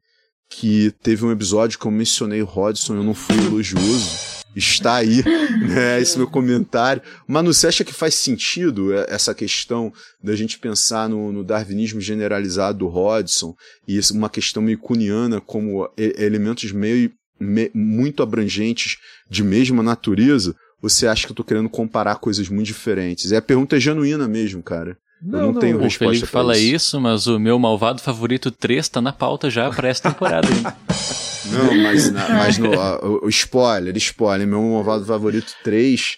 que 0.50 0.92
teve 1.04 1.26
um 1.26 1.32
episódio 1.32 1.78
que 1.78 1.86
eu 1.86 1.92
mencionei 1.92 2.42
o 2.42 2.46
Hodgson, 2.46 2.96
eu 2.96 3.04
não 3.04 3.14
fui 3.14 3.38
elogioso 3.38 4.40
está 4.56 4.96
aí, 4.96 5.24
né, 5.68 6.02
esse 6.02 6.18
meu 6.18 6.28
comentário. 6.28 7.02
Manu, 7.28 7.54
você 7.54 7.68
acha 7.68 7.84
que 7.84 7.94
faz 7.94 8.16
sentido 8.16 8.94
essa 8.94 9.34
questão 9.34 9.92
da 10.24 10.36
gente 10.36 10.60
pensar 10.60 11.10
no, 11.10 11.32
no 11.32 11.44
darwinismo 11.44 12.02
generalizado 12.02 12.80
do 12.80 12.88
Hodgson 12.88 13.54
e 13.88 14.00
uma 14.12 14.30
questão 14.30 14.62
meio 14.62 14.78
cuniana 14.78 15.40
como 15.40 15.90
elementos 15.98 16.72
meio 16.72 17.12
me, 17.40 17.72
muito 17.74 18.24
abrangentes 18.24 18.98
de 19.30 19.44
mesma 19.44 19.84
natureza? 19.84 20.56
Você 20.82 21.08
acha 21.08 21.26
que 21.26 21.32
eu 21.32 21.34
estou 21.34 21.46
querendo 21.46 21.70
comparar 21.70 22.20
coisas 22.20 22.48
muito 22.48 22.68
diferentes? 22.68 23.32
É 23.32 23.38
a 23.38 23.42
pergunta 23.42 23.76
é 23.76 23.80
genuína 23.80 24.28
mesmo, 24.28 24.64
cara. 24.64 24.98
Não, 25.22 25.40
eu 25.40 25.46
não, 25.48 25.54
não 25.54 25.60
tenho 25.60 25.78
o 25.78 25.82
resposta. 25.82 26.06
O 26.06 26.16
Felipe 26.16 26.28
fala 26.28 26.58
isso. 26.58 26.76
isso. 26.76 27.02
mas 27.02 27.28
o 27.28 27.38
meu 27.40 27.60
malvado 27.60 28.02
favorito 28.02 28.50
3 28.52 28.88
tá 28.88 29.02
na 29.02 29.12
pauta 29.12 29.50
já 29.50 29.70
para 29.70 29.90
essa 29.90 30.04
temporada. 30.04 30.48
não, 31.46 31.78
mas, 31.84 32.10
na, 32.12 32.30
mas 32.30 32.58
no, 32.58 32.70
o, 32.70 33.26
o, 33.26 33.30
spoiler, 33.30 33.96
spoiler, 33.98 34.48
meu 34.48 34.62
malvado 34.62 35.06
favorito 35.06 35.54
3 35.64 36.18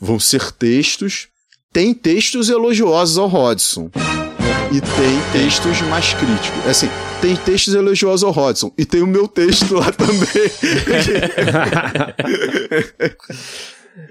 vão 0.00 0.20
ser 0.20 0.52
textos. 0.52 1.26
Tem 1.72 1.92
textos 1.92 2.48
elogiosos 2.48 3.18
ao 3.18 3.26
Hodgson. 3.26 3.90
E 4.70 4.80
tem 4.80 5.20
textos 5.32 5.80
mais 5.82 6.14
críticos. 6.14 6.66
É 6.66 6.70
assim, 6.70 6.88
tem 7.20 7.34
textos 7.36 7.74
elogiosos 7.74 8.22
ao 8.22 8.30
Hodgson. 8.30 8.72
E 8.78 8.84
tem 8.84 9.02
o 9.02 9.06
meu 9.06 9.26
texto 9.26 9.74
lá 9.74 9.90
também. 9.90 10.18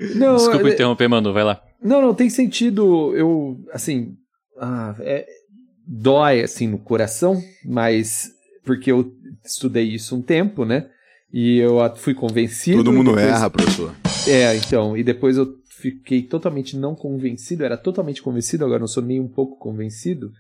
não, 0.16 0.36
Desculpa 0.36 0.68
é... 0.68 0.74
interromper, 0.74 1.08
Manu, 1.08 1.32
vai 1.32 1.44
lá. 1.44 1.62
Não, 1.84 2.02
não, 2.02 2.14
tem 2.14 2.30
sentido. 2.30 3.16
Eu, 3.16 3.60
assim. 3.72 4.16
Ah, 4.60 4.96
é, 5.00 5.26
dói, 5.86 6.42
assim, 6.42 6.68
no 6.68 6.78
coração, 6.78 7.42
mas. 7.66 8.32
Porque 8.64 8.92
eu 8.92 9.12
estudei 9.44 9.84
isso 9.84 10.16
um 10.16 10.22
tempo, 10.22 10.64
né? 10.64 10.90
E 11.32 11.58
eu 11.58 11.78
fui 11.96 12.14
convencido. 12.14 12.78
Todo 12.78 12.94
mundo 12.94 13.12
depois... 13.12 13.28
erra, 13.28 13.50
professor. 13.50 13.96
É, 14.28 14.56
então. 14.56 14.96
E 14.96 15.04
depois 15.04 15.36
eu 15.36 15.54
fiquei 15.84 16.22
totalmente 16.22 16.78
não 16.78 16.96
convencido, 16.96 17.66
era 17.66 17.76
totalmente 17.76 18.22
convencido, 18.22 18.64
agora 18.64 18.80
não 18.80 18.88
sou 18.88 19.04
nem 19.04 19.20
um 19.20 19.28
pouco 19.28 19.58
convencido. 19.58 20.32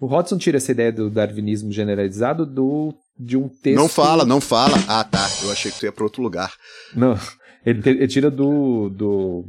O 0.00 0.06
Hodgson 0.06 0.38
tira 0.38 0.56
essa 0.56 0.72
ideia 0.72 0.92
do 0.92 1.10
darwinismo 1.10 1.72
generalizado 1.72 2.44
do, 2.44 2.94
de 3.18 3.36
um 3.36 3.48
texto. 3.48 3.76
Não 3.76 3.88
fala, 3.88 4.24
não 4.24 4.40
fala. 4.40 4.76
Ah, 4.88 5.04
tá. 5.04 5.28
Eu 5.42 5.50
achei 5.50 5.70
que 5.70 5.78
tu 5.78 5.86
ia 5.86 5.92
para 5.92 6.04
outro 6.04 6.22
lugar. 6.22 6.52
Não. 6.94 7.18
Ele, 7.64 7.80
ele, 7.88 8.08
tira 8.08 8.30
do, 8.30 8.88
do 8.88 9.44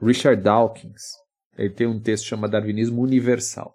Richard 0.00 0.42
Dawkins. 0.42 1.02
Ele 1.56 1.70
tem 1.70 1.86
um 1.86 2.00
texto 2.00 2.26
chamado 2.26 2.52
Darwinismo 2.52 3.02
Universal. 3.02 3.74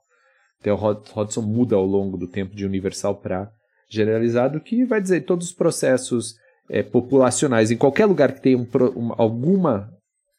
Então, 0.60 0.76
Hodgson 0.76 1.42
muda 1.42 1.76
ao 1.76 1.86
longo 1.86 2.18
do 2.18 2.28
tempo 2.28 2.56
de 2.56 2.66
universal 2.66 3.16
para 3.18 3.52
generalizado, 3.90 4.62
que 4.62 4.86
vai 4.86 5.02
dizer 5.02 5.26
todos 5.26 5.48
os 5.48 5.54
processos 5.54 6.36
é, 6.70 6.82
populacionais, 6.82 7.70
em 7.70 7.78
qualquer 7.78 8.06
lugar 8.06 8.34
que 8.34 8.42
tenha 8.42 8.58
um, 8.58 8.68
alguma, 9.18 9.92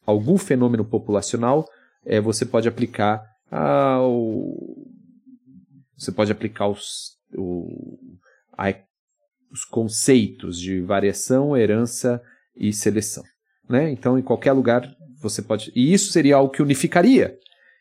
algum 0.05 0.37
fenômeno 0.37 0.83
populacional, 0.83 1.67
é, 2.03 2.19
você 2.19 2.45
pode 2.45 2.67
aplicar 2.67 3.23
ao, 3.51 4.11
você 5.95 6.11
pode 6.11 6.31
aplicar 6.31 6.67
os, 6.67 7.17
o, 7.37 7.97
a, 8.57 8.73
os 9.51 9.63
conceitos 9.63 10.59
de 10.59 10.81
variação, 10.81 11.55
herança 11.55 12.21
e 12.55 12.73
seleção. 12.73 13.23
Né? 13.67 13.91
Então, 13.91 14.17
em 14.17 14.21
qualquer 14.21 14.51
lugar 14.51 14.95
você 15.21 15.41
pode. 15.41 15.71
E 15.75 15.93
isso 15.93 16.11
seria 16.11 16.35
algo 16.35 16.51
que 16.51 16.61
unificaria 16.61 17.35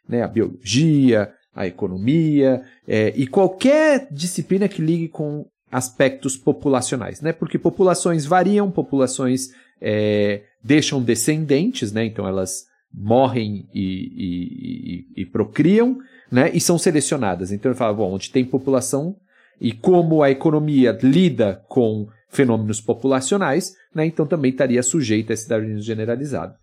né? 0.09 0.23
a 0.23 0.29
biologia, 0.29 1.33
a 1.55 1.67
economia 1.67 2.63
é, 2.87 3.13
e 3.17 3.27
qualquer 3.27 4.09
disciplina 4.11 4.69
que 4.69 4.83
ligue 4.83 5.09
com 5.09 5.47
aspectos 5.71 6.37
populacionais, 6.37 7.21
né? 7.21 7.33
Porque 7.33 7.59
populações 7.59 8.25
variam, 8.25 8.71
populações 8.71 9.49
é, 9.81 10.43
deixam 10.63 11.03
descendentes, 11.03 11.91
né? 11.91 12.05
Então 12.05 12.29
elas 12.29 12.67
morrem 12.93 13.69
e, 13.75 13.83
e, 13.83 15.05
e, 15.17 15.23
e, 15.23 15.27
procriam, 15.27 15.99
né? 16.31 16.49
E 16.55 16.61
são 16.61 16.79
selecionadas. 16.79 17.51
Então 17.51 17.73
ele 17.73 17.79
fala, 17.79 17.93
bom, 17.93 18.13
onde 18.13 18.31
tem 18.31 18.45
população 18.45 19.17
e 19.61 19.73
como 19.73 20.23
a 20.23 20.31
economia 20.31 20.97
lida 21.03 21.65
com 21.69 22.07
fenômenos 22.35 22.81
populacionais, 22.81 23.73
né? 23.95 24.05
Então 24.07 24.27
também 24.27 24.51
estaria 24.51 24.83
sujeito 24.83 25.31
a 25.31 25.35
esse 25.35 25.49
darwinismo 25.49 25.83
generalizado. 25.83 26.55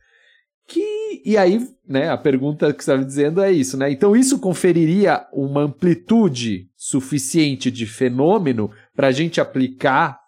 Que, 0.68 1.22
e 1.26 1.38
aí, 1.38 1.68
né, 1.88 2.10
a 2.10 2.18
pergunta 2.18 2.72
que 2.74 2.84
você 2.84 2.92
estava 2.92 3.06
dizendo 3.06 3.42
é 3.42 3.52
isso, 3.52 3.78
né? 3.78 3.92
Então 3.92 4.16
isso 4.16 4.40
conferiria 4.40 5.26
uma 5.34 5.62
amplitude 5.62 6.68
suficiente 6.76 7.72
de 7.72 7.86
fenômeno 7.86 8.72
para 8.96 9.08
a 9.08 9.12
gente 9.12 9.42
aplicar 9.42 10.20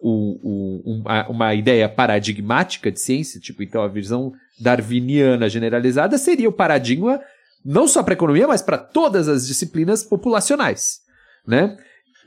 o, 0.00 0.38
o, 0.42 1.00
uma, 1.00 1.28
uma 1.28 1.54
ideia 1.54 1.88
paradigmática 1.88 2.90
de 2.90 3.00
ciência, 3.00 3.40
tipo, 3.40 3.62
então 3.62 3.82
a 3.82 3.88
visão 3.88 4.32
darwiniana 4.60 5.48
generalizada 5.48 6.16
seria 6.18 6.48
o 6.48 6.52
paradigma 6.52 7.20
não 7.64 7.88
só 7.88 8.02
para 8.02 8.14
a 8.14 8.16
economia, 8.16 8.46
mas 8.46 8.62
para 8.62 8.78
todas 8.78 9.28
as 9.28 9.46
disciplinas 9.46 10.02
populacionais, 10.02 11.00
né? 11.46 11.76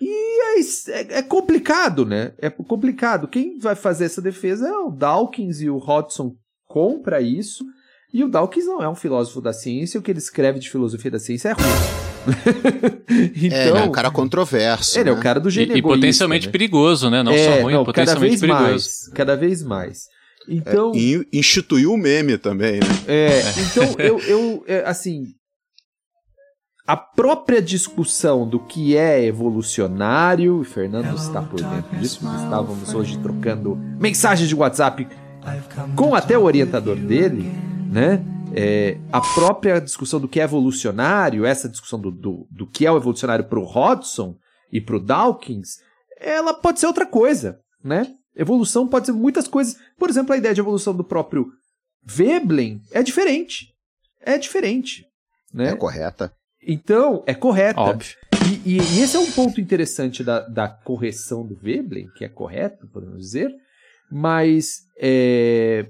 E 0.01 0.41
é, 0.57 0.59
é, 0.59 1.19
é, 1.19 1.21
complicado, 1.21 2.05
né? 2.05 2.33
É 2.39 2.49
complicado. 2.49 3.27
Quem 3.27 3.59
vai 3.59 3.75
fazer 3.75 4.05
essa 4.05 4.21
defesa 4.21 4.67
é 4.67 4.77
o 4.77 4.89
Dawkins 4.89 5.61
e 5.61 5.69
o 5.69 5.77
Hodgson 5.77 6.33
compra 6.67 7.21
isso. 7.21 7.63
E 8.11 8.23
o 8.23 8.27
Dawkins 8.27 8.65
não 8.65 8.81
é 8.81 8.89
um 8.89 8.95
filósofo 8.95 9.39
da 9.39 9.53
ciência, 9.53 9.99
o 9.99 10.03
que 10.03 10.11
ele 10.11 10.19
escreve 10.19 10.59
de 10.59 10.69
filosofia 10.69 11.11
da 11.11 11.19
ciência 11.19 11.49
é 11.49 11.51
ruim. 11.53 12.11
então, 13.45 13.57
é, 13.57 13.69
ele 13.69 13.77
é 13.77 13.83
um 13.83 13.91
cara 13.91 14.09
controverso. 14.09 14.97
Ele 14.97 15.11
né? 15.11 15.15
é 15.15 15.19
o 15.19 15.21
cara 15.21 15.39
do 15.39 15.49
gênio 15.49 15.75
E, 15.75 15.79
e 15.79 15.81
potencialmente 15.81 16.47
né? 16.47 16.51
perigoso, 16.51 17.09
né? 17.09 17.21
Não 17.21 17.31
é, 17.31 17.45
só 17.45 17.61
ruim, 17.61 17.73
não, 17.73 17.85
potencialmente 17.85 18.39
cada 18.39 18.39
vez 18.39 18.41
perigoso. 18.41 18.71
Mais, 18.71 19.09
cada 19.13 19.35
vez 19.37 19.63
mais. 19.63 20.07
Então, 20.49 20.91
é, 20.93 20.97
e 20.97 21.27
instituiu 21.31 21.93
o 21.93 21.97
meme 21.97 22.37
também, 22.37 22.79
né? 22.79 22.87
É, 23.07 23.41
então 23.61 23.95
eu, 23.99 24.19
eu 24.21 24.63
é, 24.67 24.83
assim, 24.85 25.27
a 26.86 26.97
própria 26.97 27.61
discussão 27.61 28.47
do 28.47 28.59
que 28.59 28.97
é 28.97 29.23
evolucionário, 29.23 30.61
e 30.61 30.65
Fernando 30.65 31.15
está 31.15 31.41
por 31.41 31.61
dentro 31.61 31.97
disso, 31.97 32.19
porque 32.21 32.36
estávamos 32.43 32.93
hoje 32.93 33.17
trocando 33.19 33.75
mensagens 33.99 34.49
de 34.49 34.55
WhatsApp 34.55 35.07
com 35.95 36.15
até 36.15 36.38
o 36.38 36.43
orientador 36.43 36.95
dele, 36.95 37.43
né? 37.91 38.23
É, 38.53 38.97
a 39.11 39.21
própria 39.21 39.79
discussão 39.79 40.19
do 40.19 40.27
que 40.27 40.39
é 40.39 40.43
evolucionário, 40.43 41.45
essa 41.45 41.69
discussão 41.69 41.99
do, 41.99 42.11
do, 42.11 42.47
do 42.51 42.67
que 42.67 42.86
é 42.86 42.91
o 42.91 42.97
evolucionário 42.97 43.45
para 43.45 43.59
o 43.59 43.63
Hodgson 43.63 44.36
e 44.71 44.82
para 44.82 44.97
o 44.97 44.99
Dawkins, 44.99 45.77
ela 46.19 46.53
pode 46.53 46.79
ser 46.79 46.88
outra 46.88 47.05
coisa, 47.05 47.59
né? 47.84 48.13
Evolução 48.36 48.88
pode 48.88 49.05
ser 49.05 49.11
muitas 49.13 49.47
coisas. 49.47 49.77
Por 49.97 50.09
exemplo, 50.09 50.34
a 50.34 50.38
ideia 50.38 50.53
de 50.53 50.61
evolução 50.61 50.93
do 50.93 51.03
próprio 51.03 51.47
Veblen 52.03 52.82
é 52.91 53.03
diferente. 53.03 53.73
É 54.19 54.38
diferente. 54.38 55.05
Né? 55.53 55.69
É 55.69 55.75
correta. 55.75 56.34
Então, 56.66 57.24
é 57.26 57.34
correta. 57.34 57.80
Óbvio. 57.80 58.16
E, 58.66 58.74
e, 58.74 58.78
e, 58.78 58.99
esse 59.01 59.16
é 59.16 59.20
um 59.20 59.32
ponto 59.32 59.59
interessante 59.59 60.24
da, 60.24 60.39
da 60.41 60.68
correção 60.68 61.45
do 61.45 61.55
Veblen, 61.55 62.09
que 62.16 62.26
é 62.26 62.30
correto, 62.30 62.88
podemos 62.88 63.20
dizer, 63.20 63.53
mas 64.12 64.82
é... 64.97 65.88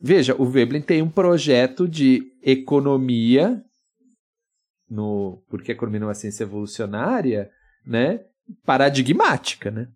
veja, 0.00 0.34
o 0.38 0.44
Veblen 0.46 0.80
tem 0.80 1.02
um 1.02 1.10
projeto 1.10 1.88
de 1.88 2.22
economia, 2.42 3.62
no 4.88 5.42
porque 5.48 5.72
a 5.72 5.74
economia 5.74 6.00
não 6.00 6.10
é 6.10 6.14
ciência 6.14 6.44
evolucionária, 6.44 7.50
né? 7.84 8.20
paradigmática, 8.64 9.70
né? 9.70 9.88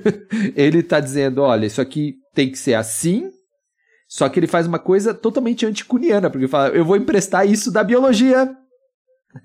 ele 0.56 0.78
está 0.78 1.00
dizendo, 1.00 1.42
olha, 1.42 1.66
isso 1.66 1.80
aqui 1.80 2.16
tem 2.34 2.50
que 2.50 2.58
ser 2.58 2.74
assim, 2.74 3.30
só 4.08 4.28
que 4.28 4.38
ele 4.38 4.46
faz 4.46 4.66
uma 4.66 4.78
coisa 4.78 5.12
totalmente 5.12 5.66
anticuniana, 5.66 6.30
porque 6.30 6.44
ele 6.44 6.50
fala, 6.50 6.68
eu 6.74 6.84
vou 6.84 6.96
emprestar 6.96 7.46
isso 7.46 7.70
da 7.70 7.84
biologia. 7.84 8.48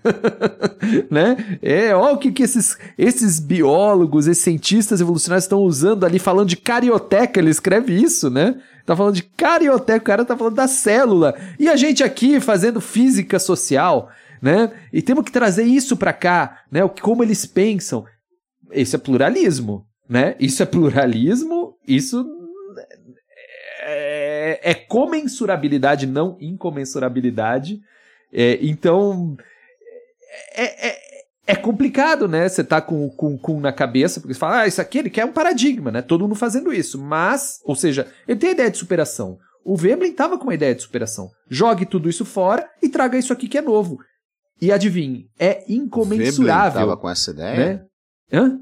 né? 1.10 1.58
É, 1.62 1.96
olha 1.96 2.14
o 2.14 2.18
que, 2.18 2.32
que 2.32 2.44
esses, 2.44 2.78
esses 2.98 3.40
biólogos, 3.40 4.28
esses 4.28 4.44
cientistas 4.44 5.02
evolucionários 5.02 5.46
estão 5.46 5.60
usando 5.60 6.06
ali, 6.06 6.20
falando 6.20 6.50
de 6.50 6.58
carioteca, 6.58 7.40
ele 7.40 7.50
escreve 7.50 7.94
isso, 7.94 8.30
né? 8.30 8.60
Tá 8.86 8.96
falando 8.96 9.16
de 9.16 9.24
carioteca, 9.24 10.00
o 10.00 10.06
cara 10.06 10.26
tá 10.26 10.36
falando 10.36 10.56
da 10.56 10.68
célula. 10.68 11.36
E 11.58 11.70
a 11.70 11.76
gente 11.76 12.04
aqui 12.04 12.40
fazendo 12.40 12.82
física 12.82 13.40
social, 13.40 14.10
né? 14.42 14.72
E 14.92 15.02
temos 15.02 15.24
que 15.24 15.32
trazer 15.32 15.64
isso 15.64 15.96
para 15.96 16.12
cá, 16.12 16.64
né? 16.72 16.82
Como 17.02 17.24
eles 17.24 17.46
pensam. 17.46 18.06
Isso 18.72 18.96
é 18.96 19.00
pluralismo, 19.00 19.86
né? 20.10 20.36
Isso 20.40 20.62
é 20.62 20.66
pluralismo, 20.66 21.76
isso 21.88 22.26
é, 23.84 24.60
é 24.62 24.74
comensurabilidade, 24.74 26.06
não 26.08 26.38
incomensurabilidade. 26.40 27.80
É, 28.32 28.58
então, 28.62 29.38
é, 30.54 30.90
é, 30.90 30.98
é, 31.48 31.56
complicado, 31.56 32.28
né? 32.28 32.48
Você 32.48 32.64
tá 32.64 32.82
com, 32.82 33.10
com, 33.10 33.38
com 33.38 33.60
na 33.60 33.72
cabeça, 33.72 34.20
porque 34.20 34.34
você 34.34 34.40
fala, 34.40 34.62
ah, 34.62 34.68
isso 34.68 34.82
aqui 34.82 35.00
ele 35.00 35.10
quer 35.10 35.26
um 35.26 35.32
paradigma, 35.32 35.92
né? 35.92 36.02
Todo 36.02 36.22
mundo 36.22 36.36
fazendo 36.36 36.74
isso. 36.74 37.02
Mas, 37.02 37.60
ou 37.64 37.76
seja, 37.76 38.08
ele 38.28 38.40
tem 38.40 38.50
a 38.50 38.54
ideia 38.54 38.72
de 38.72 38.78
superação. 38.78 39.38
O 39.66 39.78
Veblen 39.78 40.12
estava 40.12 40.38
com 40.38 40.46
uma 40.46 40.54
ideia 40.54 40.76
de 40.76 40.82
superação. 40.82 41.30
Jogue 41.50 41.86
tudo 41.86 42.10
isso 42.10 42.26
fora 42.26 42.70
e 42.82 42.90
traga 42.90 43.18
isso 43.18 43.32
aqui 43.32 43.48
que 43.48 43.58
é 43.58 43.62
novo. 43.62 43.98
E 44.62 44.72
adivinhe, 44.72 45.30
é 45.40 45.64
incomensurável. 45.68 46.82
O 46.82 46.86
Veblen 46.86 47.02
com 47.02 47.10
essa 47.10 47.32
ideia? 47.32 47.58
Né? 47.58 47.86
Hã? 48.32 48.60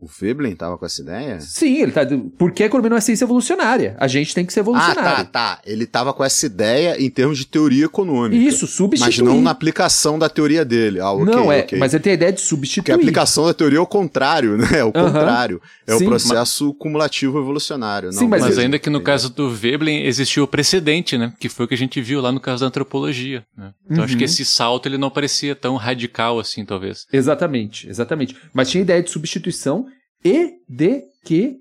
O 0.00 0.06
Veblen 0.06 0.56
tava 0.56 0.78
com 0.78 0.86
essa 0.86 1.02
ideia? 1.02 1.40
Sim, 1.40 1.82
ele 1.82 1.92
tá. 1.92 2.00
Porque 2.38 2.62
a 2.62 2.66
economia 2.66 2.88
não 2.90 2.96
é 2.96 3.00
ciência 3.02 3.24
evolucionária. 3.24 3.94
A 3.98 4.08
gente 4.08 4.34
tem 4.34 4.46
que 4.46 4.52
ser 4.52 4.60
evolucionário. 4.60 5.00
Ah, 5.02 5.16
tá, 5.16 5.24
tá. 5.24 5.60
Ele 5.64 5.84
tava 5.84 6.14
com 6.14 6.24
essa 6.24 6.46
ideia 6.46 6.96
em 6.98 7.10
termos 7.10 7.36
de 7.36 7.46
teoria 7.46 7.84
econômica. 7.84 8.34
Isso, 8.42 8.66
substituir. 8.66 9.06
Mas 9.08 9.18
não 9.18 9.42
na 9.42 9.50
aplicação 9.50 10.18
da 10.18 10.28
teoria 10.28 10.64
dele. 10.64 11.00
Ah, 11.00 11.12
ok, 11.12 11.26
não, 11.26 11.52
é, 11.52 11.60
okay. 11.60 11.78
mas 11.78 11.92
ele 11.92 12.02
tem 12.02 12.12
a 12.12 12.14
ideia 12.14 12.32
de 12.32 12.40
substituir. 12.40 12.82
Porque 12.82 12.92
a 12.92 12.94
aplicação 12.94 13.44
da 13.44 13.52
teoria 13.52 13.78
é 13.78 13.82
o 13.82 13.86
contrário, 13.86 14.56
né? 14.58 14.78
É 14.78 14.84
o 14.84 14.90
contrário. 14.90 15.60
É 15.86 15.92
Sim, 15.96 16.04
o 16.04 16.08
processo 16.08 16.72
cumulativo 16.74 17.38
evolucionário. 17.38 18.10
Sim, 18.10 18.22
não 18.22 18.28
mas 18.28 18.40
Mas 18.40 18.50
mesmo. 18.50 18.62
ainda 18.62 18.78
que 18.78 18.88
no 18.88 19.02
caso 19.02 19.28
do 19.28 19.50
Veblen 19.50 20.06
existiu 20.06 20.44
o 20.44 20.48
precedente, 20.48 21.18
né? 21.18 21.32
Que 21.38 21.48
foi 21.50 21.66
o 21.66 21.68
que 21.68 21.74
a 21.74 21.78
gente 21.78 22.00
viu 22.00 22.22
lá 22.22 22.32
no 22.32 22.40
caso 22.40 22.62
da 22.62 22.68
antropologia. 22.68 23.44
Né? 23.56 23.72
Então 23.90 24.02
acho 24.02 24.14
Uhum. 24.14 24.18
que 24.18 24.24
esse 24.24 24.44
salto 24.46 24.86
ele 24.88 24.96
não 24.96 25.10
parecia 25.10 25.54
tão 25.54 25.76
radical 25.76 26.38
assim, 26.40 26.64
talvez. 26.64 27.06
Exatamente, 27.12 27.86
exatamente. 27.88 28.34
Mas 28.54 28.70
tinha 28.70 28.80
a 28.80 28.84
ideia 28.84 29.02
de 29.02 29.10
substituição 29.10 29.86
e 30.24 30.58
de 30.68 31.04
que 31.24 31.60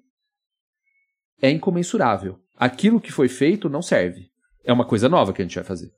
é 1.41 1.49
incomensurável. 1.49 2.37
Aquilo 2.57 2.99
que 2.99 3.11
foi 3.11 3.29
feito 3.29 3.69
não 3.69 3.81
serve. 3.81 4.27
É 4.63 4.73
uma 4.73 4.85
coisa 4.85 5.07
nova 5.07 5.31
que 5.31 5.41
a 5.41 5.45
gente 5.45 5.55
vai 5.55 5.63
fazer. 5.63 5.91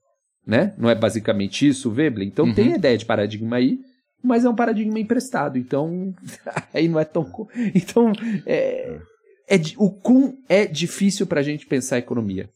Né? 0.45 0.73
Não 0.77 0.89
é 0.89 0.95
basicamente 0.95 1.67
isso, 1.67 1.91
Veblen? 1.91 2.27
Então 2.27 2.45
Uhum. 2.45 2.53
tem 2.53 2.73
a 2.73 2.77
ideia 2.77 2.97
de 2.97 3.05
paradigma 3.05 3.57
aí, 3.57 3.79
mas 4.23 4.45
é 4.45 4.49
um 4.49 4.55
paradigma 4.55 4.99
emprestado. 4.99 5.57
Então, 5.57 6.13
aí 6.73 6.87
não 6.87 6.99
é 6.99 7.05
tão. 7.05 7.29
Então, 7.73 8.11
é, 8.45 8.99
é, 9.49 9.55
o 9.77 9.91
cum 9.91 10.37
é 10.47 10.65
difícil 10.65 11.25
para 11.27 11.39
a 11.39 11.43
gente 11.43 11.65
pensar 11.65 11.95
a 11.95 11.99
economia. 11.99 12.49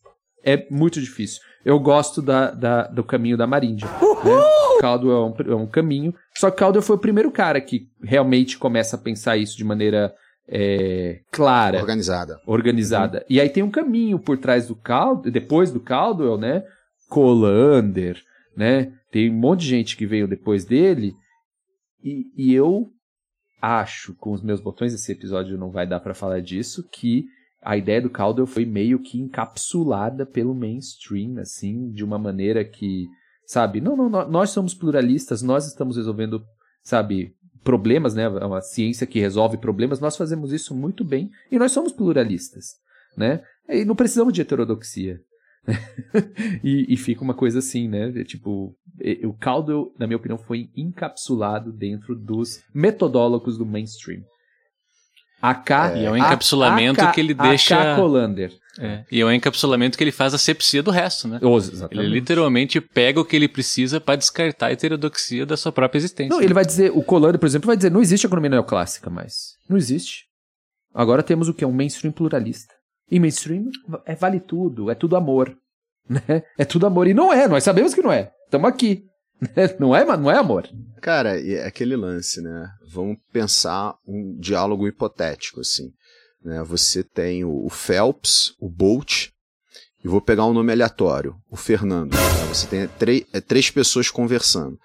É 0.44 0.68
muito 0.70 1.02
difícil. 1.02 1.42
Eu 1.66 1.80
gosto 1.80 2.22
da, 2.22 2.52
da- 2.52 2.84
do 2.88 3.04
caminho 3.04 3.36
da 3.36 3.48
Maríndia. 3.48 3.88
Né? 3.88 4.80
Caldwell 4.80 5.18
é 5.18 5.50
um, 5.50 5.52
é 5.52 5.56
um 5.56 5.68
caminho. 5.68 6.14
Só 6.38 6.52
que 6.52 6.58
Caldwell 6.58 6.84
foi 6.84 6.96
o 6.96 7.00
primeiro 7.00 7.32
cara 7.32 7.60
que 7.60 7.88
realmente 8.04 8.58
começa 8.58 8.96
a 8.96 9.00
pensar 9.00 9.36
isso 9.36 9.58
de 9.58 9.64
maneira 9.64 10.14
é, 10.48 11.22
clara 11.32 11.80
Organizada. 11.80 12.40
organizada. 12.46 13.26
E 13.28 13.42
aí 13.42 13.50
tem 13.50 13.64
um 13.64 13.72
caminho 13.72 14.20
por 14.20 14.38
trás 14.38 14.68
do 14.68 14.76
Caldwell, 14.76 15.32
depois 15.32 15.72
do 15.72 15.80
Caldwell, 15.80 16.38
né? 16.38 16.64
Colander, 17.10 18.22
né? 18.56 18.92
Tem 19.12 19.30
um 19.32 19.34
monte 19.34 19.62
de 19.62 19.68
gente 19.70 19.98
que 19.98 20.06
veio 20.06 20.28
depois 20.28 20.66
dele. 20.66 21.14
E, 22.04 22.26
e 22.38 22.54
eu 22.54 22.88
acho, 23.62 24.14
com 24.16 24.32
os 24.32 24.44
meus 24.44 24.60
botões, 24.62 24.94
esse 24.94 25.12
episódio 25.12 25.58
não 25.58 25.72
vai 25.72 25.88
dar 25.88 26.00
pra 26.00 26.14
falar 26.14 26.42
disso, 26.42 26.88
que 26.92 27.26
a 27.66 27.76
ideia 27.76 28.00
do 28.00 28.12
Caldwell 28.12 28.46
foi 28.46 28.64
meio 28.64 29.00
que 29.00 29.20
encapsulada 29.20 30.24
pelo 30.24 30.54
mainstream, 30.54 31.40
assim, 31.40 31.90
de 31.92 32.04
uma 32.04 32.20
maneira 32.20 32.64
que, 32.64 33.08
sabe, 33.48 33.82
não, 33.82 33.98
não, 33.98 34.08
nó- 34.08 34.28
nós 34.28 34.52
somos 34.52 34.76
pluralistas, 34.76 35.42
nós 35.42 35.66
estamos 35.66 35.98
resolvendo, 35.98 36.46
sabe, 36.84 37.34
problemas, 37.64 38.14
né? 38.14 38.26
É 38.26 38.46
uma 38.46 38.62
ciência 38.62 39.08
que 39.08 39.20
resolve 39.20 39.58
problemas, 39.58 40.00
nós 40.00 40.16
fazemos 40.16 40.54
isso 40.54 40.76
muito 40.76 41.04
bem 41.04 41.32
e 41.52 41.58
nós 41.58 41.72
somos 41.72 41.92
pluralistas, 41.92 42.76
né? 43.18 43.42
E 43.68 43.84
não 43.84 43.96
precisamos 43.96 44.32
de 44.32 44.42
heterodoxia. 44.42 45.20
e, 46.64 46.86
e 46.94 46.96
fica 46.96 47.24
uma 47.24 47.34
coisa 47.34 47.58
assim, 47.58 47.88
né? 47.88 48.14
É 48.16 48.24
Tipo, 48.24 48.76
o 49.24 49.34
Caldwell, 49.34 49.92
na 49.98 50.06
minha 50.06 50.18
opinião, 50.18 50.38
foi 50.38 50.70
encapsulado 50.76 51.74
dentro 51.74 52.16
dos 52.16 52.62
metodólogos 52.72 53.58
do 53.58 53.66
mainstream. 53.66 54.22
AK, 55.50 55.70
E 55.98 56.06
é 56.06 56.12
um 56.12 56.18
encapsulamento 56.18 57.02
AK 57.02 57.14
que 57.14 57.22
ele 57.22 57.34
deixa- 57.34 57.94
AK 57.94 58.00
Colander. 58.00 58.52
É. 58.78 59.06
E 59.10 59.22
é 59.22 59.26
um 59.26 59.32
encapsulamento 59.32 59.98
que 59.98 60.04
ele 60.04 60.12
faz 60.12 60.34
a 60.34 60.38
sepsia 60.38 60.84
do 60.84 60.92
resto, 60.92 61.28
né? 61.30 61.40
Oh, 61.42 61.48
Ele 61.58 61.72
exatamente. 61.72 62.10
literalmente 62.10 62.82
pega 62.82 63.22
o 63.22 63.26
que 63.26 63.34
ele 63.36 63.48
precisa 63.48 64.02
para 64.02 64.18
descartar 64.18 64.68
a 64.68 64.72
heterodoxia 64.74 65.46
da 65.46 65.56
sua 65.56 65.72
própria 65.72 65.98
existência. 65.98 66.30
Não, 66.30 66.42
ele 66.42 66.54
vai 66.54 66.66
dizer, 66.66 66.92
o 66.94 67.02
Colander, 67.02 67.40
por 67.40 67.46
exemplo, 67.46 67.68
vai 67.68 67.78
dizer, 67.78 67.90
não 67.90 68.02
existe 68.02 68.26
economia 68.28 68.50
neoclássica 68.50 69.10
mais. 69.10 69.54
Não 69.70 69.78
existe. 69.78 70.26
Agora 70.94 71.24
temos 71.24 71.48
o 71.48 71.54
que? 71.54 71.64
Um 71.66 71.72
mainstream 71.72 72.12
pluralista. 72.12 72.74
E 73.10 73.18
mainstream 73.20 73.66
é 74.06 74.14
vale 74.16 74.40
tudo, 74.42 74.90
é 74.92 74.96
tudo 74.96 75.16
amor. 75.16 75.56
Né? 76.08 76.44
É 76.60 76.64
tudo 76.64 76.86
amor. 76.86 77.08
E 77.08 77.16
não 77.16 77.34
é, 77.34 77.48
nós 77.48 77.64
sabemos 77.64 77.94
que 77.96 78.02
não 78.02 78.12
é. 78.12 78.30
Estamos 78.46 78.70
aqui. 78.70 79.06
Não 79.80 79.96
é, 79.96 80.06
não 80.18 80.32
é 80.32 80.38
amor. 80.38 80.68
Cara, 81.02 81.40
é 81.40 81.66
aquele 81.68 81.96
lance, 81.96 82.42
né? 82.42 82.68
Vamos 82.92 83.18
pensar 83.32 83.96
um 84.08 84.36
diálogo 84.40 84.88
hipotético, 84.88 85.60
assim. 85.60 85.92
Né? 86.44 86.64
Você 86.64 87.04
tem 87.04 87.44
o 87.44 87.70
Phelps, 87.70 88.54
o 88.60 88.70
Bolt, 88.70 89.28
e 90.04 90.08
vou 90.08 90.22
pegar 90.22 90.46
um 90.46 90.54
nome 90.54 90.72
aleatório, 90.72 91.36
o 91.50 91.56
Fernando. 91.56 92.14
né? 92.14 92.20
Você 92.48 92.66
tem 92.68 92.88
três- 92.88 93.26
é, 93.34 93.42
três 93.42 93.70
pessoas 93.70 94.10
conversando. 94.10 94.80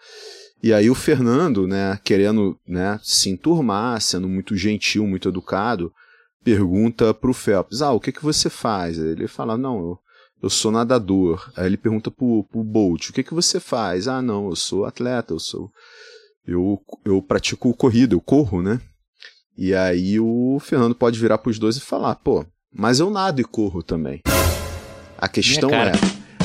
E 0.62 0.74
aí 0.74 0.90
o 0.90 0.94
Fernando, 0.94 1.66
né, 1.66 1.98
querendo 2.04 2.58
né, 2.68 2.98
se 3.02 3.30
enturmar, 3.30 3.98
sendo 4.02 4.28
muito 4.28 4.54
gentil, 4.56 5.06
muito 5.06 5.28
educado, 5.28 5.90
pergunta 6.44 7.14
pro 7.14 7.32
Phelps, 7.32 7.80
ah, 7.80 7.92
o 7.92 8.00
que, 8.00 8.12
que 8.12 8.22
você 8.22 8.50
faz? 8.50 8.98
Ele 8.98 9.26
fala, 9.26 9.56
não, 9.56 9.78
eu, 9.78 9.98
eu 10.42 10.50
sou 10.50 10.70
nadador. 10.70 11.50
Aí 11.56 11.66
ele 11.66 11.76
pergunta 11.76 12.10
pro, 12.10 12.44
pro 12.44 12.62
Bolt, 12.64 13.08
o 13.08 13.12
que, 13.12 13.22
que 13.22 13.34
você 13.34 13.60
faz? 13.60 14.08
Ah, 14.08 14.22
não, 14.22 14.48
eu 14.48 14.56
sou 14.56 14.84
atleta, 14.84 15.34
eu 15.34 15.40
sou... 15.40 15.70
Eu, 16.46 16.80
eu 17.04 17.22
pratico 17.22 17.74
corrida, 17.74 18.14
eu 18.14 18.20
corro, 18.20 18.62
né? 18.62 18.80
E 19.56 19.74
aí 19.74 20.18
o 20.18 20.58
Fernando 20.58 20.94
pode 20.94 21.20
virar 21.20 21.38
pros 21.38 21.58
dois 21.58 21.76
e 21.76 21.80
falar, 21.80 22.14
pô, 22.16 22.44
mas 22.72 22.98
eu 22.98 23.10
nado 23.10 23.40
e 23.40 23.44
corro 23.44 23.82
também. 23.82 24.22
A 25.18 25.28
questão 25.28 25.70
é. 25.70 25.92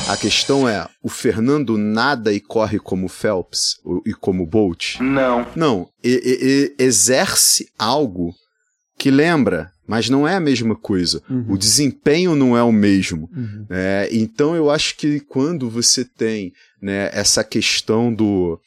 A 0.08 0.16
questão 0.16 0.68
é, 0.68 0.86
o 1.02 1.08
Fernando 1.08 1.76
nada 1.76 2.32
e 2.32 2.40
corre 2.40 2.78
como 2.78 3.08
Phelps 3.08 3.76
e 4.04 4.12
como 4.12 4.46
Bolt? 4.46 5.00
Não. 5.00 5.46
Não, 5.56 5.88
e, 6.04 6.74
e, 6.78 6.84
exerce 6.84 7.68
algo 7.76 8.32
que 8.98 9.10
lembra, 9.10 9.72
mas 9.86 10.08
não 10.08 10.26
é 10.26 10.34
a 10.34 10.40
mesma 10.40 10.74
coisa. 10.74 11.22
Uhum. 11.28 11.46
O 11.48 11.58
desempenho 11.58 12.34
não 12.34 12.56
é 12.56 12.62
o 12.62 12.72
mesmo. 12.72 13.30
Uhum. 13.34 13.66
É, 13.70 14.08
então 14.12 14.54
eu 14.54 14.70
acho 14.70 14.96
que 14.96 15.20
quando 15.20 15.70
você 15.70 16.04
tem 16.04 16.52
né, 16.80 17.10
essa 17.12 17.44
questão 17.44 18.12
do. 18.12 18.60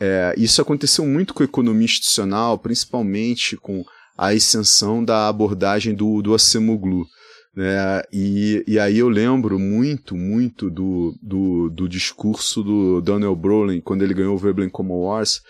É, 0.00 0.34
isso 0.36 0.60
aconteceu 0.60 1.06
muito 1.06 1.32
com 1.32 1.42
a 1.42 1.46
economia 1.46 1.84
institucional, 1.84 2.58
principalmente 2.58 3.56
com 3.56 3.84
a 4.18 4.34
extensão 4.34 5.04
da 5.04 5.28
abordagem 5.28 5.94
do, 5.94 6.20
do 6.20 6.34
Acemoglu. 6.34 7.06
Né? 7.54 8.02
E, 8.12 8.64
e 8.66 8.78
aí 8.78 8.98
eu 8.98 9.08
lembro 9.08 9.58
muito, 9.58 10.16
muito 10.16 10.68
do, 10.68 11.16
do, 11.22 11.70
do 11.70 11.88
discurso 11.88 12.62
do 12.62 13.00
Daniel 13.00 13.36
Brolin, 13.36 13.80
quando 13.80 14.02
ele 14.02 14.14
ganhou 14.14 14.34
o 14.34 14.38
Veblen 14.38 14.68
Common 14.68 15.02
Wars, 15.02 15.40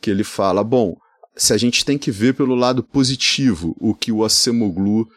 que 0.00 0.10
ele 0.10 0.24
fala, 0.24 0.64
bom, 0.64 0.96
se 1.36 1.52
a 1.52 1.56
gente 1.56 1.84
tem 1.84 1.96
que 1.98 2.10
ver 2.10 2.34
pelo 2.34 2.54
lado 2.54 2.82
positivo 2.82 3.76
o 3.80 3.94
que 3.94 4.12
o 4.12 4.24
Acemoglu 4.24 5.08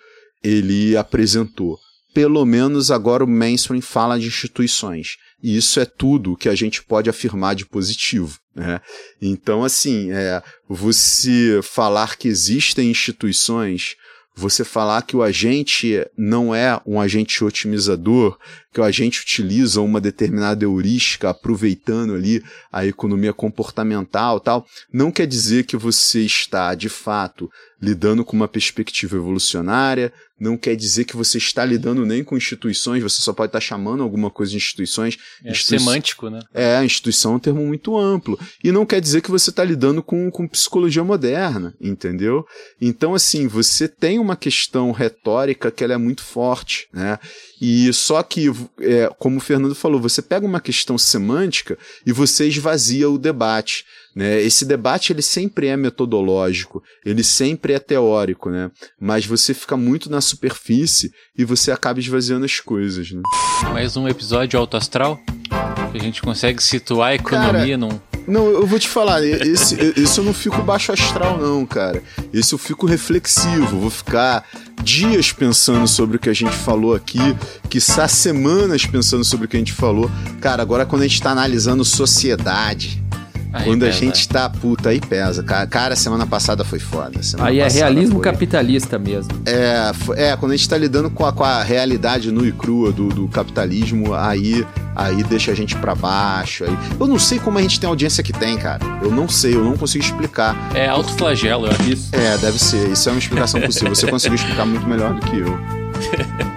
ele 0.43 0.95
apresentou. 0.95 1.77
Pelo 2.13 2.45
menos 2.45 2.91
agora 2.91 3.23
o 3.23 3.27
mainstream 3.27 3.81
fala 3.81 4.19
de 4.19 4.27
instituições. 4.27 5.17
E 5.43 5.57
isso 5.57 5.79
é 5.79 5.85
tudo 5.85 6.37
que 6.37 6.47
a 6.47 6.55
gente 6.55 6.81
pode 6.83 7.09
afirmar 7.09 7.55
de 7.55 7.65
positivo. 7.65 8.39
Né? 8.55 8.79
Então, 9.21 9.63
assim, 9.63 10.11
é, 10.11 10.41
você 10.67 11.59
falar 11.61 12.15
que 12.17 12.27
existem 12.27 12.89
instituições 12.89 13.95
você 14.35 14.65
falar 14.65 15.01
que 15.03 15.15
o 15.15 15.23
agente 15.23 16.05
não 16.17 16.53
é 16.53 16.79
um 16.85 16.99
agente 16.99 17.43
otimizador, 17.43 18.37
que 18.73 18.81
o 18.81 18.83
agente 18.83 19.21
utiliza 19.21 19.79
uma 19.79 20.01
determinada 20.01 20.65
heurística 20.65 21.29
aproveitando 21.29 22.13
ali 22.13 22.43
a 22.71 22.85
economia 22.85 23.31
comportamental 23.31 24.39
tal, 24.39 24.67
não 24.91 25.11
quer 25.11 25.25
dizer 25.25 25.65
que 25.65 25.77
você 25.77 26.21
está, 26.21 26.75
de 26.75 26.89
fato, 26.89 27.49
lidando 27.85 28.25
com 28.25 28.35
uma 28.35 28.47
perspectiva 28.47 29.15
evolucionária, 29.15 30.11
não 30.39 30.57
quer 30.57 30.75
dizer 30.75 31.05
que 31.05 31.15
você 31.15 31.37
está 31.37 31.63
lidando 31.63 32.05
nem 32.05 32.23
com 32.23 32.35
instituições, 32.35 33.01
você 33.01 33.21
só 33.21 33.31
pode 33.31 33.49
estar 33.49 33.61
chamando 33.61 34.03
alguma 34.03 34.29
coisa 34.29 34.51
de 34.51 34.57
instituições. 34.57 35.17
É 35.43 35.51
Institui 35.51 35.79
semântico, 35.79 36.29
né? 36.29 36.39
É, 36.53 36.83
instituição 36.83 37.33
é 37.33 37.35
um 37.35 37.39
termo 37.39 37.65
muito 37.65 37.95
amplo. 37.95 38.37
E 38.63 38.71
não 38.71 38.85
quer 38.85 38.99
dizer 38.99 39.21
que 39.21 39.31
você 39.31 39.49
está 39.49 39.63
lidando 39.63 40.03
com, 40.03 40.29
com 40.31 40.47
psicologia 40.47 41.03
moderna, 41.03 41.73
entendeu? 41.79 42.45
Então, 42.81 43.13
assim, 43.13 43.47
você 43.47 43.87
tem 43.87 44.19
uma 44.19 44.35
questão 44.35 44.91
retórica 44.91 45.71
que 45.71 45.83
ela 45.83 45.93
é 45.93 45.97
muito 45.97 46.23
forte, 46.23 46.87
né? 46.91 47.17
E 47.61 47.93
só 47.93 48.21
que, 48.21 48.47
é, 48.81 49.09
como 49.17 49.37
o 49.37 49.41
Fernando 49.41 49.75
falou, 49.75 50.01
você 50.01 50.21
pega 50.21 50.45
uma 50.45 50.59
questão 50.59 50.97
semântica 50.97 51.77
e 52.05 52.11
você 52.11 52.47
esvazia 52.47 53.09
o 53.09 53.17
debate. 53.17 53.85
Né? 54.15 54.41
Esse 54.41 54.63
debate 54.63 55.11
ele 55.11 55.21
sempre 55.21 55.67
é 55.67 55.75
metodológico, 55.75 56.81
ele 57.05 57.23
sempre 57.23 57.73
é 57.73 57.79
teórico, 57.79 58.49
né? 58.49 58.71
mas 58.99 59.25
você 59.25 59.53
fica 59.53 59.75
muito 59.75 60.09
na 60.09 60.21
superfície 60.21 61.11
e 61.37 61.43
você 61.43 61.71
acaba 61.71 61.99
esvaziando 61.99 62.45
as 62.45 62.59
coisas. 62.61 63.11
Né? 63.11 63.21
Mais 63.73 63.97
um 63.97 64.07
episódio 64.07 64.57
alto 64.57 64.77
astral? 64.77 65.19
Que 65.91 65.97
a 65.97 66.01
gente 66.01 66.21
consegue 66.21 66.63
situar 66.63 67.09
a 67.09 67.15
economia 67.15 67.51
cara, 67.53 67.77
num. 67.77 67.99
Não, 68.27 68.47
eu 68.47 68.65
vou 68.65 68.79
te 68.79 68.87
falar, 68.87 69.23
esse, 69.23 69.75
esse 69.95 70.17
eu 70.17 70.23
não 70.23 70.33
fico 70.33 70.59
baixo 70.63 70.91
astral, 70.91 71.37
não, 71.37 71.63
cara. 71.63 72.01
Esse 72.33 72.53
eu 72.53 72.57
fico 72.57 72.87
reflexivo, 72.87 73.79
vou 73.79 73.89
ficar 73.91 74.43
dias 74.81 75.31
pensando 75.31 75.87
sobre 75.87 76.17
o 76.17 76.19
que 76.19 76.29
a 76.29 76.33
gente 76.33 76.55
falou 76.55 76.95
aqui, 76.95 77.19
quiçá 77.69 78.07
semanas 78.07 78.85
pensando 78.85 79.23
sobre 79.23 79.45
o 79.45 79.49
que 79.49 79.57
a 79.57 79.59
gente 79.59 79.73
falou. 79.73 80.09
Cara, 80.41 80.63
agora 80.63 80.87
quando 80.87 81.03
a 81.03 81.07
gente 81.07 81.21
tá 81.21 81.31
analisando 81.31 81.85
sociedade, 81.85 83.03
Aí 83.55 83.63
Quando 83.63 83.85
pesa. 83.85 83.97
a 83.97 83.99
gente 84.01 84.27
tá 84.27 84.49
puta, 84.49 84.89
aí 84.89 84.99
pesa. 84.99 85.41
Cara, 85.41 85.95
semana 85.95 86.27
passada 86.27 86.65
foi 86.65 86.77
foda. 86.77 87.23
Semana 87.23 87.49
aí 87.49 87.61
é 87.61 87.67
realismo 87.69 88.15
foi... 88.15 88.23
capitalista 88.25 88.99
mesmo. 88.99 89.31
É, 89.45 89.91
é, 90.17 90.35
quando 90.35 90.51
a 90.51 90.57
gente 90.57 90.67
tá 90.67 90.77
lidando 90.77 91.09
com 91.09 91.25
a, 91.25 91.31
com 91.31 91.45
a 91.45 91.63
realidade 91.63 92.33
nua 92.33 92.45
e 92.45 92.51
crua 92.51 92.91
do, 92.91 93.07
do 93.07 93.29
capitalismo, 93.29 94.13
aí, 94.13 94.67
aí 94.93 95.23
deixa 95.23 95.53
a 95.53 95.55
gente 95.55 95.73
pra 95.77 95.95
baixo. 95.95 96.65
Aí... 96.65 96.77
Eu 96.99 97.07
não 97.07 97.17
sei 97.17 97.39
como 97.39 97.57
a 97.57 97.61
gente 97.61 97.79
tem 97.79 97.87
a 97.87 97.91
audiência 97.91 98.21
que 98.21 98.33
tem, 98.33 98.57
cara. 98.57 98.83
Eu 99.01 99.09
não 99.09 99.29
sei, 99.29 99.55
eu 99.55 99.63
não 99.63 99.77
consigo 99.77 100.03
explicar. 100.03 100.53
É 100.75 100.89
autoflagelo, 100.89 101.67
é 101.67 101.89
isso? 101.89 102.09
É, 102.11 102.37
deve 102.37 102.59
ser. 102.59 102.89
Isso 102.89 103.07
é 103.07 103.13
uma 103.13 103.19
explicação 103.19 103.61
possível. 103.61 103.95
Você 103.95 104.05
conseguiu 104.11 104.35
explicar 104.35 104.65
muito 104.65 104.85
melhor 104.85 105.13
do 105.13 105.21
que 105.21 105.39
eu. 105.39 105.57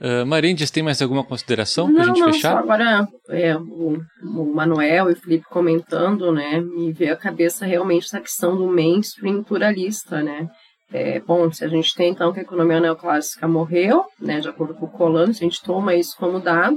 Uh, 0.00 0.24
Marindes, 0.24 0.70
tem 0.70 0.82
mais 0.82 1.02
alguma 1.02 1.24
consideração 1.24 1.92
para 1.92 2.04
a 2.04 2.06
gente 2.06 2.20
não, 2.20 2.32
fechar? 2.32 2.52
Só 2.52 2.58
agora 2.58 3.08
é, 3.30 3.56
o, 3.56 4.00
o, 4.22 4.54
Manuel 4.54 5.10
e 5.10 5.12
o 5.12 5.16
Felipe 5.16 5.44
comentando, 5.50 6.30
né, 6.30 6.60
me 6.60 6.92
veio 6.92 7.12
a 7.12 7.16
cabeça 7.16 7.66
realmente 7.66 8.04
essa 8.04 8.20
questão 8.20 8.56
do 8.56 8.68
mainstream 8.68 9.42
pluralista, 9.42 10.22
né. 10.22 10.48
É, 10.92 11.18
bom, 11.20 11.52
se 11.52 11.64
a 11.64 11.68
gente 11.68 11.94
tem 11.96 12.10
então 12.10 12.32
que 12.32 12.38
a 12.38 12.42
economia 12.42 12.80
neoclássica 12.80 13.48
morreu, 13.48 14.04
né, 14.20 14.38
de 14.38 14.48
acordo 14.48 14.72
com 14.74 14.86
o 14.86 14.90
Colano, 14.90 15.34
se 15.34 15.44
a 15.44 15.48
gente 15.48 15.62
toma 15.62 15.94
isso 15.96 16.16
como 16.16 16.38
dado, 16.38 16.76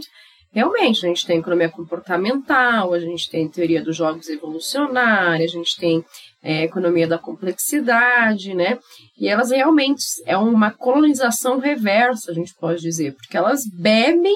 realmente 0.51 1.05
a 1.05 1.09
gente 1.09 1.25
tem 1.25 1.39
economia 1.39 1.69
comportamental, 1.69 2.91
a 2.91 2.99
gente 2.99 3.29
tem 3.29 3.47
teoria 3.47 3.83
dos 3.83 3.95
jogos 3.95 4.29
evolucionária, 4.29 5.45
a 5.45 5.49
gente 5.49 5.77
tem 5.77 6.03
é, 6.43 6.63
economia 6.63 7.07
da 7.07 7.17
complexidade, 7.17 8.53
né? 8.53 8.79
E 9.17 9.27
elas 9.27 9.51
realmente 9.51 10.03
é 10.25 10.37
uma 10.37 10.71
colonização 10.71 11.59
reversa, 11.59 12.31
a 12.31 12.33
gente 12.33 12.53
pode 12.55 12.81
dizer, 12.81 13.13
porque 13.13 13.37
elas 13.37 13.63
bebem 13.65 14.35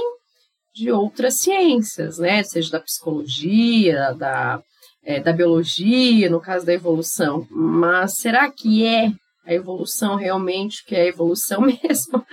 de 0.74 0.91
outras 0.91 1.36
ciências, 1.36 2.18
né? 2.18 2.43
Seja 2.43 2.72
da 2.72 2.80
psicologia, 2.80 4.14
da, 4.14 4.62
é, 5.03 5.20
da 5.20 5.34
biologia, 5.34 6.30
no 6.30 6.41
caso 6.41 6.66
da 6.66 6.74
evolução. 6.74 7.47
Mas 7.49 8.18
será 8.18 8.51
que 8.51 8.86
é 8.86 9.12
a 9.45 9.53
evolução 9.53 10.16
realmente 10.16 10.84
que 10.84 10.95
é 10.95 11.03
a 11.03 11.08
evolução 11.08 11.62
mesmo, 11.66 12.26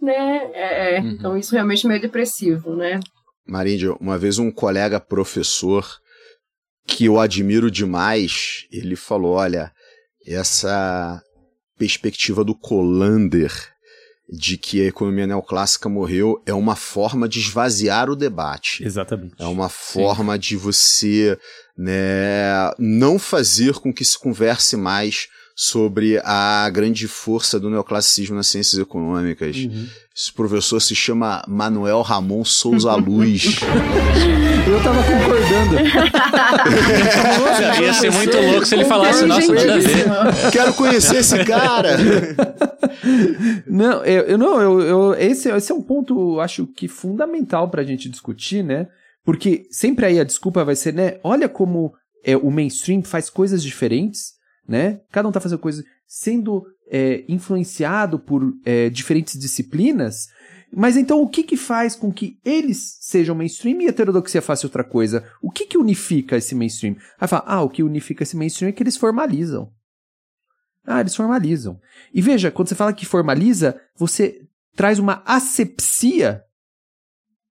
né? 0.00 0.50
É, 0.52 0.96
é, 0.96 1.00
uhum. 1.00 1.10
Então 1.10 1.36
isso 1.36 1.54
realmente 1.54 1.86
é 1.86 1.88
meio 1.88 2.00
depressivo, 2.00 2.76
né? 2.76 3.00
Maríndia, 3.46 3.92
uma 3.94 4.18
vez 4.18 4.38
um 4.38 4.50
colega 4.50 5.00
professor 5.00 5.84
que 6.86 7.04
eu 7.04 7.18
admiro 7.18 7.70
demais, 7.70 8.66
ele 8.70 8.96
falou: 8.96 9.32
olha, 9.32 9.72
essa 10.26 11.22
perspectiva 11.78 12.44
do 12.44 12.54
Colander 12.54 13.52
de 14.30 14.56
que 14.56 14.80
a 14.80 14.86
economia 14.86 15.26
neoclássica 15.26 15.88
morreu 15.88 16.40
é 16.46 16.54
uma 16.54 16.76
forma 16.76 17.28
de 17.28 17.40
esvaziar 17.40 18.08
o 18.08 18.14
debate. 18.14 18.84
Exatamente. 18.84 19.34
É 19.38 19.46
uma 19.46 19.68
forma 19.68 20.34
Sim. 20.34 20.38
de 20.38 20.56
você 20.56 21.38
né, 21.76 22.70
não 22.78 23.18
fazer 23.18 23.74
com 23.74 23.92
que 23.92 24.04
se 24.04 24.16
converse 24.16 24.76
mais 24.76 25.26
sobre 25.62 26.18
a 26.24 26.70
grande 26.70 27.06
força 27.06 27.60
do 27.60 27.68
neoclassicismo 27.68 28.34
nas 28.34 28.46
ciências 28.46 28.80
econômicas. 28.80 29.54
Uhum. 29.58 29.86
Esse 30.16 30.32
professor 30.32 30.80
se 30.80 30.94
chama 30.94 31.44
Manuel 31.46 32.00
Ramon 32.00 32.42
Souza 32.46 32.94
Luz. 32.94 33.60
Eu 34.66 34.82
tava 34.82 35.02
concordando. 35.02 35.76
Nossa, 37.44 37.82
Ia 37.82 37.92
ser 37.92 38.10
muito 38.10 38.38
louco 38.38 38.64
se 38.64 38.74
ele 38.74 38.86
falasse, 38.86 39.26
nossa, 39.26 39.52
nada 39.52 39.74
a 39.74 39.78
ver. 39.78 40.50
Quero 40.50 40.72
conhecer 40.72 41.16
esse 41.16 41.44
cara. 41.44 41.98
Não, 43.66 44.02
eu, 44.02 44.22
eu 44.22 44.38
não, 44.38 44.60
eu, 44.62 44.80
eu, 44.80 45.14
esse, 45.14 45.50
esse 45.50 45.72
é 45.72 45.74
um 45.74 45.82
ponto, 45.82 46.40
acho 46.40 46.66
que 46.68 46.88
fundamental 46.88 47.68
pra 47.68 47.82
gente 47.82 48.08
discutir, 48.08 48.62
né? 48.62 48.86
Porque 49.24 49.66
sempre 49.70 50.06
aí 50.06 50.18
a 50.18 50.24
desculpa 50.24 50.64
vai 50.64 50.76
ser, 50.76 50.94
né? 50.94 51.18
Olha 51.22 51.50
como 51.50 51.92
é, 52.24 52.34
o 52.34 52.50
mainstream 52.50 53.02
faz 53.02 53.28
coisas 53.28 53.62
diferentes 53.62 54.39
né? 54.70 55.00
Cada 55.10 55.26
um 55.26 55.30
está 55.30 55.40
fazendo 55.40 55.58
coisas, 55.58 55.84
sendo 56.06 56.64
é, 56.88 57.24
influenciado 57.28 58.20
por 58.20 58.54
é, 58.64 58.88
diferentes 58.88 59.36
disciplinas. 59.36 60.28
Mas 60.72 60.96
então 60.96 61.20
o 61.20 61.28
que, 61.28 61.42
que 61.42 61.56
faz 61.56 61.96
com 61.96 62.12
que 62.12 62.38
eles 62.44 62.96
sejam 63.00 63.34
mainstream 63.34 63.80
e 63.80 63.86
a 63.86 63.90
heterodoxia 63.90 64.40
faça 64.40 64.68
outra 64.68 64.84
coisa? 64.84 65.28
O 65.42 65.50
que, 65.50 65.66
que 65.66 65.76
unifica 65.76 66.36
esse 66.36 66.54
mainstream? 66.54 66.94
Aí 67.20 67.26
fala, 67.26 67.42
ah, 67.48 67.62
o 67.62 67.68
que 67.68 67.82
unifica 67.82 68.22
esse 68.22 68.36
mainstream 68.36 68.68
é 68.68 68.72
que 68.72 68.80
eles 68.80 68.96
formalizam. 68.96 69.72
Ah, 70.86 71.00
eles 71.00 71.16
formalizam. 71.16 71.80
E 72.14 72.22
veja, 72.22 72.52
quando 72.52 72.68
você 72.68 72.76
fala 72.76 72.92
que 72.92 73.04
formaliza, 73.04 73.80
você 73.96 74.40
traz 74.76 75.00
uma 75.00 75.20
asepsia 75.26 76.44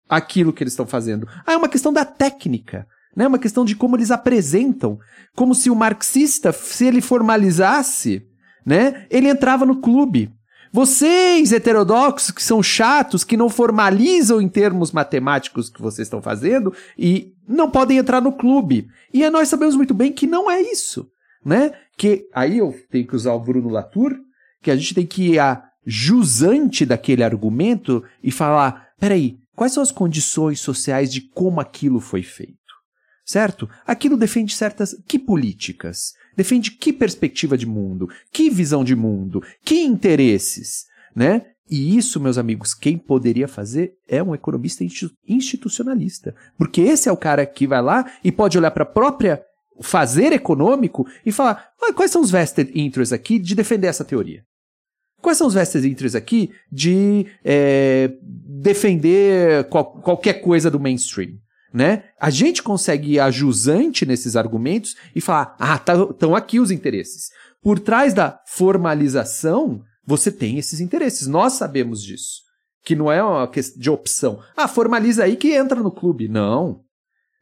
àquilo 0.09 0.51
que 0.51 0.63
eles 0.63 0.73
estão 0.73 0.87
fazendo. 0.87 1.27
Ah, 1.45 1.53
é 1.53 1.57
uma 1.57 1.69
questão 1.69 1.93
da 1.93 2.05
técnica. 2.05 2.87
Né? 3.15 3.27
Uma 3.27 3.39
questão 3.39 3.63
de 3.63 3.75
como 3.75 3.95
eles 3.95 4.11
apresentam. 4.11 4.99
Como 5.35 5.53
se 5.53 5.69
o 5.69 5.75
marxista, 5.75 6.51
se 6.51 6.85
ele 6.85 7.01
formalizasse, 7.01 8.25
né, 8.65 9.05
ele 9.09 9.27
entrava 9.27 9.65
no 9.65 9.81
clube. 9.81 10.31
Vocês, 10.71 11.51
heterodoxos, 11.51 12.31
que 12.31 12.41
são 12.41 12.63
chatos, 12.63 13.23
que 13.23 13.37
não 13.37 13.47
formalizam 13.47 14.41
em 14.41 14.47
termos 14.47 14.91
matemáticos 14.91 15.69
que 15.69 15.81
vocês 15.81 16.07
estão 16.07 16.21
fazendo 16.21 16.73
e 16.97 17.31
não 17.47 17.69
podem 17.69 17.99
entrar 17.99 18.21
no 18.21 18.31
clube. 18.31 18.87
E 19.13 19.27
nós 19.29 19.49
sabemos 19.49 19.75
muito 19.75 19.93
bem 19.93 20.11
que 20.11 20.25
não 20.25 20.49
é 20.49 20.61
isso, 20.61 21.07
né? 21.45 21.73
Que 21.95 22.27
aí 22.33 22.57
eu 22.57 22.75
tenho 22.89 23.05
que 23.05 23.15
usar 23.15 23.33
o 23.33 23.39
Bruno 23.39 23.69
Latour, 23.69 24.15
que 24.63 24.71
a 24.71 24.75
gente 24.75 24.95
tem 24.95 25.05
que 25.05 25.33
ir 25.33 25.39
a 25.39 25.63
jusante 25.85 26.87
daquele 26.87 27.23
argumento 27.23 28.03
e 28.23 28.31
falar, 28.31 28.87
peraí, 28.99 29.37
Quais 29.55 29.71
são 29.71 29.83
as 29.83 29.91
condições 29.91 30.59
sociais 30.59 31.13
de 31.13 31.21
como 31.21 31.61
aquilo 31.61 31.99
foi 31.99 32.23
feito? 32.23 32.57
Certo? 33.25 33.69
Aquilo 33.85 34.17
defende 34.17 34.55
certas. 34.55 34.95
Que 35.07 35.17
políticas? 35.17 36.13
Defende 36.35 36.71
que 36.71 36.91
perspectiva 36.91 37.57
de 37.57 37.65
mundo? 37.65 38.09
Que 38.31 38.49
visão 38.49 38.83
de 38.83 38.95
mundo? 38.95 39.41
Que 39.63 39.81
interesses? 39.81 40.85
Né? 41.15 41.45
E 41.69 41.97
isso, 41.97 42.19
meus 42.19 42.37
amigos, 42.37 42.73
quem 42.73 42.97
poderia 42.97 43.47
fazer 43.47 43.93
é 44.07 44.21
um 44.21 44.35
economista 44.35 44.83
institucionalista. 45.27 46.35
Porque 46.57 46.81
esse 46.81 47.07
é 47.07 47.11
o 47.11 47.17
cara 47.17 47.45
que 47.45 47.65
vai 47.65 47.81
lá 47.81 48.11
e 48.23 48.31
pode 48.31 48.57
olhar 48.57 48.71
para 48.71 48.83
a 48.83 48.87
própria 48.87 49.41
fazer 49.81 50.33
econômico 50.33 51.07
e 51.25 51.31
falar: 51.31 51.71
quais 51.95 52.11
são 52.11 52.21
os 52.21 52.31
vested 52.31 52.71
interests 52.75 53.13
aqui 53.13 53.39
de 53.39 53.55
defender 53.55 53.87
essa 53.87 54.05
teoria? 54.05 54.43
Quais 55.21 55.37
são 55.37 55.47
os 55.47 55.53
vested 55.53 55.87
interests 55.87 56.15
aqui 56.15 56.51
de 56.69 57.25
é, 57.45 58.11
defender 58.21 59.63
qual, 59.69 59.85
qualquer 59.85 60.41
coisa 60.41 60.69
do 60.69 60.79
mainstream? 60.79 61.37
Né? 61.73 62.03
A 62.21 62.29
gente 62.29 62.61
consegue 62.61 63.13
ir 63.13 63.19
ajusante 63.19 64.05
nesses 64.05 64.35
argumentos 64.35 64.95
e 65.15 65.19
falar: 65.19 65.55
ah, 65.59 65.75
estão 65.75 66.13
tá, 66.13 66.37
aqui 66.37 66.59
os 66.59 66.69
interesses. 66.69 67.29
Por 67.63 67.79
trás 67.79 68.13
da 68.13 68.39
formalização, 68.45 69.81
você 70.05 70.31
tem 70.31 70.59
esses 70.59 70.79
interesses. 70.79 71.27
Nós 71.27 71.53
sabemos 71.53 72.03
disso. 72.03 72.43
Que 72.85 72.95
não 72.95 73.11
é 73.11 73.23
uma 73.23 73.47
questão 73.47 73.81
de 73.81 73.89
opção. 73.89 74.39
Ah, 74.55 74.67
formaliza 74.67 75.23
aí 75.23 75.35
que 75.35 75.53
entra 75.53 75.81
no 75.81 75.89
clube. 75.89 76.27
Não. 76.27 76.81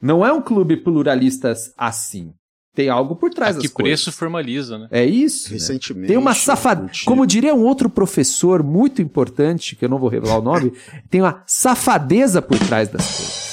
Não 0.02 0.26
é 0.26 0.32
um 0.32 0.42
clube 0.42 0.78
pluralista 0.78 1.54
assim. 1.78 2.32
Tem 2.74 2.88
algo 2.88 3.18
por 3.18 3.32
trás 3.32 3.58
das 3.58 3.68
coisas. 3.68 4.04
preço 4.06 4.12
formaliza, 4.18 4.78
né? 4.78 4.88
É 4.92 5.04
isso. 5.04 5.50
Né? 5.50 5.56
Recentemente. 5.56 6.08
Tem 6.08 6.18
uma 6.18 6.34
safadeza. 6.34 7.02
Como 7.06 7.28
diria 7.28 7.54
um 7.54 7.66
outro 7.66 7.90
professor 7.90 8.64
muito 8.64 9.02
importante, 9.02 9.76
que 9.76 9.84
eu 9.84 9.90
não 9.90 10.00
vou 10.00 10.08
revelar 10.08 10.38
o 10.38 10.42
nome, 10.42 10.72
tem 11.10 11.22
uma 11.22 11.44
safadeza 11.46 12.42
por 12.42 12.58
trás 12.60 12.88
das 12.88 13.06
coisas. 13.06 13.51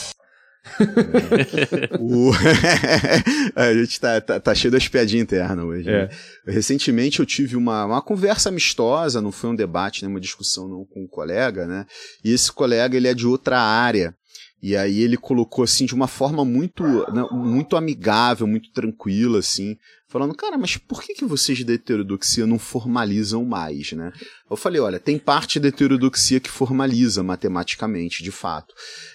o... 1.99 2.31
a 3.55 3.73
gente 3.75 4.01
tá, 4.01 4.21
tá, 4.21 4.41
tá, 4.41 4.55
cheio 4.55 4.71
das 4.73 4.89
piadinhas 4.89 5.23
internas 5.25 5.65
hoje. 5.65 5.89
É. 5.89 6.07
Né? 6.07 6.09
Recentemente 6.47 7.21
eu 7.21 7.27
tive 7.27 7.57
uma, 7.57 7.85
uma 7.85 8.03
conversa 8.03 8.49
amistosa, 8.49 9.21
não 9.21 9.33
foi 9.33 9.51
um 9.51 9.55
debate, 9.55 10.03
nem 10.03 10.11
uma 10.11 10.21
discussão 10.21 10.69
não, 10.69 10.85
com 10.85 11.05
um 11.05 11.09
colega, 11.09 11.67
né? 11.67 11.87
E 12.25 12.33
esse 12.33 12.53
colega 12.53 12.97
ele 12.97 13.09
é 13.09 13.15
de 13.15 13.27
outra 13.27 13.61
área. 13.61 14.15
E 14.61 14.77
aí 14.77 15.01
ele 15.01 15.17
colocou 15.17 15.63
assim 15.63 15.87
de 15.87 15.95
uma 15.95 16.09
forma 16.09 16.45
muito, 16.45 16.83
né, 16.83 17.25
muito 17.31 17.77
amigável, 17.77 18.47
muito 18.47 18.73
tranquila, 18.73 19.39
assim, 19.39 19.77
falando, 20.09 20.35
cara, 20.35 20.59
mas 20.59 20.77
por 20.77 21.03
que, 21.03 21.15
que 21.15 21.25
vocês 21.25 21.63
da 21.63 21.75
heterodoxia 21.75 22.47
não 22.47 22.59
formalizam 22.59 23.45
mais, 23.45 23.93
né? 23.93 24.11
Eu 24.51 24.57
falei, 24.57 24.81
olha, 24.81 24.99
tem 24.99 25.19
parte 25.19 25.61
da 25.61 25.69
heterodoxia 25.69 26.41
que 26.41 26.51
formaliza 26.51 27.23
matematicamente, 27.23 28.23
de 28.23 28.33
fato. 28.33 28.75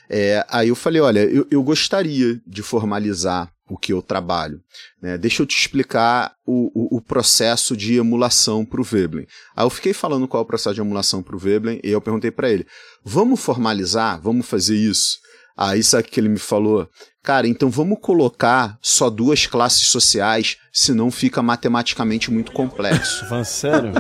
É, 0.10 0.46
aí 0.48 0.70
eu 0.70 0.76
falei, 0.76 1.02
olha, 1.02 1.26
eu, 1.26 1.46
eu 1.52 1.62
gostaria 1.62 2.42
de 2.48 2.62
formalizar 2.62 3.52
o 3.68 3.78
que 3.78 3.92
eu 3.92 4.02
trabalho. 4.02 4.62
Né? 5.02 5.18
Deixa 5.18 5.42
eu 5.42 5.48
te 5.48 5.58
explicar 5.58 6.36
o, 6.46 6.72
o, 6.74 6.98
o 6.98 7.02
processo 7.02 7.76
de 7.76 7.96
emulação 7.96 8.64
para 8.64 8.80
o 8.80 8.84
Veblen. 8.84 9.26
Aí 9.56 9.66
eu 9.66 9.70
fiquei 9.70 9.94
falando 9.94 10.28
qual 10.28 10.42
é 10.42 10.44
o 10.44 10.48
processo 10.48 10.76
de 10.76 10.82
emulação 10.82 11.24
para 11.24 11.36
o 11.36 11.40
Veblen 11.40 11.80
e 11.84 11.90
eu 11.90 12.02
perguntei 12.02 12.30
para 12.30 12.52
ele, 12.52 12.68
vamos 13.04 13.40
formalizar? 13.40 14.22
Vamos 14.22 14.46
fazer 14.46 14.76
isso? 14.76 15.18
Aí 15.58 15.84
sabe 15.84 16.08
o 16.08 16.12
que 16.12 16.20
ele 16.20 16.30
me 16.30 16.40
falou? 16.40 16.90
Cara, 17.24 17.48
então 17.48 17.70
vamos 17.70 18.00
colocar 18.02 18.78
só 18.82 19.10
duas 19.10 19.46
classes 19.46 19.88
sociais, 19.88 20.58
senão 20.72 21.10
fica 21.10 21.42
matematicamente 21.42 22.30
muito 22.32 22.52
complexo. 22.52 23.26
Falando 23.30 23.46
sério? 23.46 23.92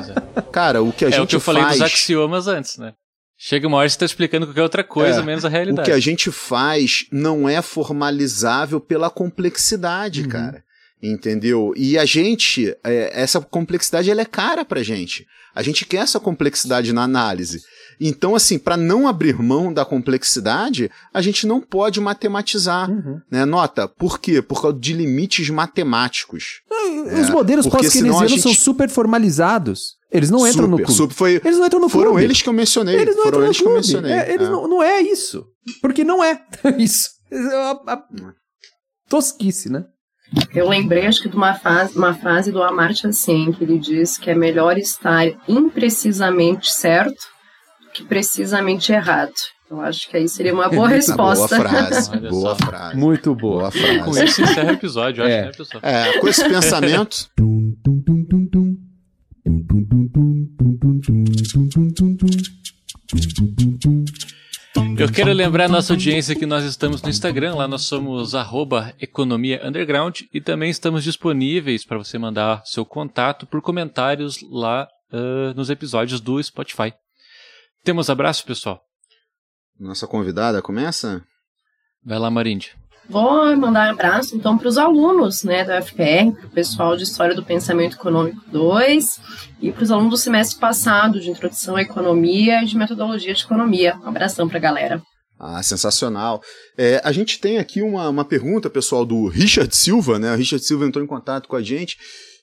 Cara, 0.51 0.82
o 0.82 0.91
que 0.91 1.06
a 1.06 1.08
é 1.08 1.12
gente 1.12 1.18
faz... 1.18 1.20
É 1.20 1.22
o 1.22 1.28
que 1.28 1.36
eu 1.36 1.39
falei 1.39 1.64
dos 1.64 1.82
axiomas 1.82 2.47
antes, 2.47 2.78
né? 2.78 2.93
Chega 3.38 3.68
uma 3.68 3.78
hora 3.78 3.89
você 3.89 3.95
está 3.95 4.06
explicando 4.06 4.45
qualquer 4.47 4.64
outra 4.64 4.84
coisa, 4.84 5.20
é, 5.20 5.24
menos 5.24 5.43
a 5.43 5.49
realidade. 5.49 5.82
O 5.82 5.91
que 5.91 5.97
a 5.97 5.99
gente 5.99 6.32
faz 6.32 7.06
não 7.12 7.47
é 7.49 7.62
formalizável 7.62 8.80
pela 8.80 9.10
complexidade, 9.10 10.22
uhum. 10.22 10.30
cara. 10.30 10.64
Entendeu? 11.01 11.74
E 11.76 11.97
a 11.97 12.06
gente, 12.06 12.74
é, 12.84 13.12
essa 13.14 13.41
complexidade 13.41 14.10
ela 14.10 14.22
é 14.22 14.26
cara 14.26 14.64
pra 14.64 14.82
gente. 14.82 15.26
A 15.54 15.62
gente 15.62 15.86
quer 15.86 15.97
essa 15.97 16.22
complexidade 16.22 16.93
na 16.93 17.04
análise. 17.04 17.62
Então, 18.00 18.36
assim, 18.36 18.58
para 18.58 18.78
não 18.78 19.08
abrir 19.08 19.41
mão 19.41 19.74
da 19.74 19.86
complexidade, 19.86 20.89
a 21.14 21.22
gente 21.22 21.46
não 21.46 21.62
pode 21.62 22.00
matematizar. 22.00 22.89
Uhum. 22.89 23.20
Né? 23.30 23.46
Nota, 23.46 23.88
por 23.88 24.20
quê? 24.20 24.41
Por 24.41 24.62
causa 24.62 24.78
de 24.78 24.94
limites 24.94 25.50
matemáticos. 25.50 26.62
Os 27.20 27.30
é, 27.30 27.32
modelos 27.32 27.68
pós-keynesianos 27.68 28.32
gente... 28.32 28.41
são 28.41 28.54
super 28.54 28.89
formalizados. 28.89 29.98
Eles 30.12 30.30
não 30.30 30.48
entram 30.48 30.66
super, 30.66 30.70
no 30.70 30.78
clube. 30.78 30.94
Super, 30.94 31.14
foi, 31.14 31.41
eles 31.44 31.58
não 31.58 31.66
entram 31.66 31.80
no 31.80 31.89
foram 31.89 32.12
clube. 32.12 32.24
eles 32.24 32.41
que 32.41 32.48
eu 32.48 32.54
mencionei. 32.54 32.96
Eles 32.96 33.16
não 33.16 33.24
foram 33.24 33.44
eles 33.44 33.58
que 33.58 33.66
eu 33.66 33.74
mencionei. 33.74 34.12
É, 34.12 34.34
eles 34.34 34.48
é. 34.48 34.52
Não, 34.52 34.68
não 34.68 34.84
é 34.84 35.02
isso. 35.02 35.44
Porque 35.82 36.04
não 36.04 36.24
é 36.24 36.39
isso. 36.78 37.10
É 37.32 37.38
a, 37.38 37.72
a 37.88 38.04
tosquice, 39.10 39.72
né? 39.72 39.86
Eu 40.54 40.68
lembrei, 40.68 41.06
acho 41.06 41.22
que 41.22 41.30
de 41.30 41.36
uma, 41.36 41.54
fase, 41.54 41.96
uma 41.98 42.14
frase 42.14 42.52
do 42.52 42.62
Amartya 42.64 43.12
Sen, 43.12 43.52
que 43.52 43.64
ele 43.64 43.78
diz 43.78 44.18
que 44.18 44.30
é 44.30 44.36
melhor 44.36 44.78
estar 44.78 45.26
imprecisamente 45.48 46.72
certo 46.72 47.33
que 47.94 48.04
precisamente 48.04 48.91
errado. 48.91 49.34
Eu 49.70 49.82
acho 49.82 50.10
que 50.10 50.18
aí 50.18 50.28
seria 50.28 50.54
uma 50.54 50.70
boa 50.70 50.88
resposta. 50.88 51.58
boa 51.58 51.70
frase, 51.70 52.20
boa 52.30 52.56
frase. 52.56 52.98
Muito 52.98 53.34
boa. 53.36 53.60
boa 53.62 53.72
frase. 53.72 54.00
Com 54.00 54.24
isso 54.24 54.41
encerra 54.41 54.72
o 54.72 54.74
episódio, 54.74 55.24
é. 55.24 55.39
acho, 55.39 55.46
né, 55.46 55.52
pessoal? 55.58 55.82
É, 55.84 56.20
com 56.20 56.28
esse 56.28 56.48
pensamento. 56.48 57.30
Eu 64.98 65.12
quero 65.12 65.34
lembrar 65.34 65.66
a 65.66 65.70
nossa 65.70 65.94
audiência 65.94 66.36
que 66.36 66.46
nós 66.46 66.64
estamos 66.64 67.02
no 67.02 67.10
Instagram, 67.10 67.56
lá 67.56 67.68
nós 67.68 67.82
somos 67.84 68.36
arroba 68.36 68.94
economia 69.02 69.62
underground 69.66 70.22
e 70.32 70.39
também 70.39 70.70
estamos 70.70 71.04
disponíveis 71.04 71.84
para 71.84 71.98
você 71.98 72.18
mandar 72.18 72.62
seu 72.66 72.86
contato 72.86 73.48
por 73.48 73.62
comentários 73.62 74.38
lá 74.52 74.88
uh, 75.12 75.54
nos 75.56 75.70
episódios 75.70 76.22
do 76.22 76.41
Spotify. 76.41 76.94
Temos 77.84 78.10
abraço, 78.10 78.46
pessoal? 78.46 78.82
Nossa 79.78 80.08
convidada 80.08 80.62
começa? 80.62 81.22
Vai 82.02 82.18
lá, 82.18 82.32
Marinde. 82.32 82.72
Vou 83.10 83.54
mandar 83.58 83.90
um 83.90 83.92
abraço, 83.92 84.38
então, 84.38 84.58
para 84.58 84.70
os 84.70 84.78
alunos 84.78 85.44
né, 85.44 85.66
da 85.66 85.82
FPR, 85.82 86.32
para 86.32 86.48
o 86.48 86.50
pessoal 86.50 86.96
de 86.96 87.04
História 87.04 87.36
do 87.36 87.44
Pensamento 87.44 87.98
Econômico 87.98 88.40
2 88.48 89.20
e 89.62 89.74
para 89.74 89.84
os 89.84 89.92
alunos 89.92 90.12
do 90.12 90.18
semestre 90.18 90.58
passado 90.58 91.20
de 91.20 91.30
Introdução 91.30 91.76
à 91.76 91.82
Economia 91.82 92.64
e 92.64 92.66
de 92.66 92.78
Metodologia 92.78 93.34
de 93.34 93.44
Economia. 93.44 93.98
Um 94.02 94.08
abração 94.08 94.48
para 94.48 94.60
a 94.60 94.62
galera. 94.62 95.02
Ah, 95.38 95.62
sensacional. 95.62 96.42
É, 96.78 97.02
a 97.04 97.12
gente 97.12 97.38
tem 97.38 97.58
aqui 97.58 97.82
uma, 97.82 98.08
uma 98.08 98.24
pergunta, 98.24 98.70
pessoal, 98.70 99.06
do 99.06 99.28
Richard 99.28 99.76
Silva, 99.76 100.18
né? 100.18 100.32
O 100.32 100.38
Richard 100.38 100.64
Silva 100.64 100.86
entrou 100.86 101.04
em 101.04 101.08
contato 101.08 101.50
com 101.50 101.58
a 101.58 101.62
gente 101.62 101.98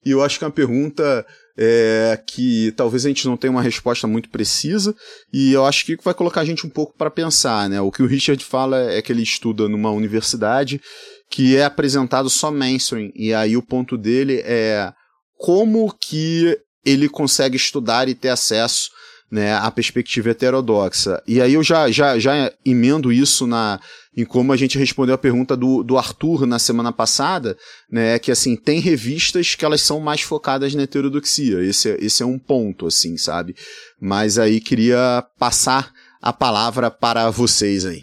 e 0.05 0.11
eu 0.11 0.23
acho 0.23 0.39
que 0.39 0.45
é 0.45 0.49
uma 0.49 0.53
pergunta 0.53 1.25
é, 1.63 2.19
que 2.27 2.73
talvez 2.73 3.05
a 3.05 3.09
gente 3.09 3.27
não 3.27 3.37
tenha 3.37 3.51
uma 3.51 3.61
resposta 3.61 4.07
muito 4.07 4.31
precisa, 4.31 4.97
e 5.31 5.53
eu 5.53 5.67
acho 5.67 5.85
que 5.85 5.99
vai 6.03 6.15
colocar 6.15 6.41
a 6.41 6.45
gente 6.45 6.67
um 6.67 6.71
pouco 6.71 6.97
para 6.97 7.11
pensar, 7.11 7.69
né? 7.69 7.79
O 7.83 7.93
que 7.93 8.03
o 8.03 8.07
Richard 8.07 8.43
fala 8.43 8.91
é 8.91 9.03
que 9.03 9.13
ele 9.13 9.23
estuda 9.23 9.69
numa 9.69 9.91
universidade 9.91 10.81
que 11.29 11.57
é 11.57 11.65
apresentado 11.65 12.31
só 12.31 12.51
mainstream, 12.51 13.13
e 13.15 13.35
aí 13.35 13.59
o 13.59 13.63
ponto 13.63 13.99
dele 13.99 14.41
é 14.43 14.91
como 15.37 15.95
que 16.01 16.59
ele 16.83 17.11
consegue 17.11 17.57
estudar 17.57 18.09
e 18.09 18.15
ter 18.15 18.31
acesso 18.31 18.91
né, 19.31 19.55
à 19.55 19.71
perspectiva 19.71 20.31
heterodoxa. 20.31 21.23
E 21.27 21.41
aí 21.41 21.55
eu 21.55 21.63
já, 21.63 21.91
já, 21.91 22.19
já 22.19 22.53
emendo 22.65 23.13
isso 23.13 23.47
na, 23.47 23.81
em 24.17 24.25
como 24.25 24.53
a 24.53 24.57
gente 24.57 24.79
respondeu 24.79 25.15
a 25.15 25.19
pergunta 25.19 25.57
do, 25.57 25.83
do 25.83 25.97
Arthur 25.97 26.47
na 26.47 26.59
semana 26.59 26.93
passada, 26.93 27.57
né, 27.91 28.19
que 28.19 28.33
assim, 28.33 28.57
tem 28.57 28.81
revistas 28.81 29.55
que 29.55 29.65
elas 29.65 29.83
são 29.83 30.01
mais 30.01 30.23
focadas 30.23 30.75
na 30.75 30.83
heterodoxia, 30.83 31.63
esse, 31.63 31.91
é, 31.91 32.05
esse 32.05 32.23
é 32.23 32.27
um 32.27 32.39
ponto, 32.39 32.87
assim, 32.87 33.17
sabe? 33.17 33.55
Mas 34.01 34.39
aí 34.39 34.61
queria 34.61 35.25
passar 35.39 35.93
a 36.21 36.33
palavra 36.33 36.91
para 36.91 37.31
vocês 37.31 37.87
aí. 37.87 38.03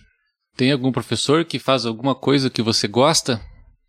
Tem 0.56 0.72
algum 0.72 0.92
professor 0.92 1.46
que 1.46 1.60
faz 1.60 1.86
alguma 1.86 2.16
coisa 2.16 2.50
que 2.50 2.64
você 2.64 2.88
gosta? 2.88 3.40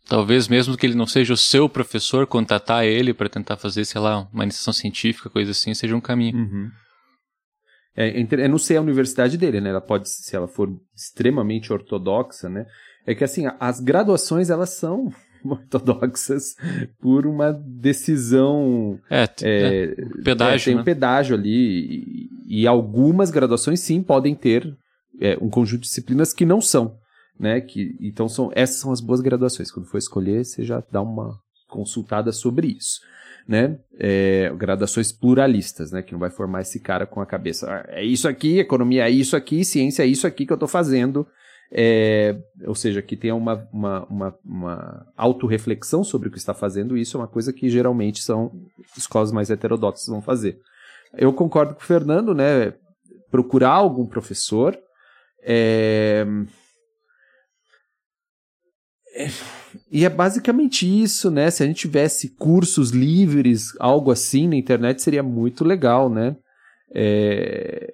Talvez 0.07 0.47
mesmo 0.47 0.75
que 0.75 0.85
ele 0.85 0.95
não 0.95 1.07
seja 1.07 1.33
o 1.33 1.37
seu 1.37 1.69
professor, 1.69 2.27
contatar 2.27 2.83
ele 2.83 3.13
para 3.13 3.29
tentar 3.29 3.57
fazer, 3.57 3.85
sei 3.85 4.01
lá, 4.01 4.27
uma 4.33 4.43
iniciação 4.43 4.73
científica, 4.73 5.29
coisa 5.29 5.51
assim, 5.51 5.73
seja 5.73 5.95
um 5.95 6.01
caminho. 6.01 6.35
Uhum. 6.35 6.69
É, 7.95 8.21
eu 8.21 8.49
não 8.49 8.57
sei 8.57 8.77
a 8.77 8.81
universidade 8.81 9.37
dele, 9.37 9.59
né? 9.59 9.69
Ela 9.69 9.81
pode, 9.81 10.09
se 10.09 10.35
ela 10.35 10.47
for 10.47 10.69
extremamente 10.95 11.71
ortodoxa, 11.73 12.49
né? 12.49 12.65
É 13.05 13.15
que 13.15 13.23
assim, 13.23 13.45
as 13.59 13.79
graduações 13.79 14.49
elas 14.49 14.71
são 14.71 15.11
ortodoxas 15.43 16.55
por 16.99 17.25
uma 17.25 17.51
decisão. 17.51 18.99
É, 19.09 19.23
é, 19.41 19.83
é 19.83 19.95
pedágio. 20.23 20.55
É, 20.55 20.65
tem 20.65 20.75
né? 20.75 20.81
um 20.81 20.83
pedágio 20.83 21.35
ali. 21.35 22.29
E, 22.47 22.61
e, 22.61 22.67
algumas 22.67 23.31
graduações 23.31 23.79
sim 23.79 24.01
podem 24.01 24.35
ter 24.35 24.77
é, 25.19 25.37
um 25.41 25.49
conjunto 25.49 25.81
de 25.81 25.87
disciplinas 25.87 26.33
que 26.33 26.45
não 26.45 26.61
são. 26.61 26.97
Né? 27.39 27.61
Que, 27.61 27.95
então 28.01 28.27
são, 28.27 28.51
essas 28.53 28.77
são 28.77 28.91
as 28.91 29.01
boas 29.01 29.21
graduações. 29.21 29.71
Quando 29.71 29.87
for 29.87 29.97
escolher, 29.97 30.45
você 30.45 30.63
já 30.63 30.83
dá 30.91 31.01
uma 31.01 31.39
consultada 31.67 32.31
sobre 32.31 32.67
isso. 32.67 32.99
Né? 33.49 33.79
É, 33.99 34.53
graduações 34.55 35.11
pluralistas, 35.11 35.91
né? 35.91 36.03
Que 36.03 36.11
não 36.11 36.19
vai 36.19 36.29
formar 36.29 36.61
esse 36.61 36.79
cara 36.79 37.07
com 37.07 37.19
a 37.19 37.25
cabeça. 37.25 37.65
"Ah, 37.67 37.83
é 37.87 38.03
isso 38.03 38.27
aqui, 38.27 38.59
economia 38.59 39.07
é 39.07 39.09
isso 39.09 39.35
aqui, 39.35 39.65
ciência 39.65 40.03
é 40.03 40.05
isso 40.05 40.27
aqui 40.27 40.45
que 40.45 40.53
eu 40.53 40.55
estou 40.55 40.69
fazendo. 40.69 41.25
É, 41.71 42.35
ou 42.67 42.75
seja, 42.75 43.01
que 43.01 43.17
tenha 43.17 43.33
uma, 43.33 43.67
uma, 43.73 44.05
uma, 44.05 44.35
uma 44.45 45.07
autorreflexão 45.17 46.03
sobre 46.03 46.27
o 46.27 46.31
que 46.31 46.37
está 46.37 46.53
fazendo, 46.53 46.95
isso 46.95 47.17
é 47.17 47.21
uma 47.21 47.27
coisa 47.27 47.51
que 47.51 47.69
geralmente 47.69 48.21
são 48.21 48.51
escolas 48.95 49.31
mais 49.31 49.49
heterodoxas 49.49 50.05
vão 50.07 50.21
fazer. 50.21 50.59
Eu 51.17 51.33
concordo 51.33 51.73
com 51.73 51.81
o 51.81 51.85
Fernando, 51.85 52.35
né? 52.35 52.75
Procurar 53.31 53.71
algum 53.71 54.05
professor. 54.05 54.77
é, 55.43 56.23
é, 59.15 59.27
E 59.91 60.05
é 60.05 60.09
basicamente 60.09 60.85
isso, 60.85 61.29
né? 61.29 61.49
Se 61.49 61.63
a 61.63 61.65
gente 61.65 61.79
tivesse 61.79 62.29
cursos 62.35 62.91
livres, 62.91 63.73
algo 63.79 64.11
assim 64.11 64.47
na 64.47 64.55
internet, 64.55 65.01
seria 65.01 65.23
muito 65.23 65.63
legal, 65.63 66.09
né? 66.09 66.35
É, 66.93 67.91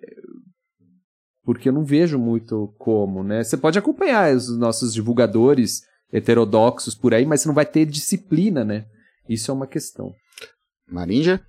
Porque 1.44 1.70
eu 1.70 1.74
não 1.74 1.84
vejo 1.84 2.18
muito 2.18 2.74
como, 2.78 3.24
né? 3.24 3.44
Você 3.44 3.58
pode 3.58 3.78
acompanhar 3.78 4.34
os 4.34 4.58
nossos 4.58 4.94
divulgadores 4.94 5.82
heterodoxos 6.12 6.96
por 6.96 7.14
aí, 7.14 7.26
mas 7.26 7.42
você 7.42 7.48
não 7.48 7.56
vai 7.56 7.66
ter 7.66 7.86
disciplina, 7.86 8.64
né? 8.64 8.86
Isso 9.28 9.52
é 9.52 9.54
uma 9.54 9.68
questão. 9.68 10.14
Marinja? 10.90 11.42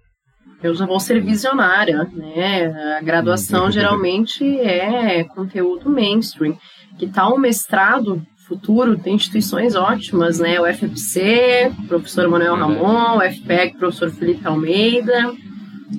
Eu 0.63 0.75
já 0.75 0.87
vou 0.87 0.99
ser 0.99 1.23
visionária, 1.23 2.05
né? 2.05 2.67
A 2.97 3.01
graduação 3.03 3.71
geralmente 3.71 4.43
é 4.61 5.23
conteúdo 5.25 5.91
mainstream. 5.91 6.59
Que 6.99 7.07
tal 7.07 7.35
um 7.35 7.39
mestrado 7.39 8.27
futuro? 8.47 8.99
Tem 8.99 9.15
instituições 9.15 9.75
ótimas, 9.75 10.39
né? 10.39 10.61
O 10.61 10.73
FFC, 10.73 11.73
professor 11.89 12.29
Manuel 12.29 12.57
Verdade. 12.57 12.81
Ramon, 12.81 13.19
o 13.19 13.21
FPEC, 13.21 13.77
professor 13.77 14.11
Felipe 14.11 14.47
Almeida. 14.47 15.33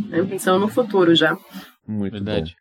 Né? 0.09 0.23
Pensando 0.23 0.59
no 0.59 0.67
futuro 0.67 1.15
já. 1.15 1.37
Muito 1.87 2.13
Verdade. 2.13 2.55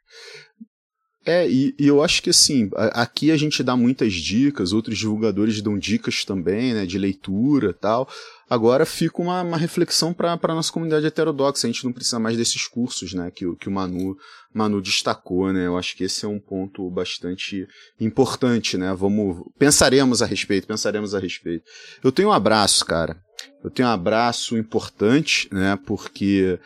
É, 1.24 1.48
e, 1.48 1.74
e 1.76 1.88
eu 1.88 2.02
acho 2.04 2.22
que 2.22 2.30
assim, 2.30 2.70
aqui 2.76 3.32
a 3.32 3.36
gente 3.36 3.60
dá 3.60 3.76
muitas 3.76 4.12
dicas, 4.12 4.72
outros 4.72 4.96
divulgadores 4.96 5.60
dão 5.60 5.76
dicas 5.76 6.24
também, 6.24 6.72
né, 6.72 6.86
de 6.86 6.96
leitura 6.98 7.70
e 7.70 7.74
tal. 7.74 8.08
Agora 8.48 8.86
fica 8.86 9.20
uma, 9.20 9.42
uma 9.42 9.56
reflexão 9.56 10.14
para 10.14 10.38
a 10.40 10.54
nossa 10.54 10.70
comunidade 10.72 11.04
heterodoxa, 11.06 11.66
a 11.66 11.70
gente 11.70 11.84
não 11.84 11.92
precisa 11.92 12.18
mais 12.20 12.36
desses 12.36 12.66
cursos, 12.68 13.12
né, 13.12 13.30
que, 13.34 13.44
o- 13.44 13.56
que 13.56 13.68
o 13.68 13.72
Manu, 13.72 14.16
Manu 14.54 14.80
destacou, 14.80 15.52
né, 15.52 15.66
eu 15.66 15.76
acho 15.76 15.96
que 15.96 16.04
esse 16.04 16.24
é 16.24 16.28
um 16.28 16.38
ponto 16.38 16.88
bastante 16.90 17.66
importante, 18.00 18.76
né, 18.78 18.94
vamos, 18.94 19.42
pensaremos 19.58 20.22
a 20.22 20.26
respeito, 20.26 20.66
pensaremos 20.66 21.12
a 21.14 21.18
respeito. 21.18 21.64
Eu 22.04 22.12
tenho 22.12 22.28
um 22.28 22.32
abraço, 22.32 22.84
cara, 22.84 23.16
eu 23.64 23.70
tenho 23.70 23.88
um 23.88 23.92
abraço 23.92 24.56
importante, 24.56 25.48
né, 25.52 25.76
porque 25.84 26.58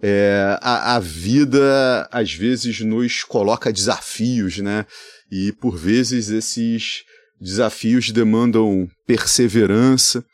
é, 0.00 0.56
a, 0.60 0.94
a 0.94 1.00
vida 1.00 2.08
às 2.12 2.32
vezes 2.32 2.80
nos 2.80 3.24
coloca 3.24 3.72
desafios, 3.72 4.58
né? 4.58 4.84
E 5.32 5.50
por 5.52 5.76
vezes 5.78 6.28
esses 6.28 7.02
desafios 7.40 8.10
demandam 8.10 8.86
perseverança, 9.06 10.24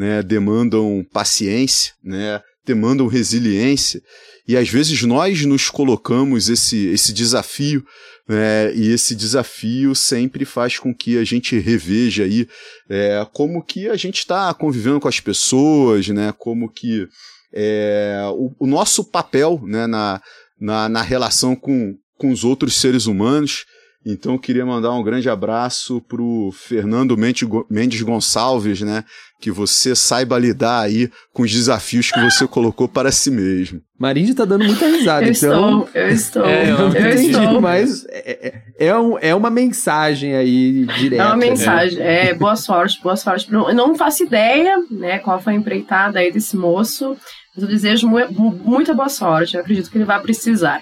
né? 0.00 0.22
Demandam 0.22 1.06
paciência, 1.12 1.92
né? 2.02 2.40
Demandam 2.64 3.06
resiliência. 3.06 4.00
E 4.48 4.56
às 4.56 4.66
vezes 4.66 5.02
nós 5.02 5.44
nos 5.44 5.68
colocamos 5.68 6.48
esse, 6.48 6.86
esse 6.86 7.12
desafio, 7.12 7.84
né? 8.26 8.74
E 8.74 8.90
esse 8.90 9.14
desafio 9.14 9.94
sempre 9.94 10.46
faz 10.46 10.78
com 10.78 10.94
que 10.94 11.18
a 11.18 11.24
gente 11.24 11.58
reveja 11.58 12.24
aí 12.24 12.48
é, 12.88 13.26
como 13.34 13.62
que 13.62 13.90
a 13.90 13.96
gente 13.96 14.20
está 14.20 14.54
convivendo 14.54 15.00
com 15.00 15.08
as 15.08 15.20
pessoas, 15.20 16.08
né? 16.08 16.32
Como 16.38 16.72
que 16.72 17.06
é, 17.52 18.22
o, 18.32 18.54
o 18.58 18.66
nosso 18.66 19.04
papel 19.04 19.60
né, 19.64 19.86
na, 19.86 20.22
na, 20.58 20.88
na 20.88 21.02
relação 21.02 21.54
com, 21.54 21.94
com 22.16 22.32
os 22.32 22.42
outros 22.42 22.80
seres 22.80 23.04
humanos. 23.04 23.66
Então 24.06 24.32
eu 24.32 24.38
queria 24.38 24.64
mandar 24.64 24.92
um 24.92 25.02
grande 25.02 25.28
abraço 25.28 26.00
pro 26.08 26.50
Fernando 26.54 27.16
Mendes 27.18 27.46
Go- 27.46 27.66
Mendes 27.70 28.00
Gonçalves, 28.00 28.80
né? 28.80 29.04
Que 29.40 29.50
você 29.50 29.94
saiba 29.94 30.38
lidar 30.38 30.80
aí 30.80 31.10
com 31.34 31.42
os 31.42 31.50
desafios 31.52 32.10
que 32.10 32.18
você 32.20 32.46
colocou 32.46 32.88
para 32.88 33.12
si 33.12 33.30
mesmo. 33.30 33.80
Marinho 33.98 34.34
tá 34.34 34.46
dando 34.46 34.64
muita 34.64 34.86
risada, 34.86 35.26
Eu 35.26 35.32
então. 35.32 35.84
estou, 35.84 36.00
eu 36.00 36.08
estou, 36.12 36.44
É, 36.46 36.70
eu 36.70 36.76
eu, 36.78 36.88
entendi, 36.88 37.30
estou. 37.30 37.60
mas 37.60 38.06
é, 38.08 38.62
é, 38.78 38.86
é 38.86 38.98
um- 38.98 39.18
é 39.18 39.34
uma 39.34 39.50
mensagem 39.50 40.34
aí 40.34 40.86
direta. 40.98 41.22
É 41.22 41.26
uma 41.26 41.36
né? 41.36 41.46
mensagem. 41.50 42.00
É, 42.00 42.32
boa 42.34 42.56
sorte, 42.56 43.02
boa 43.02 43.16
sorte. 43.16 43.52
Não, 43.52 43.68
eu 43.68 43.74
não 43.74 43.94
faço 43.94 44.24
ideia, 44.24 44.78
né, 44.90 45.18
qual 45.18 45.38
foi 45.40 45.52
a 45.52 45.56
empreitada 45.56 46.18
aí 46.20 46.32
desse 46.32 46.56
moço, 46.56 47.14
mas 47.54 47.62
eu 47.62 47.68
desejo 47.68 48.08
mu- 48.08 48.58
muita 48.64 48.94
boa 48.94 49.10
sorte. 49.10 49.56
Eu 49.56 49.60
acredito 49.60 49.90
que 49.90 49.98
ele 49.98 50.04
vai 50.06 50.20
precisar. 50.22 50.80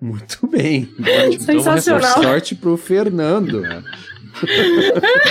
Muito 0.00 0.46
bem. 0.46 0.88
Sensacional. 1.38 2.14
Boa 2.14 2.22
sorte 2.24 2.54
pro 2.54 2.76
Fernando. 2.76 3.62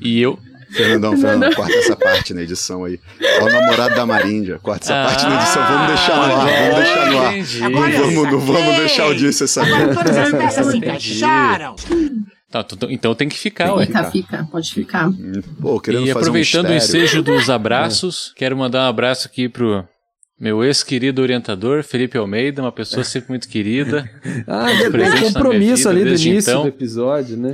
E 0.00 0.20
eu. 0.20 0.38
Fernandão, 0.70 1.16
Fernandão, 1.16 1.52
corta 1.54 1.72
essa 1.74 1.96
parte 1.96 2.34
na 2.34 2.42
edição 2.42 2.84
aí. 2.84 3.00
Ó 3.40 3.44
o 3.44 3.50
namorado 3.50 3.94
da 3.94 4.04
Maríndia. 4.04 4.58
Corta 4.58 4.84
essa 4.84 4.92
parte 5.08 5.24
na 5.24 5.36
edição. 5.40 5.66
Vamos 5.66 5.86
deixar 5.88 6.16
no 6.16 6.22
ar, 6.22 6.46
vamos 6.46 6.74
deixar 6.76 7.10
no 7.10 7.18
ar. 7.18 7.34
Ah. 7.34 7.68
Não 7.70 8.02
vamos, 8.14 8.32
não 8.32 8.40
vamos 8.40 8.76
deixar 8.76 9.02
a 9.04 9.06
audiência 9.06 9.46
saber. 9.46 9.72
Agora 9.72 9.94
todas 9.94 10.16
as 10.18 10.30
peças 10.36 10.66
se 10.66 10.76
encaixaram. 10.76 11.76
Tá, 12.50 12.64
então- 12.72 12.90
então 12.90 13.14
tem 13.14 13.28
que 13.28 13.38
ficar, 13.38 13.72
ué. 13.74 13.86
Fica, 13.86 14.04
fica, 14.10 14.48
pode 14.50 14.72
ficar. 14.74 15.10
Pô, 15.60 15.80
querendo 15.80 16.02
E 16.06 16.12
fazer 16.12 16.18
um 16.18 16.20
aproveitando 16.20 16.68
o 16.68 16.74
ensejo 16.74 17.22
dos 17.22 17.48
abraços, 17.48 18.32
quero 18.36 18.56
mandar 18.56 18.86
um 18.86 18.88
abraço 18.90 19.26
aqui 19.26 19.48
pro 19.48 19.82
meu 20.38 20.62
ex-querido 20.62 21.22
orientador, 21.22 21.82
Felipe 21.82 22.18
Almeida, 22.18 22.60
uma 22.62 22.70
pessoa 22.72 23.02
sempre 23.04 23.30
muito 23.30 23.48
querida. 23.48 24.08
Ah, 24.46 24.66
tem 24.66 24.90
minha 24.90 25.20
compromisso 25.32 25.88
ali 25.88 26.02
do 26.04 26.10
início 26.10 26.38
então. 26.50 26.62
do 26.62 26.68
episódio, 26.68 27.36
né? 27.36 27.52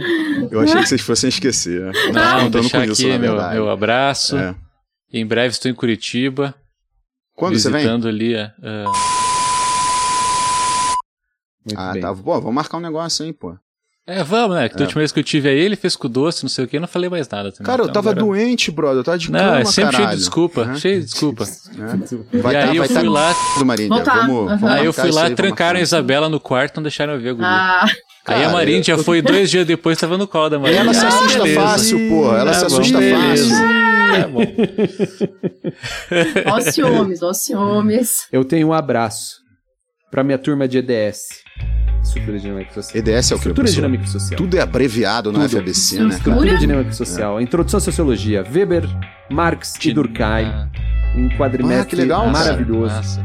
Eu 0.51 0.61
achei 0.61 0.81
que 0.83 0.89
vocês 0.89 1.01
fossem 1.01 1.29
esquecer. 1.29 1.81
né? 1.81 1.93
Não, 2.13 2.45
contando 2.45 2.61
deixar 2.63 2.87
isso, 2.87 3.03
aqui 3.03 3.13
na 3.13 3.19
meu, 3.19 3.35
meu 3.53 3.71
abraço. 3.71 4.37
É. 4.37 4.55
Em 5.13 5.25
breve 5.25 5.49
estou 5.53 5.71
em 5.71 5.75
Curitiba, 5.75 6.55
Quando 7.35 7.59
você 7.59 7.69
vem? 7.71 7.79
visitando 7.79 8.09
ali 8.09 8.35
a, 8.37 8.53
Muito 11.65 11.79
Ah, 11.81 11.93
bem. 11.93 12.03
tá. 12.03 12.15
Pô, 12.15 12.41
vamos 12.41 12.55
marcar 12.55 12.79
um 12.79 12.81
negócio 12.81 13.25
aí, 13.25 13.33
pô. 13.33 13.57
É, 14.05 14.25
vamos, 14.25 14.57
né? 14.57 14.69
Que 14.69 14.75
da 14.75 14.83
última 14.83 14.99
vez 14.99 15.13
que 15.13 15.21
eu 15.21 15.25
tive 15.25 15.49
aí, 15.49 15.59
ele 15.61 15.77
fez 15.77 15.95
com 15.95 16.09
doce, 16.09 16.43
não 16.43 16.49
sei 16.51 16.65
o 16.65 16.69
que, 16.69 16.77
eu 16.77 16.81
não 16.81 16.89
falei 16.89 17.09
mais 17.09 17.29
nada 17.29 17.53
também. 17.53 17.65
Cara, 17.67 17.83
eu 17.83 17.85
Então, 17.85 17.93
tava 17.95 18.11
agora- 18.11 18.27
doente, 18.27 18.69
brother. 18.73 18.99
Eu 18.99 19.05
tava 19.05 19.17
de 19.17 19.31
Não, 19.31 19.39
cama, 19.39 19.61
é 19.61 19.65
sempre 19.65 19.73
cheio 19.75 19.91
caralho. 19.93 20.11
de 20.11 20.17
desculpa, 20.17 20.61
Uhum. 20.63 20.77
cheio 20.77 20.99
de 21.01 21.05
desculpa. 21.07 21.45
É. 21.45 22.39
Vai 22.39 22.55
e 22.55 22.59
tá, 22.59 22.65
aí 22.71 22.77
eu 22.77 22.83
vai 22.83 22.89
fui 22.89 22.97
tá 22.97 23.11
lá, 23.11 23.33
do. 23.33 23.89
Voltar. 23.89 24.15
Vamos, 24.27 24.61
vamos 24.61 24.71
aí 24.77 24.85
eu 24.87 24.93
fui 24.93 25.11
lá, 25.13 25.27
aí, 25.27 25.35
trancaram 25.37 25.79
a. 25.79 25.83
Isabela 25.83 26.29
no 26.29 26.41
quarto, 26.41 26.77
não 26.77 26.83
deixaram 26.83 27.13
eu 27.15 27.21
ver 27.21 27.29
a 27.29 27.33
guria. 27.33 27.49
Ah, 27.49 27.87
aí 28.27 28.45
a 28.45 28.49
Marinha 28.51 28.83
já 28.83 28.99
foi 28.99 29.23
dois 29.23 29.49
dias 29.49 29.65
depois, 29.65 29.97
tava 29.99 30.19
no 30.19 30.27
colo 30.27 30.49
da 30.49 30.59
Marinha. 30.59 30.81
Ela 30.81 30.95
se 30.95 31.05
Ah, 31.05 31.09
assusta 31.09 31.39
beleza. 31.39 31.61
fácil, 31.61 32.09
porra. 32.09 32.39
Ela 32.39 32.53
Tá 32.53 32.55
se 32.55 32.61
bom, 32.61 32.67
assusta 32.81 32.99
beleza. 32.99 33.55
fácil. 33.55 33.83
Tá 34.13 34.29
bom. 34.29 34.43
ó 36.53 36.61
ciúmes, 36.61 37.23
ó 37.23 37.33
ciúmes. 37.33 38.27
Eu 38.33 38.45
tenho 38.45 38.67
um 38.69 38.73
abraço 38.73 39.37
pra 40.11 40.25
minha 40.25 40.39
turma 40.39 40.67
de 40.67 40.79
EDS. 40.79 41.19
Estrutura 42.03 42.39
Dinâmica 42.39 42.73
Social. 42.75 42.99
EDS 42.99 43.13
é 43.13 43.19
o 43.35 43.39
que, 43.39 43.49
Estrutura? 43.49 43.69
Dinâmica 43.71 44.07
Social. 44.07 44.37
Tudo 44.39 44.57
é 44.57 44.61
abreviado 44.61 45.33
no 45.33 45.39
Tudo. 45.41 45.49
FABC, 45.57 45.99
né? 46.01 46.09
Estrutura 46.09 46.57
Dinâmica 46.59 46.93
Social. 46.93 47.41
Introdução 47.41 47.79
à 47.79 47.81
Sociologia. 47.81 48.45
Weber, 48.53 48.85
Marx 49.31 49.75
e 49.85 49.93
Durkheim. 49.93 50.47
Ah, 50.47 50.69
Um 51.17 51.29
quadrimestre 51.37 51.81
Ah, 51.83 51.85
que 51.87 51.97
legal, 51.97 52.29
maravilhoso. 52.29 52.95
massa. 52.95 53.25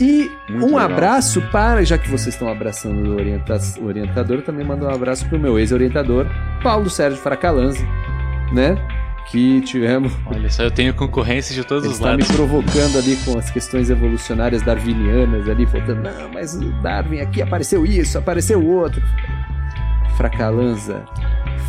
E 0.00 0.30
Muito 0.48 0.64
um 0.64 0.76
legal. 0.76 0.80
abraço 0.80 1.42
para, 1.52 1.84
já 1.84 1.98
que 1.98 2.08
vocês 2.08 2.34
estão 2.34 2.48
abraçando 2.48 3.10
o, 3.10 3.14
orienta- 3.16 3.58
o 3.80 3.86
orientador, 3.86 4.36
eu 4.38 4.42
também 4.42 4.64
mando 4.64 4.86
um 4.86 4.90
abraço 4.90 5.26
para 5.26 5.36
o 5.36 5.40
meu 5.40 5.58
ex-orientador, 5.58 6.26
Paulo 6.62 6.88
Sérgio 6.88 7.18
Fracalanza, 7.18 7.84
né? 8.52 8.76
Que 9.30 9.60
tivemos. 9.60 10.12
Olha 10.26 10.48
só, 10.50 10.62
eu 10.62 10.70
tenho 10.70 10.94
concorrência 10.94 11.54
de 11.54 11.62
todos 11.62 11.84
Ele 11.84 11.92
os 11.92 11.98
está 11.98 12.16
me 12.16 12.22
lados. 12.22 12.34
provocando 12.34 12.96
ali 12.98 13.14
com 13.24 13.38
as 13.38 13.50
questões 13.50 13.90
evolucionárias 13.90 14.62
darwinianas 14.62 15.48
ali, 15.48 15.66
falando, 15.66 15.96
não, 15.96 16.30
mas 16.32 16.54
o 16.54 16.70
Darwin 16.82 17.20
aqui 17.20 17.42
apareceu 17.42 17.84
isso, 17.84 18.16
apareceu 18.16 18.64
outro. 18.66 19.02
Fracalanza, 20.16 21.04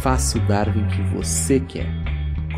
faça 0.02 0.38
o 0.38 0.42
Darwin 0.42 0.86
que 0.88 1.02
você 1.16 1.60
quer. 1.60 1.88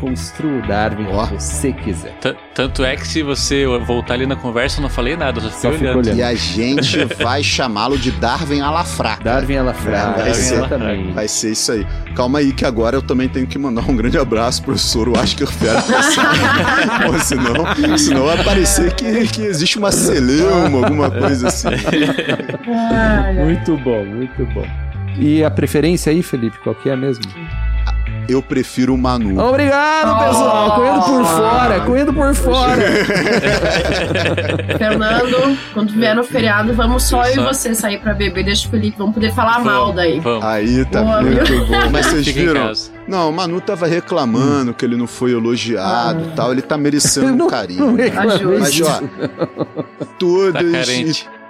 Construa 0.02 0.58
o 0.58 0.66
Darwin 0.66 1.06
Ó. 1.12 1.26
que 1.28 1.34
você 1.40 1.72
quiser. 1.72 2.12
T- 2.18 2.34
Tanto 2.52 2.84
é 2.84 2.96
que 2.96 3.06
se 3.06 3.22
você 3.22 3.64
voltar 3.86 4.14
ali 4.14 4.26
na 4.26 4.34
conversa, 4.34 4.78
eu 4.78 4.82
não 4.82 4.90
falei 4.90 5.16
nada, 5.16 5.38
eu 5.38 5.42
só 5.44 5.50
Só 5.50 5.70
fiquei 5.72 5.88
olhando. 5.88 5.98
olhando. 6.06 6.18
E 6.18 6.22
a 6.24 6.34
gente 6.34 7.04
vai 7.22 7.42
chamá-lo 7.44 7.96
de 7.96 8.10
Darwin 8.10 8.60
Alafraca. 8.60 9.22
Darwin 9.22 9.54
ela 9.54 9.72
Vai 9.72 10.34
ser- 10.34 10.54
exatamente. 10.56 11.12
Vai 11.12 11.28
ser 11.28 11.52
isso 11.52 11.70
aí. 11.72 11.86
Calma 12.16 12.40
aí, 12.40 12.52
que 12.52 12.64
agora 12.64 12.96
eu 12.96 13.02
também 13.02 13.28
tenho 13.28 13.46
que 13.46 13.56
mandar 13.56 13.88
um 13.88 13.94
grande 13.96 14.18
abraço 14.18 14.60
pro 14.62 14.72
professor 14.72 15.08
Oscar 15.10 15.48
Ferro. 15.48 15.82
Pô, 17.12 17.18
senão, 17.20 17.96
senão 17.98 18.26
vai 18.26 18.42
parecer 18.42 18.92
que, 18.94 19.28
que 19.28 19.42
existe 19.42 19.78
uma 19.78 19.92
celeuma, 19.92 20.78
alguma 20.84 21.10
coisa 21.10 21.46
assim. 21.48 21.68
Muito 23.44 23.76
bom, 23.78 24.04
muito 24.04 24.44
bom. 24.52 24.66
E 25.18 25.44
a 25.44 25.50
preferência 25.50 26.10
aí, 26.10 26.22
Felipe, 26.22 26.58
qual 26.62 26.74
que 26.74 26.88
é 26.90 26.96
mesmo? 26.96 27.22
Eu 28.32 28.42
prefiro 28.42 28.94
o 28.94 28.98
Manu. 28.98 29.38
Obrigado, 29.40 30.10
Oh. 30.10 30.24
pessoal. 30.28 30.74
Correndo 30.74 31.02
por 31.04 31.86
comendo 31.86 32.12
por 32.14 32.34
fora. 32.34 32.82
Fernando, 34.78 35.58
quando 35.74 35.92
vier 35.92 36.14
no 36.14 36.24
feriado, 36.24 36.72
vamos 36.74 37.02
só 37.04 37.24
eu 37.26 37.42
e 37.42 37.44
você 37.46 37.74
sair 37.74 37.98
pra 38.00 38.14
beber. 38.14 38.44
Deixa 38.44 38.66
o 38.66 38.70
Felipe, 38.70 38.96
vamos 38.98 39.14
poder 39.14 39.32
falar 39.34 39.58
Vamos, 39.58 39.64
mal 39.72 39.92
daí. 39.92 40.20
Vamos. 40.20 40.44
Aí 40.44 40.84
tá 40.86 41.02
Boa, 41.02 41.22
muito 41.22 41.66
bom. 41.66 41.90
Mas 41.90 42.06
vocês 42.12 42.26
viram? 42.28 42.72
Não, 43.06 43.28
o 43.30 43.32
Manu 43.32 43.60
tava 43.60 43.86
reclamando 43.86 44.72
que 44.72 44.84
ele 44.84 44.96
não 44.96 45.06
foi 45.06 45.32
elogiado 45.32 46.24
e 46.24 46.36
tal. 46.36 46.52
Ele 46.52 46.62
tá 46.62 46.76
merecendo 46.78 47.32
um 47.32 47.36
Não 47.36 47.46
carinho. 47.48 47.94
reclamei 47.94 48.58
Mas, 48.60 48.72
disso. 48.72 48.90
ó, 48.90 49.74
todas 50.18 50.62
Tá 50.86 50.92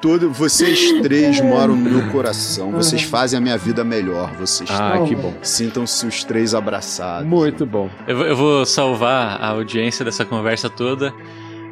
todo, 0.02 0.30
vocês 0.30 0.92
três 1.00 1.40
moram 1.40 1.74
no 1.76 1.88
meu 1.90 2.10
coração. 2.10 2.70
Vocês 2.72 3.02
fazem 3.02 3.38
a 3.38 3.40
minha 3.40 3.56
vida 3.56 3.82
melhor. 3.84 4.34
Vocês 4.36 4.68
Ah, 4.70 5.02
que 5.08 5.14
bom. 5.14 5.32
sintam-se 5.42 6.04
os 6.04 6.24
três 6.24 6.52
abraçados. 6.54 7.26
Muito 7.26 7.64
bom. 7.64 7.88
Eu, 8.06 8.16
vou- 8.18 8.26
eu 8.26 8.36
vou 8.36 8.66
salvar 8.66 9.40
a 9.40 9.48
audiência 9.48 10.04
dessa 10.04 10.24
conversa 10.24 10.68
toda. 10.68 11.14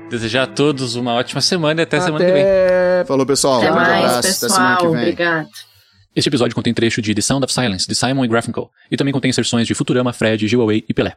Desejar 0.08 0.44
a 0.44 0.46
todos 0.46 0.94
uma 0.96 1.12
ótima 1.14 1.40
semana 1.40 1.82
e 1.82 1.84
até, 1.84 2.00
semana 2.00 2.24
que 2.24 2.32
vem. 2.32 2.42
Até 2.42 3.04
Falou, 3.06 3.26
pessoal. 3.26 3.58
Até 3.58 3.70
um 3.70 3.74
grande 3.74 3.90
mais, 3.90 4.04
abraço. 4.04 4.18
Até 4.18 4.32
semana 4.32 4.68
que 4.70 4.74
pessoal. 4.76 4.92
vem. 4.92 5.00
Obrigado. 5.02 5.48
Este 6.16 6.28
episódio 6.28 6.54
contém 6.56 6.74
trecho 6.74 7.00
de 7.02 7.14
The 7.14 7.20
Sound 7.20 7.44
of 7.44 7.52
Silence, 7.52 7.86
de 7.86 7.94
Simon 7.94 8.24
e 8.24 8.28
Garfunkel, 8.28 8.68
e 8.90 8.96
também 8.96 9.12
contém 9.12 9.28
inserções 9.28 9.66
de 9.66 9.74
Futurama, 9.74 10.12
Fred, 10.12 10.48
Gil 10.48 10.60
Away 10.62 10.84
e 10.88 10.92
Pelé. 10.94 11.14